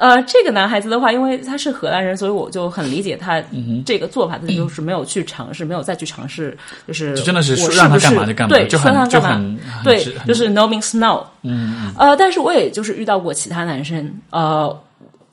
[0.00, 3.42] 呃，这个男孩子的话，因为他是荷兰人，所以我就很理解他
[3.84, 11.26] 这个做法，他就是没有去尝试，没有再去尝试，就是就真的是说让他干嘛就干嘛对，就他干嘛对就是 no means no。
[11.42, 14.80] 嗯，呃，但是我也就是遇到过其他男生，呃，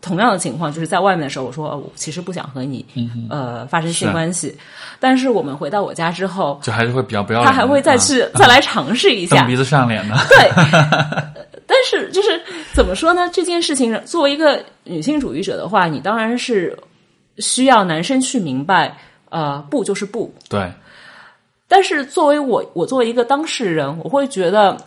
[0.06, 2.86] 同样的情况，就是在外面的时候，我说、呃我其实不想和你、
[3.30, 4.56] 呃发生性关系，
[5.00, 7.52] 但是我们回到我家之后，就还是会比较不要脸。
[7.52, 10.16] 他还会再去、啊再来尝试一 下蹬，鼻子上脸的。
[10.30, 10.52] 对，
[11.66, 12.40] 但是就是
[12.74, 13.28] 怎么说呢？
[13.34, 16.78] 这件事情作为一个女性主义者的话，你当然是
[17.40, 18.96] 需要男生去明白，
[19.30, 20.34] 呃，不就是不。
[20.48, 20.72] 对，
[21.68, 24.78] 但是作为我，我作为一个当事人，我会觉得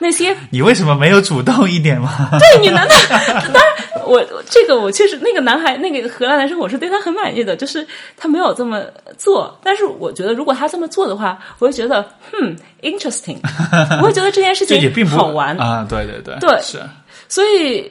[0.00, 2.28] 那些你为什么没有主动一点吗？
[2.40, 2.94] 对你难道，
[3.52, 3.75] 当然
[4.06, 8.82] 我我这个我确实那个男孩那个荷兰男生，我是对他很满意的，就是他没有这么
[9.18, 9.58] 做。
[9.62, 12.02] 但是我觉得如果他这么做的话，我会觉得
[12.32, 13.38] hmm interesting，
[14.00, 15.56] 我会觉得这件事情这也并不好玩。
[15.58, 15.86] 啊！
[15.88, 16.80] 对对对，对是。
[17.28, 17.90] 所以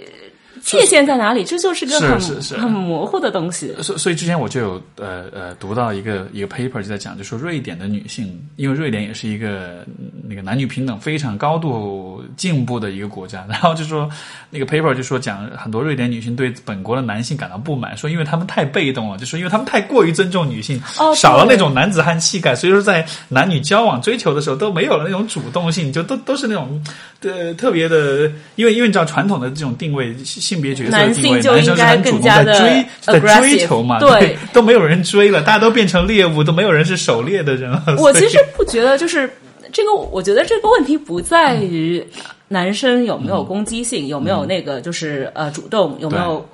[0.65, 1.43] 界限在哪里？
[1.43, 2.19] 这就是个很
[2.59, 3.73] 很模糊的东西。
[3.83, 14.09] 所所以之前我就有呃呃读到一个一个 paper 就在讲，就说瑞典的女性，因为瑞典也是一个嗯那个男女平等非常高度进步的一个国家， 然后就说
[14.49, 26.83] 那个 paper 就说讲很多瑞典女性对本国的男性感到不满，说因为他们太被动了，就说因为他们太过于尊重女性，哦少了那种男子汉气概，所以说在男女交往追求的时候都没有了那种主动性，就都都是那种
[27.21, 34.37] 呃特别的，因为因为你知道传统的这种定位性别角色的男性就男生是应该很主动在更加的追在追求嘛，对。
[34.53, 37.83] 都没有人追了，大家都变成猎物，都没有人是狩猎的人了。
[37.99, 39.29] 我其实不觉得，就是
[39.71, 42.05] 这个，我觉得这个问题不在于
[42.47, 46.47] 男生有没有攻击性，有没有那个就是呃主动，有没有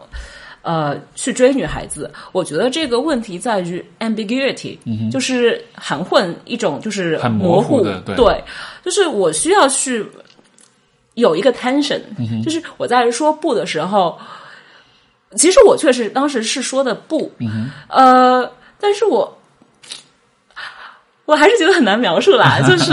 [0.63, 2.09] 呃去追女孩子。
[2.31, 4.77] 我觉得这个问题在于 ambiguity，、
[5.11, 7.83] 就是含混一种就是很模模糊
[8.15, 8.43] 对。
[8.83, 10.03] 就是我需要去
[11.15, 12.01] 有一个 tension，、
[12.43, 14.17] 就是我在说不的时候。
[15.37, 17.31] 其实我确实当时是说的不，
[17.87, 19.39] 呃，但是我
[21.23, 22.91] 我还是觉得很难描述啦， 就是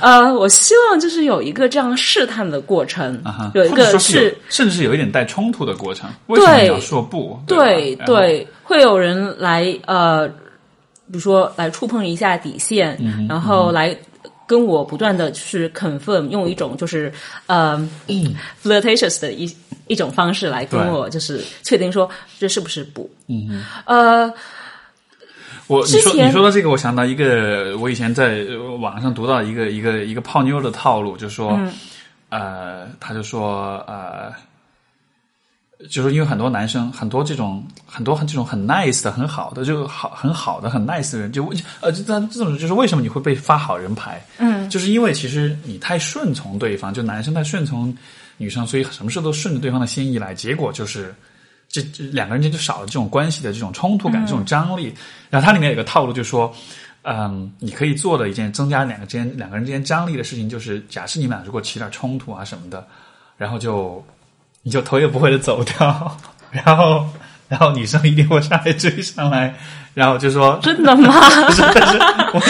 [0.00, 6.08] 呃，我希望就是有一个这样试探的过程，啊有一个是是甚至是有一点带冲突的过程。
[6.28, 7.38] 为什么你要说不？
[7.46, 13.94] 对对，会有人来呃，比如说来触碰一下底线，嗯然后来。
[14.46, 17.12] 跟我不断的去 confirm，用一种就是
[17.46, 17.76] 呃
[18.62, 19.54] flirtatious 的一
[19.86, 22.08] 一种方式来跟我就是确定说
[22.38, 23.64] 这是不是不，嗯。
[23.86, 24.32] 呃
[25.66, 31.58] 我你说你说到这个，我想到一个，我以前在呃网上读到一个一个一个泡妞的套路，就是说，
[32.28, 34.32] 呃，他就说呃。
[35.90, 41.46] 就是因为很多男生，很多这种很多很这种很 nice 的、很好的，就好很好的、很 nice 的人，就
[41.82, 44.24] 呃，这这种就是为什么你会被发好人牌？
[44.38, 47.94] 嗯，就是因为其实你太顺从对方，就男生太顺从
[48.38, 51.14] 女生，所以什么事都顺着对方的心意来，结果就是
[51.68, 54.94] 这这两个人间就少了这种关系的这种冲突感、这种张力。
[55.28, 56.50] 然后它里面有个套路，就说，
[57.02, 62.86] 嗯，你可以做的一件增加两个之间两个人之间张力的事情，就是假设你们俩如果起点冲突啊什么的，
[63.36, 64.02] 然后就。
[64.66, 66.16] 你就头也不回的走掉，
[66.50, 67.06] 然后，
[67.46, 69.54] 然后女生一定会上来追上来，
[69.94, 71.14] 然后就说：“真的吗？”
[71.46, 71.96] 不是，但是
[72.32, 72.42] 我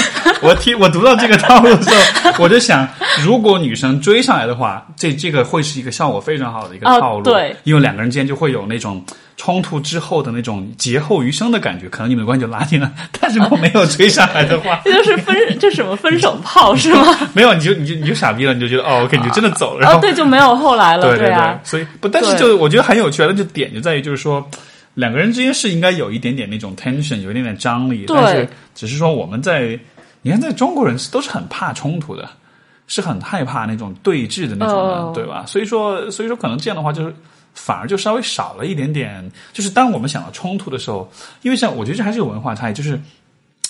[0.48, 1.90] 我听我读到这个套路的时
[2.24, 2.88] 候， 我就想，
[3.22, 9.04] 如果女生追上来的话，这这个会是一个效果非常好的一个套路，对，因为两个人之间就会有那种。
[9.36, 12.90] 冲突之后的那种劫后余生的感觉，可能你们的关系就拉近了。
[13.20, 17.02] 但是如果没有追上来的话， 这就是分，这什么分手炮 是吗？
[17.34, 19.80] 没有，你就你就你就傻逼了，你就觉得哦，OK，你就真的走了。
[19.82, 21.02] 然后对，就没有后来了。
[21.06, 24.42] 对对对，所以不，但是就我觉得很有趣的就点就在于，就是说
[24.94, 29.78] 两个人之间是应该有一点点那种 tension，有一点点张力，但是只是说我们在
[30.22, 32.26] 你看，在中国人都是很怕冲突的，
[32.86, 35.44] 是很害怕那种对峙的那种的，对吧？
[35.46, 37.14] 所以说，所以说可能这样的话就是。
[37.56, 41.10] 反而就稍微少了一点点，就是当我们想到冲突的时候，
[41.42, 42.94] 因为像我觉得这还是有文化差异，就是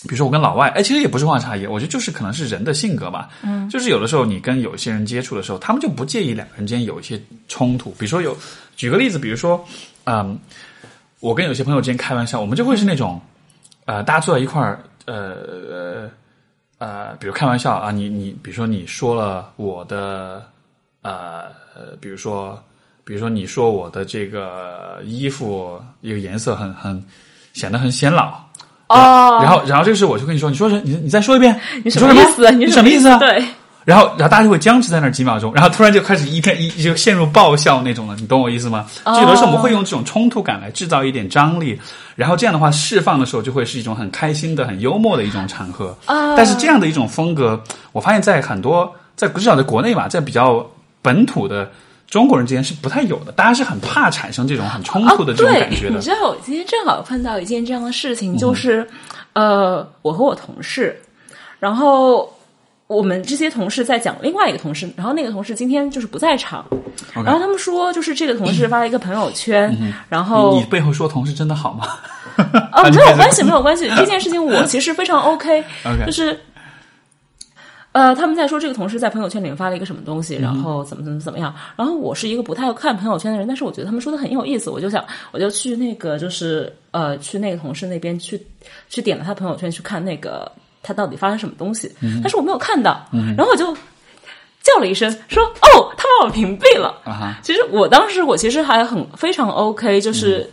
[0.02, 7.18] 比如说我跟老外，哎，其实也不是文化差异，我觉得就是可能是人的性格吧，嗯，就是有的时候你跟有些人接触的时候，他们就不介意两个人之间有一些
[7.48, 8.36] 冲突，比如说有
[8.76, 9.64] 举个例子，比如说，
[10.04, 10.36] 嗯，
[11.20, 13.20] 我跟有些朋友之间开玩笑，我们就会是那种，
[13.84, 16.10] 呃，大家坐在一块儿，呃
[16.78, 20.44] 呃，比如开玩笑啊，你你比如说你说了我的，
[21.02, 21.44] 呃，
[22.00, 22.60] 比如说。
[23.06, 27.00] 比如说，你说我的这个衣服一个颜色很很
[27.52, 28.32] 显得很显老
[28.88, 32.50] 哦，然后然后这个时候我就跟你说，你说是你你再说一遍，你什么意思？
[32.50, 33.18] 你什么意思啊？
[33.18, 33.44] 对。
[33.84, 38.84] 然后然后大家就会僵持在那儿几秒钟，然后突然就开始一片一就陷入爆笑那种了，你懂我意思吗？
[39.04, 41.80] 就有的时候我们会用这种冲突感来制造一点张力，
[42.16, 45.96] 然后这样的话释放的时候就会是一种很开心的、很幽默的一种场合。
[46.06, 46.34] 啊！
[46.36, 47.62] 但是这样的一种风格，
[47.92, 50.68] 我发现在很多在至少在国内吧，在比较
[51.00, 51.70] 本土的。
[52.08, 55.96] 中国人之间是不太有的，大家是很怕产生这种很冲突的这种感觉的。
[55.96, 58.88] 你知道，我今天正好碰到一件这样的事情，就是，
[59.32, 61.00] 呃，我和我同事，
[61.58, 62.32] 然后
[62.86, 66.64] 我们这些同事在讲另外一个同事，然后那个同事今天就是不在场，
[67.12, 69.76] 然后他们说，就是这个同事发了一个朋友圈，
[70.08, 71.88] 然后你背后说同事真的好吗？
[72.72, 75.64] 哦， 没有关系，没有关系，这件事情我其实 非常 OK，
[76.06, 76.38] 就是。
[77.97, 81.55] 呃，他们在说这个同事在朋友圈里面发了一个什么东西，然后怎么怎么怎么样。
[81.77, 88.39] 然后我是一个不太看朋友圈的人，但是我觉得他们说的很有意思，我就想我就去那个就是呃去那个同事那边去
[88.90, 90.52] 去点了他朋友圈去看那个
[90.82, 91.90] 他到底发生什么东西。
[92.23, 93.02] 但是我没有看到，
[93.35, 93.74] 然后我就
[94.62, 97.01] 叫了一声说：“哦，他把我屏蔽了。”
[97.43, 100.47] 其实我当时我其实还很非常 OK，就是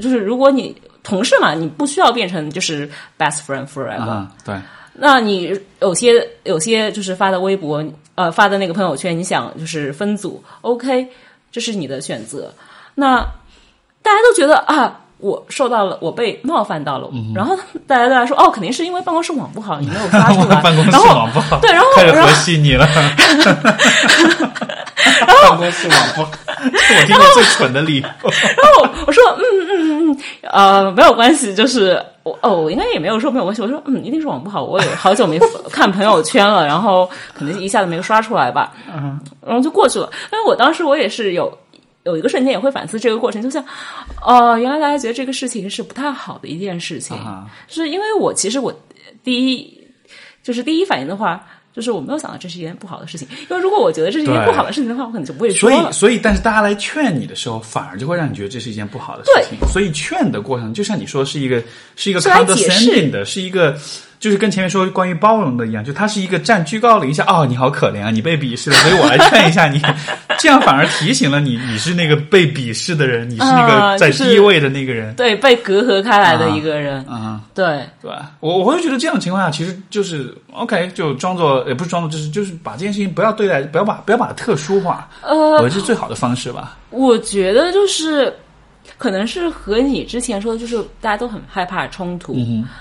[0.00, 2.88] 就是如果你同事嘛，你不需要变成就是
[3.18, 4.54] best friend forever，对。
[4.98, 11.08] 那你有些有些就是发的微博，呃，发的那个朋友圈，你想就是分组，OK，
[11.52, 12.52] 这是你的选择。
[12.94, 13.18] 那
[14.02, 17.56] 大家都觉得啊，我受到了，我被冒犯到了，然后
[17.86, 20.60] 大家都在说，哦，肯定是因为办公室网不好，你没有发出来。
[20.62, 22.86] 办公室网不好，对，然后开始和稀泥了。
[25.48, 26.30] 办公室网不好，
[26.74, 28.02] 是我听过最蠢的理由。
[28.02, 30.18] 然后我说，嗯嗯嗯嗯，
[30.52, 33.62] 呃，没有关系，就是我哦，我应该也没有说没有关系。
[33.62, 35.38] 我说，嗯，一定是网不好，我也好久没
[35.70, 40.10] 看朋友圈了，然后可能一下子没有刷出来吧，嗯，然后就过去了。
[40.32, 41.56] 因为我当时我也是有
[42.06, 43.62] 有一个瞬间也会反思这个过程，就像，
[44.22, 48.72] 哦，原来大家觉得这个事情是不太好的一件事情，啊是因为我其实我
[49.22, 49.78] 第一
[50.42, 51.46] 就是第一反应的话。
[51.76, 55.76] 就是我没有想到这是一件不好的事情，因为如果我觉得这是一件不好的事情的话，我可能就不会说了。
[55.76, 59.58] 所以，所以，但是大家来劝你的时候，反而就会让你觉得这是一件不好的事情。
[59.68, 61.62] 所以，劝的过程就像你说，是一个
[61.94, 63.76] 是一个 condescending 的，是一个。
[64.18, 69.80] 就是跟前面说关于包容的一样，就他是一个站居高临下，哦，你好可怜啊，你被鄙视了，所以我来劝一下你，
[70.38, 78.32] 这样反而提醒了你，你是那个被鄙视的人，你是那个在低位的那个人，对，被隔阂开来的一个人，啊，对，对吧？
[78.40, 86.76] 我我会觉得这样的情况下，其实就是 OK，就装作也不是装作，就是就是把这件事情不要对待，不要把不要把它特殊化，呃，我觉得是最好的方式吧。
[86.90, 88.32] 我觉得就是
[88.98, 92.36] 可能是和你之前说的，就是大家都很害怕冲突，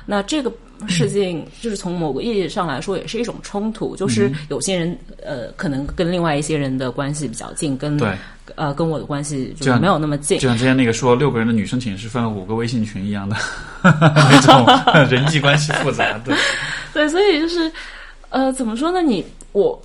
[0.06, 0.52] 那这个。
[0.90, 3.96] 事情就是从某个意义上来说，也是一种冲突。
[3.96, 8.12] 就是有些人呃，可能跟另外一些人的关系比较近，跟对
[8.56, 10.38] 呃跟我的关系就没有那么近。
[10.38, 13.38] 就像之前那个说六个人的女生寝室分了五个微信群一样的
[13.82, 16.20] 那种人际关系复杂。
[16.26, 16.36] 对
[16.94, 17.72] 对，所以就是
[18.28, 19.02] 呃，怎么说呢？
[19.02, 19.82] 你我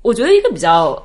[0.00, 1.00] 我觉得一个比较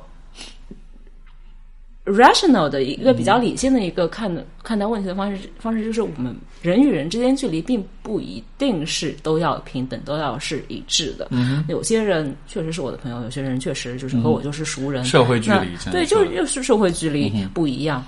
[2.04, 11.28] rational 的一个比较理性的一个看的看待问题的方式方式，就是我们人与人之间距离并不一定是都要平等，都要是一致的。
[11.30, 18.04] 嗯有些人确实是我的朋友，有些人确实就是和我就是熟人，社会距离对，就是就是社会距离不一样。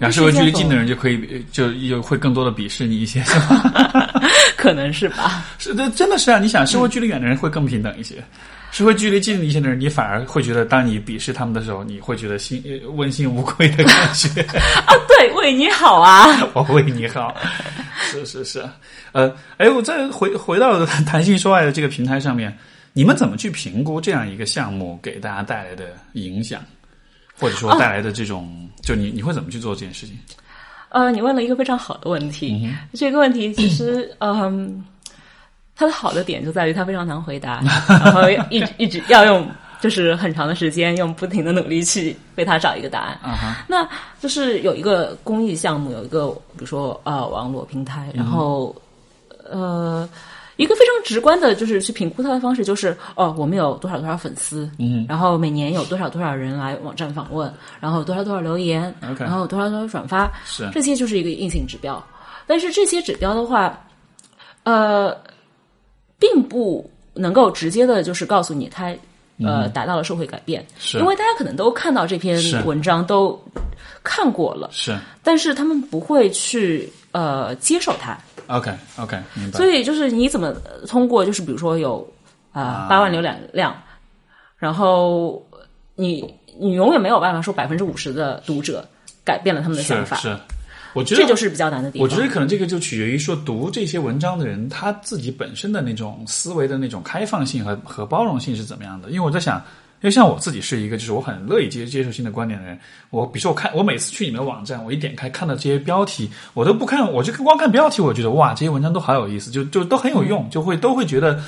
[0.00, 4.20] 然后社会距离近的人就可以就就会更多的鄙视你一些，是吧？
[4.56, 5.44] 可能是吧？
[5.58, 6.38] 是的，真的是啊！
[6.38, 8.14] 你想，社会距离远的人会更平等一些，
[8.70, 14.42] 社会距离近一些的人，你反而会觉得，当你鄙视他们的时候，你会觉得心呃问心无愧的感觉。
[14.86, 16.26] 啊，对，为你好啊！
[16.54, 17.34] 我为你好，
[17.98, 18.68] 是是是，
[19.12, 22.56] 呃，哎，我再回回到谈性说爱的这个平台上面，
[22.92, 26.60] 你们怎么去评估这样一个项目给大家带来的影响，
[27.38, 30.16] 或者说带来的这种，就你你会怎么去做这件事情？
[30.90, 32.66] 呃，你问了一个非常好的问题。
[32.94, 34.82] 这个问题其实，嗯，
[35.78, 39.48] 它的好的点就在于它非常难回答， 然后一直一直要用
[39.80, 43.18] 就是很长的时间，用不停的努力去为它找一个答案。
[43.68, 43.88] 那
[44.20, 48.74] 就是有一个公益项目，有一个比如说呃网络平台，然后、
[49.48, 50.06] 呃
[50.56, 57.48] 一个非常直观的，就是去评估它的方式，就是哦我们有多少多少粉丝，嗯，然后每年有多少多少人来网站访问，
[57.78, 62.04] 然后多少多少留言然后多少多少转发，是这些就是一个硬性指标。
[62.44, 63.78] 但是这些指标的话，
[64.64, 65.16] 呃，
[66.18, 68.94] 并不能够直接的，就是告诉你他
[69.44, 70.64] 呃达到了社会改变，
[70.94, 73.40] 因为大家可能都看到这篇文章，都
[74.02, 74.98] 看过了，是。
[75.22, 78.18] 但是他们不会去呃接受它。
[78.48, 79.58] OK OK 明白。
[79.58, 82.06] 所以就是你怎么呃通过，就是比如说有
[82.52, 82.86] 啊啊。
[82.88, 83.74] 八、万浏览量，
[84.56, 85.44] 然后
[85.94, 88.86] 你你永远没有办法说百分之五十的读者
[89.24, 90.38] 改变了他们的想法，是是，
[90.98, 92.02] 我觉得这就是比较难的地方。
[92.02, 99.10] 我觉得可能这个就取决于说读这些文章的人他自己本身的那种思维的那种开放性和和包容性是怎么样的。
[99.10, 99.58] 因为我在想，
[100.00, 102.78] 因为像我自己是一个就是我很乐意接接受新的观点的人，
[103.10, 111.40] 我比如说我看我每次去你们的网站，我一点开看到这些标题，我都不看，我就光看标题，我觉得哇这些文章都好有意思，就就都很有用，就会都会觉得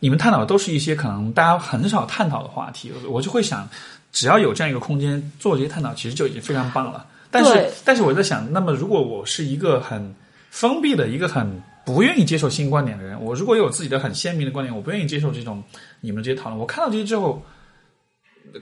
[0.00, 3.68] 你们探讨的都是一些可能大家很少探讨的话题，我就会想，
[4.12, 7.04] 只要有这样一个空间做这些探讨，其实就已经非常棒了。
[7.30, 10.14] 但是，但是我在想，那么如果我是一个很
[10.50, 15.62] 封闭的、一个很不愿意接受新观点的人，我如果有自己的很鲜明的观点，我不愿意接受这种
[16.00, 17.42] 你们这些讨论，我看到这些之后，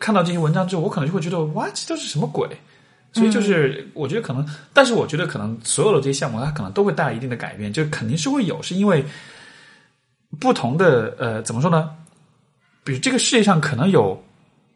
[0.01, 2.49] 看到这些文章之后，我可能就会觉得，哇，这都是什么鬼？
[3.13, 9.05] 所以就是，我觉得可能，但是我觉得可能所有的这些项目，它可能都会带来一定的改变，就肯定是会有，是因为
[10.41, 11.91] 不同的呃，怎么说呢？
[12.83, 14.21] 比如这个世界上可能有，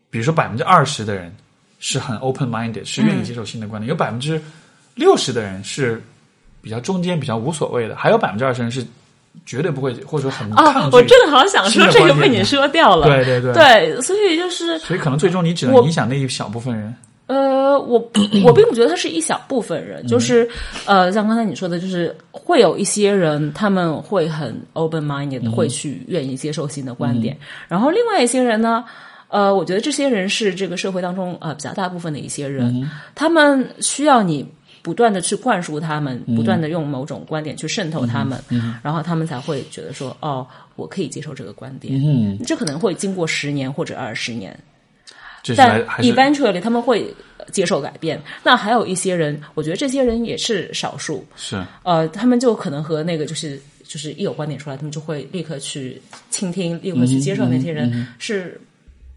[0.09, 1.35] 比如说百分之二十的人
[1.79, 4.41] 是很 open minded，是愿意接受新的观点，有百分之
[4.95, 6.03] 六十的人是
[6.61, 8.85] 比较中间、比较无所谓的，还有百分之二十人是
[9.47, 13.07] 绝对不会或者说很抗啊，我正好想说这个被你说掉了。
[13.07, 16.93] 对对对对，所以就是所以可能最终你只能影响那一小部分人。
[17.27, 17.99] 呃，我
[18.43, 20.49] 我并不觉得他是一小部分人，就是
[20.85, 27.39] 呃，像刚才你说的，就是会有一些人他们会很 open minded，、会去愿意接受新的观点，
[27.69, 28.85] 然后另外一些人呢。
[29.29, 34.47] 呃，我觉得这些人是这个社会当中呃比较大部分的一些人，他们需要你
[34.81, 38.43] 不断的去灌输他们，不断的用某种观点去渗透他们，
[38.83, 40.47] 然后他们才会觉得说，哦，
[40.77, 42.01] 我可以接受这个观点。
[42.03, 44.59] 嗯，这可能会经过十年或者二十年，
[45.57, 47.15] 但 eventually 他们会
[47.53, 48.19] 接受改变。
[48.43, 51.63] 那还有一些人，我觉得这些人也是少数，是。
[51.83, 56.01] 呃，他们就可能和那个就是就是一有观点出来，他们就会立刻去
[56.31, 58.59] 倾听，立刻去接受那些人、是。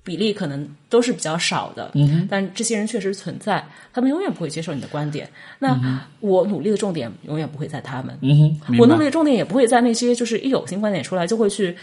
[0.03, 3.63] 比例可能都是比较少的，嗯、但这些人确实存在，
[3.93, 5.29] 他们永远不会接受你的观点。
[5.59, 5.79] 那
[6.19, 11.75] 我努力的重点永远不会在他们，嗯哼，我努力的重点也不会在那些就是一有新观点出来就会去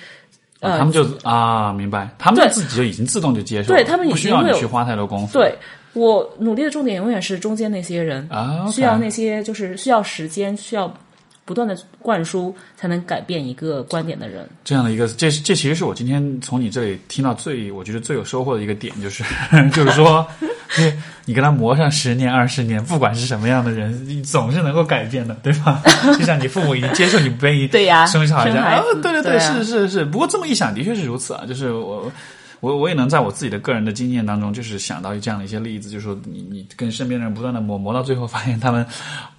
[0.61, 5.39] 呃他们就啊，明白，他们自己就已经自动就接受了，对他们已不需要你去花太多功夫。
[5.39, 5.55] 对
[5.93, 10.93] 我努力的重点永远是中间那些人，啊需要那些就是需要时间，需要
[11.49, 14.47] 不断的灌输才能改变一个观点的人。
[14.63, 19.25] 这样的一个，这这其实是我今天从你这里听到最，我觉得最有收获的一个点，就是
[19.73, 20.27] 就是说，
[20.77, 20.93] 你
[21.25, 25.83] 你跟他磨上十年二十年，不管是什么样的人，你总是能够改变的，对吧？
[26.19, 30.05] 就像你父母已经接受你不愿意对呀生小孩这样，啊对对对啊是是是。
[30.05, 32.13] 不过这么一想，的确是如此啊，就是我。
[32.61, 38.85] 我我也能在我自己的个人的经验当中，就是想到这样的一些例子，就是说你你跟身边的人不断的磨磨到最后，发现他们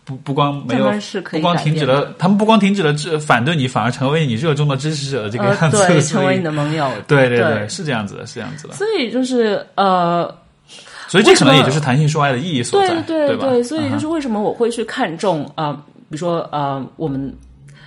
[0.04, 0.92] 不不光没有
[1.32, 6.90] 不光停止了，他们不光停止了这反对你，反而成为你热衷的支持者，这个呃，样子，对，成为你的盟友。
[7.08, 8.74] 对对对是这样子的，是这样子的。
[8.74, 10.34] 所以就是呃，
[11.08, 13.28] 所以这可能也就是谈性说爱的意义所在，对？
[13.28, 17.32] 对对，所以就嗯是为什么我会去看重啊、呃比如说呃，我们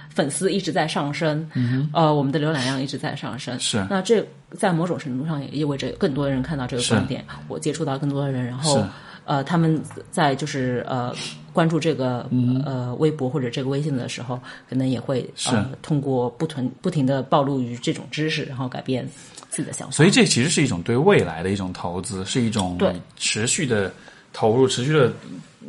[0.09, 1.45] 粉丝一直在上升，
[1.93, 4.25] 呃，我们的浏览量一直在上升，嗯是那这
[4.57, 8.85] 在某种程度上也意味着更多的人看到这个观点，我接触到更多的人，然后
[9.25, 9.81] 呃，他们
[10.11, 11.15] 在就是呃
[11.53, 12.29] 关注这个
[12.65, 19.09] 呃微博或者这个微信的时候，可能也会呃通过不同不停的暴露于这种知识，然后改变
[19.49, 19.93] 自己的想法。
[19.93, 23.93] 所以这其实是一种对未来的一种投资，是一种对持续的
[24.33, 25.13] 投入，持续的。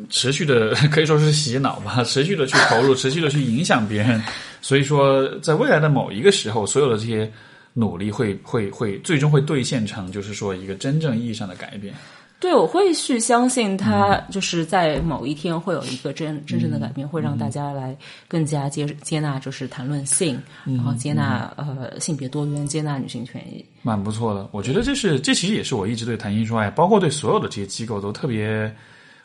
[0.09, 4.19] 持续的 可以说是洗脑吧，持续的去投入，持续的去影响别人。
[4.59, 7.31] 所以说，在未来的某一个时候，所有的这些
[7.73, 11.93] 努力会会会最终会兑现成，就是说一个真正意义上的改变。
[12.39, 17.95] 对，我会去相信他，就是在某一天会有一个真真正的改变，会让大家来
[18.27, 23.65] 更加接接纳，就是谈论性，然后接纳呃性别多元，接纳女性权益。
[23.81, 28.73] 蛮不错的，我觉得这是这其实也是我一直对谈心说爱，包括对所有的这些机构都特别。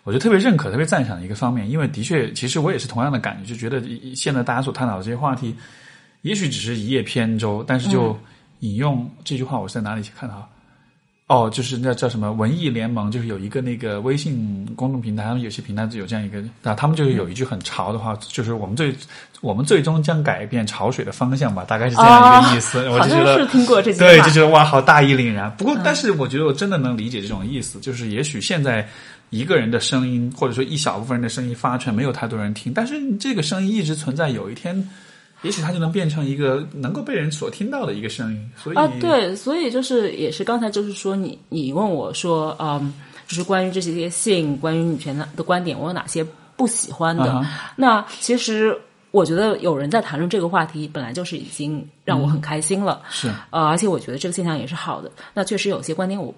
[0.05, 3.83] 我觉得特别认可、特别赞赏的一个方面，因为的确，其实我也是同样的感觉，就觉得
[4.15, 5.55] 现在大家所探讨的这些话题，
[6.23, 8.17] 也许只是一叶扁舟，但是就
[8.61, 10.47] 引用这句话，我是在哪里去看啊？
[11.27, 18.95] 哦，就是那叫什么文艺联盟，就是有一个那个微信公众平台，他们有些平台就有这样一个，那，他们就是有一句很潮的话，就是我们最
[19.43, 22.79] 我们最终将改变潮水的方向吧，大概是这样一个意思。
[22.89, 25.55] 我就觉得是听过这句话，对，就觉得哇，好大义凛然。
[25.57, 28.89] 不过，但是我觉得我真的能理解这种意思，就是也许现在。
[29.31, 34.89] 一个人的声音，或者说一小部分人的声音发出来，没有太多人听，但是这个声音一直存在，有一天，
[35.43, 38.51] 也许它就能变成一个能够被人所听到的一个声音。
[38.57, 42.93] 所以啊，对，所以就是也是刚才就是说，你你问我说，嗯，
[43.27, 47.45] 就是关于这些性，关于女权的的观点，我有哪些不喜欢的？
[47.77, 48.77] 那其实
[49.11, 53.03] 我觉得有人在谈论这个话题，本来就是已经让我很开心了。
[53.11, 55.11] 是呃，而且我觉得这个现象也是好的。
[55.35, 56.35] 那确实有些观点我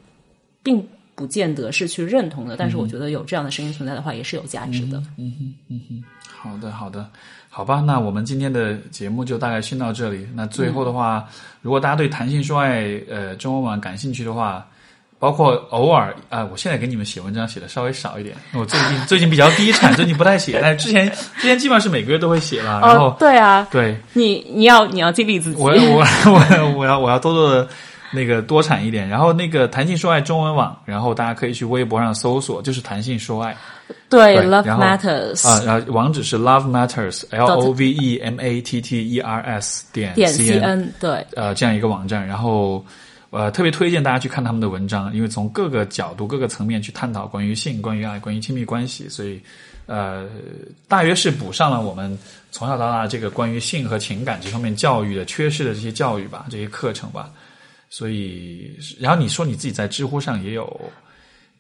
[0.62, 0.86] 并。
[1.12, 4.96] 不见得是去认同的，但是我觉得有这样的声音存在的话，也是有价值的。
[5.18, 7.06] 嗯哼，嗯哼，好的，好的，
[7.50, 7.82] 好吧。
[7.84, 10.26] 那我们今天的节目就大概先到这里。
[10.34, 11.28] 那最后的话，
[11.60, 14.66] 如果大家对弹性说爱呃中文网感兴趣的话，
[15.18, 20.58] 包括偶尔啊，我现在给你们写文章写的稍微少一点，我最近 最近比较低产，最近不太写。
[20.62, 22.80] 但是之前之前基本上是每个月都会写了。
[22.80, 25.60] 然后对啊，对，你你要你要激励自己。
[25.60, 27.68] 我我我我要我要多多的。
[28.12, 33.56] 那个多产一点，然后那个弹性说爱中文网，然后大家可以去微博上搜索，就是弹性说爱，
[34.08, 40.28] 对，Love Matters 啊，然后网址是 Love Matters，L O V E M A T T E R S 点点
[40.32, 42.84] C N，对，呃，这样一个网站，然后
[43.30, 49.40] 呃，特别推荐大家去看他们的文章，因为从各个角度、各个层面去探讨关于性、关于爱、关于亲密关系，所以
[49.86, 50.28] 呃，
[50.88, 52.18] 大约是补上了我们
[52.50, 57.30] 从小到大这个关于性和情感这方面教育的缺失的这些教育吧，这些课程吧。
[57.92, 60.80] 所以，然后你说你自己在知乎上也有，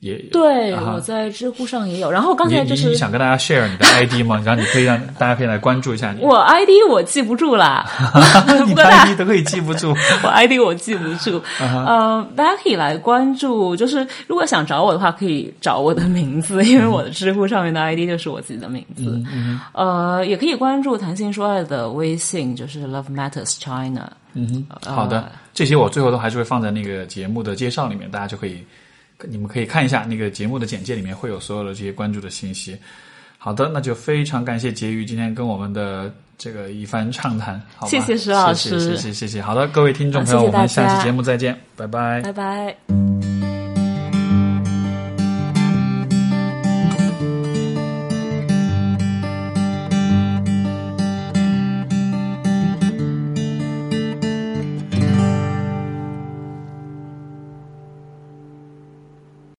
[0.00, 2.10] 也对，我在知乎上也有。
[2.10, 4.40] 然后刚才就是你想跟大家 share 你的 ID 吗？
[4.44, 6.22] 然后你可以让 大家可以来关注一下你。
[6.22, 7.86] 我 ID 我记不住啦，
[8.66, 9.94] 你 ID 都可以记不住，
[10.24, 11.42] 我 ID 我记不住。
[11.60, 19.22] 呃，大家可以来关注，就是如果想找我的话，可以找我的名字，因为我的知乎上面的 ID 就是我自己的名字。
[19.72, 24.10] 呃，也可以关注谈心说爱的微信，就是 Love Matters China。
[24.32, 28.64] 嗯哼，好的，这些我最后都还是会放在那个节目的介绍里面，大家就可以，
[29.28, 32.76] 你们可以看一下那个节目的简介里面会有所有的这些关注的信息。
[33.38, 39.40] 好的，那就非常感谢婕妤今天跟我们的这个一番畅谈，好谢谢石老师，谢谢谢谢。
[39.40, 43.29] 好的，各位听众朋友，我们下期节目再见，拜拜，拜拜。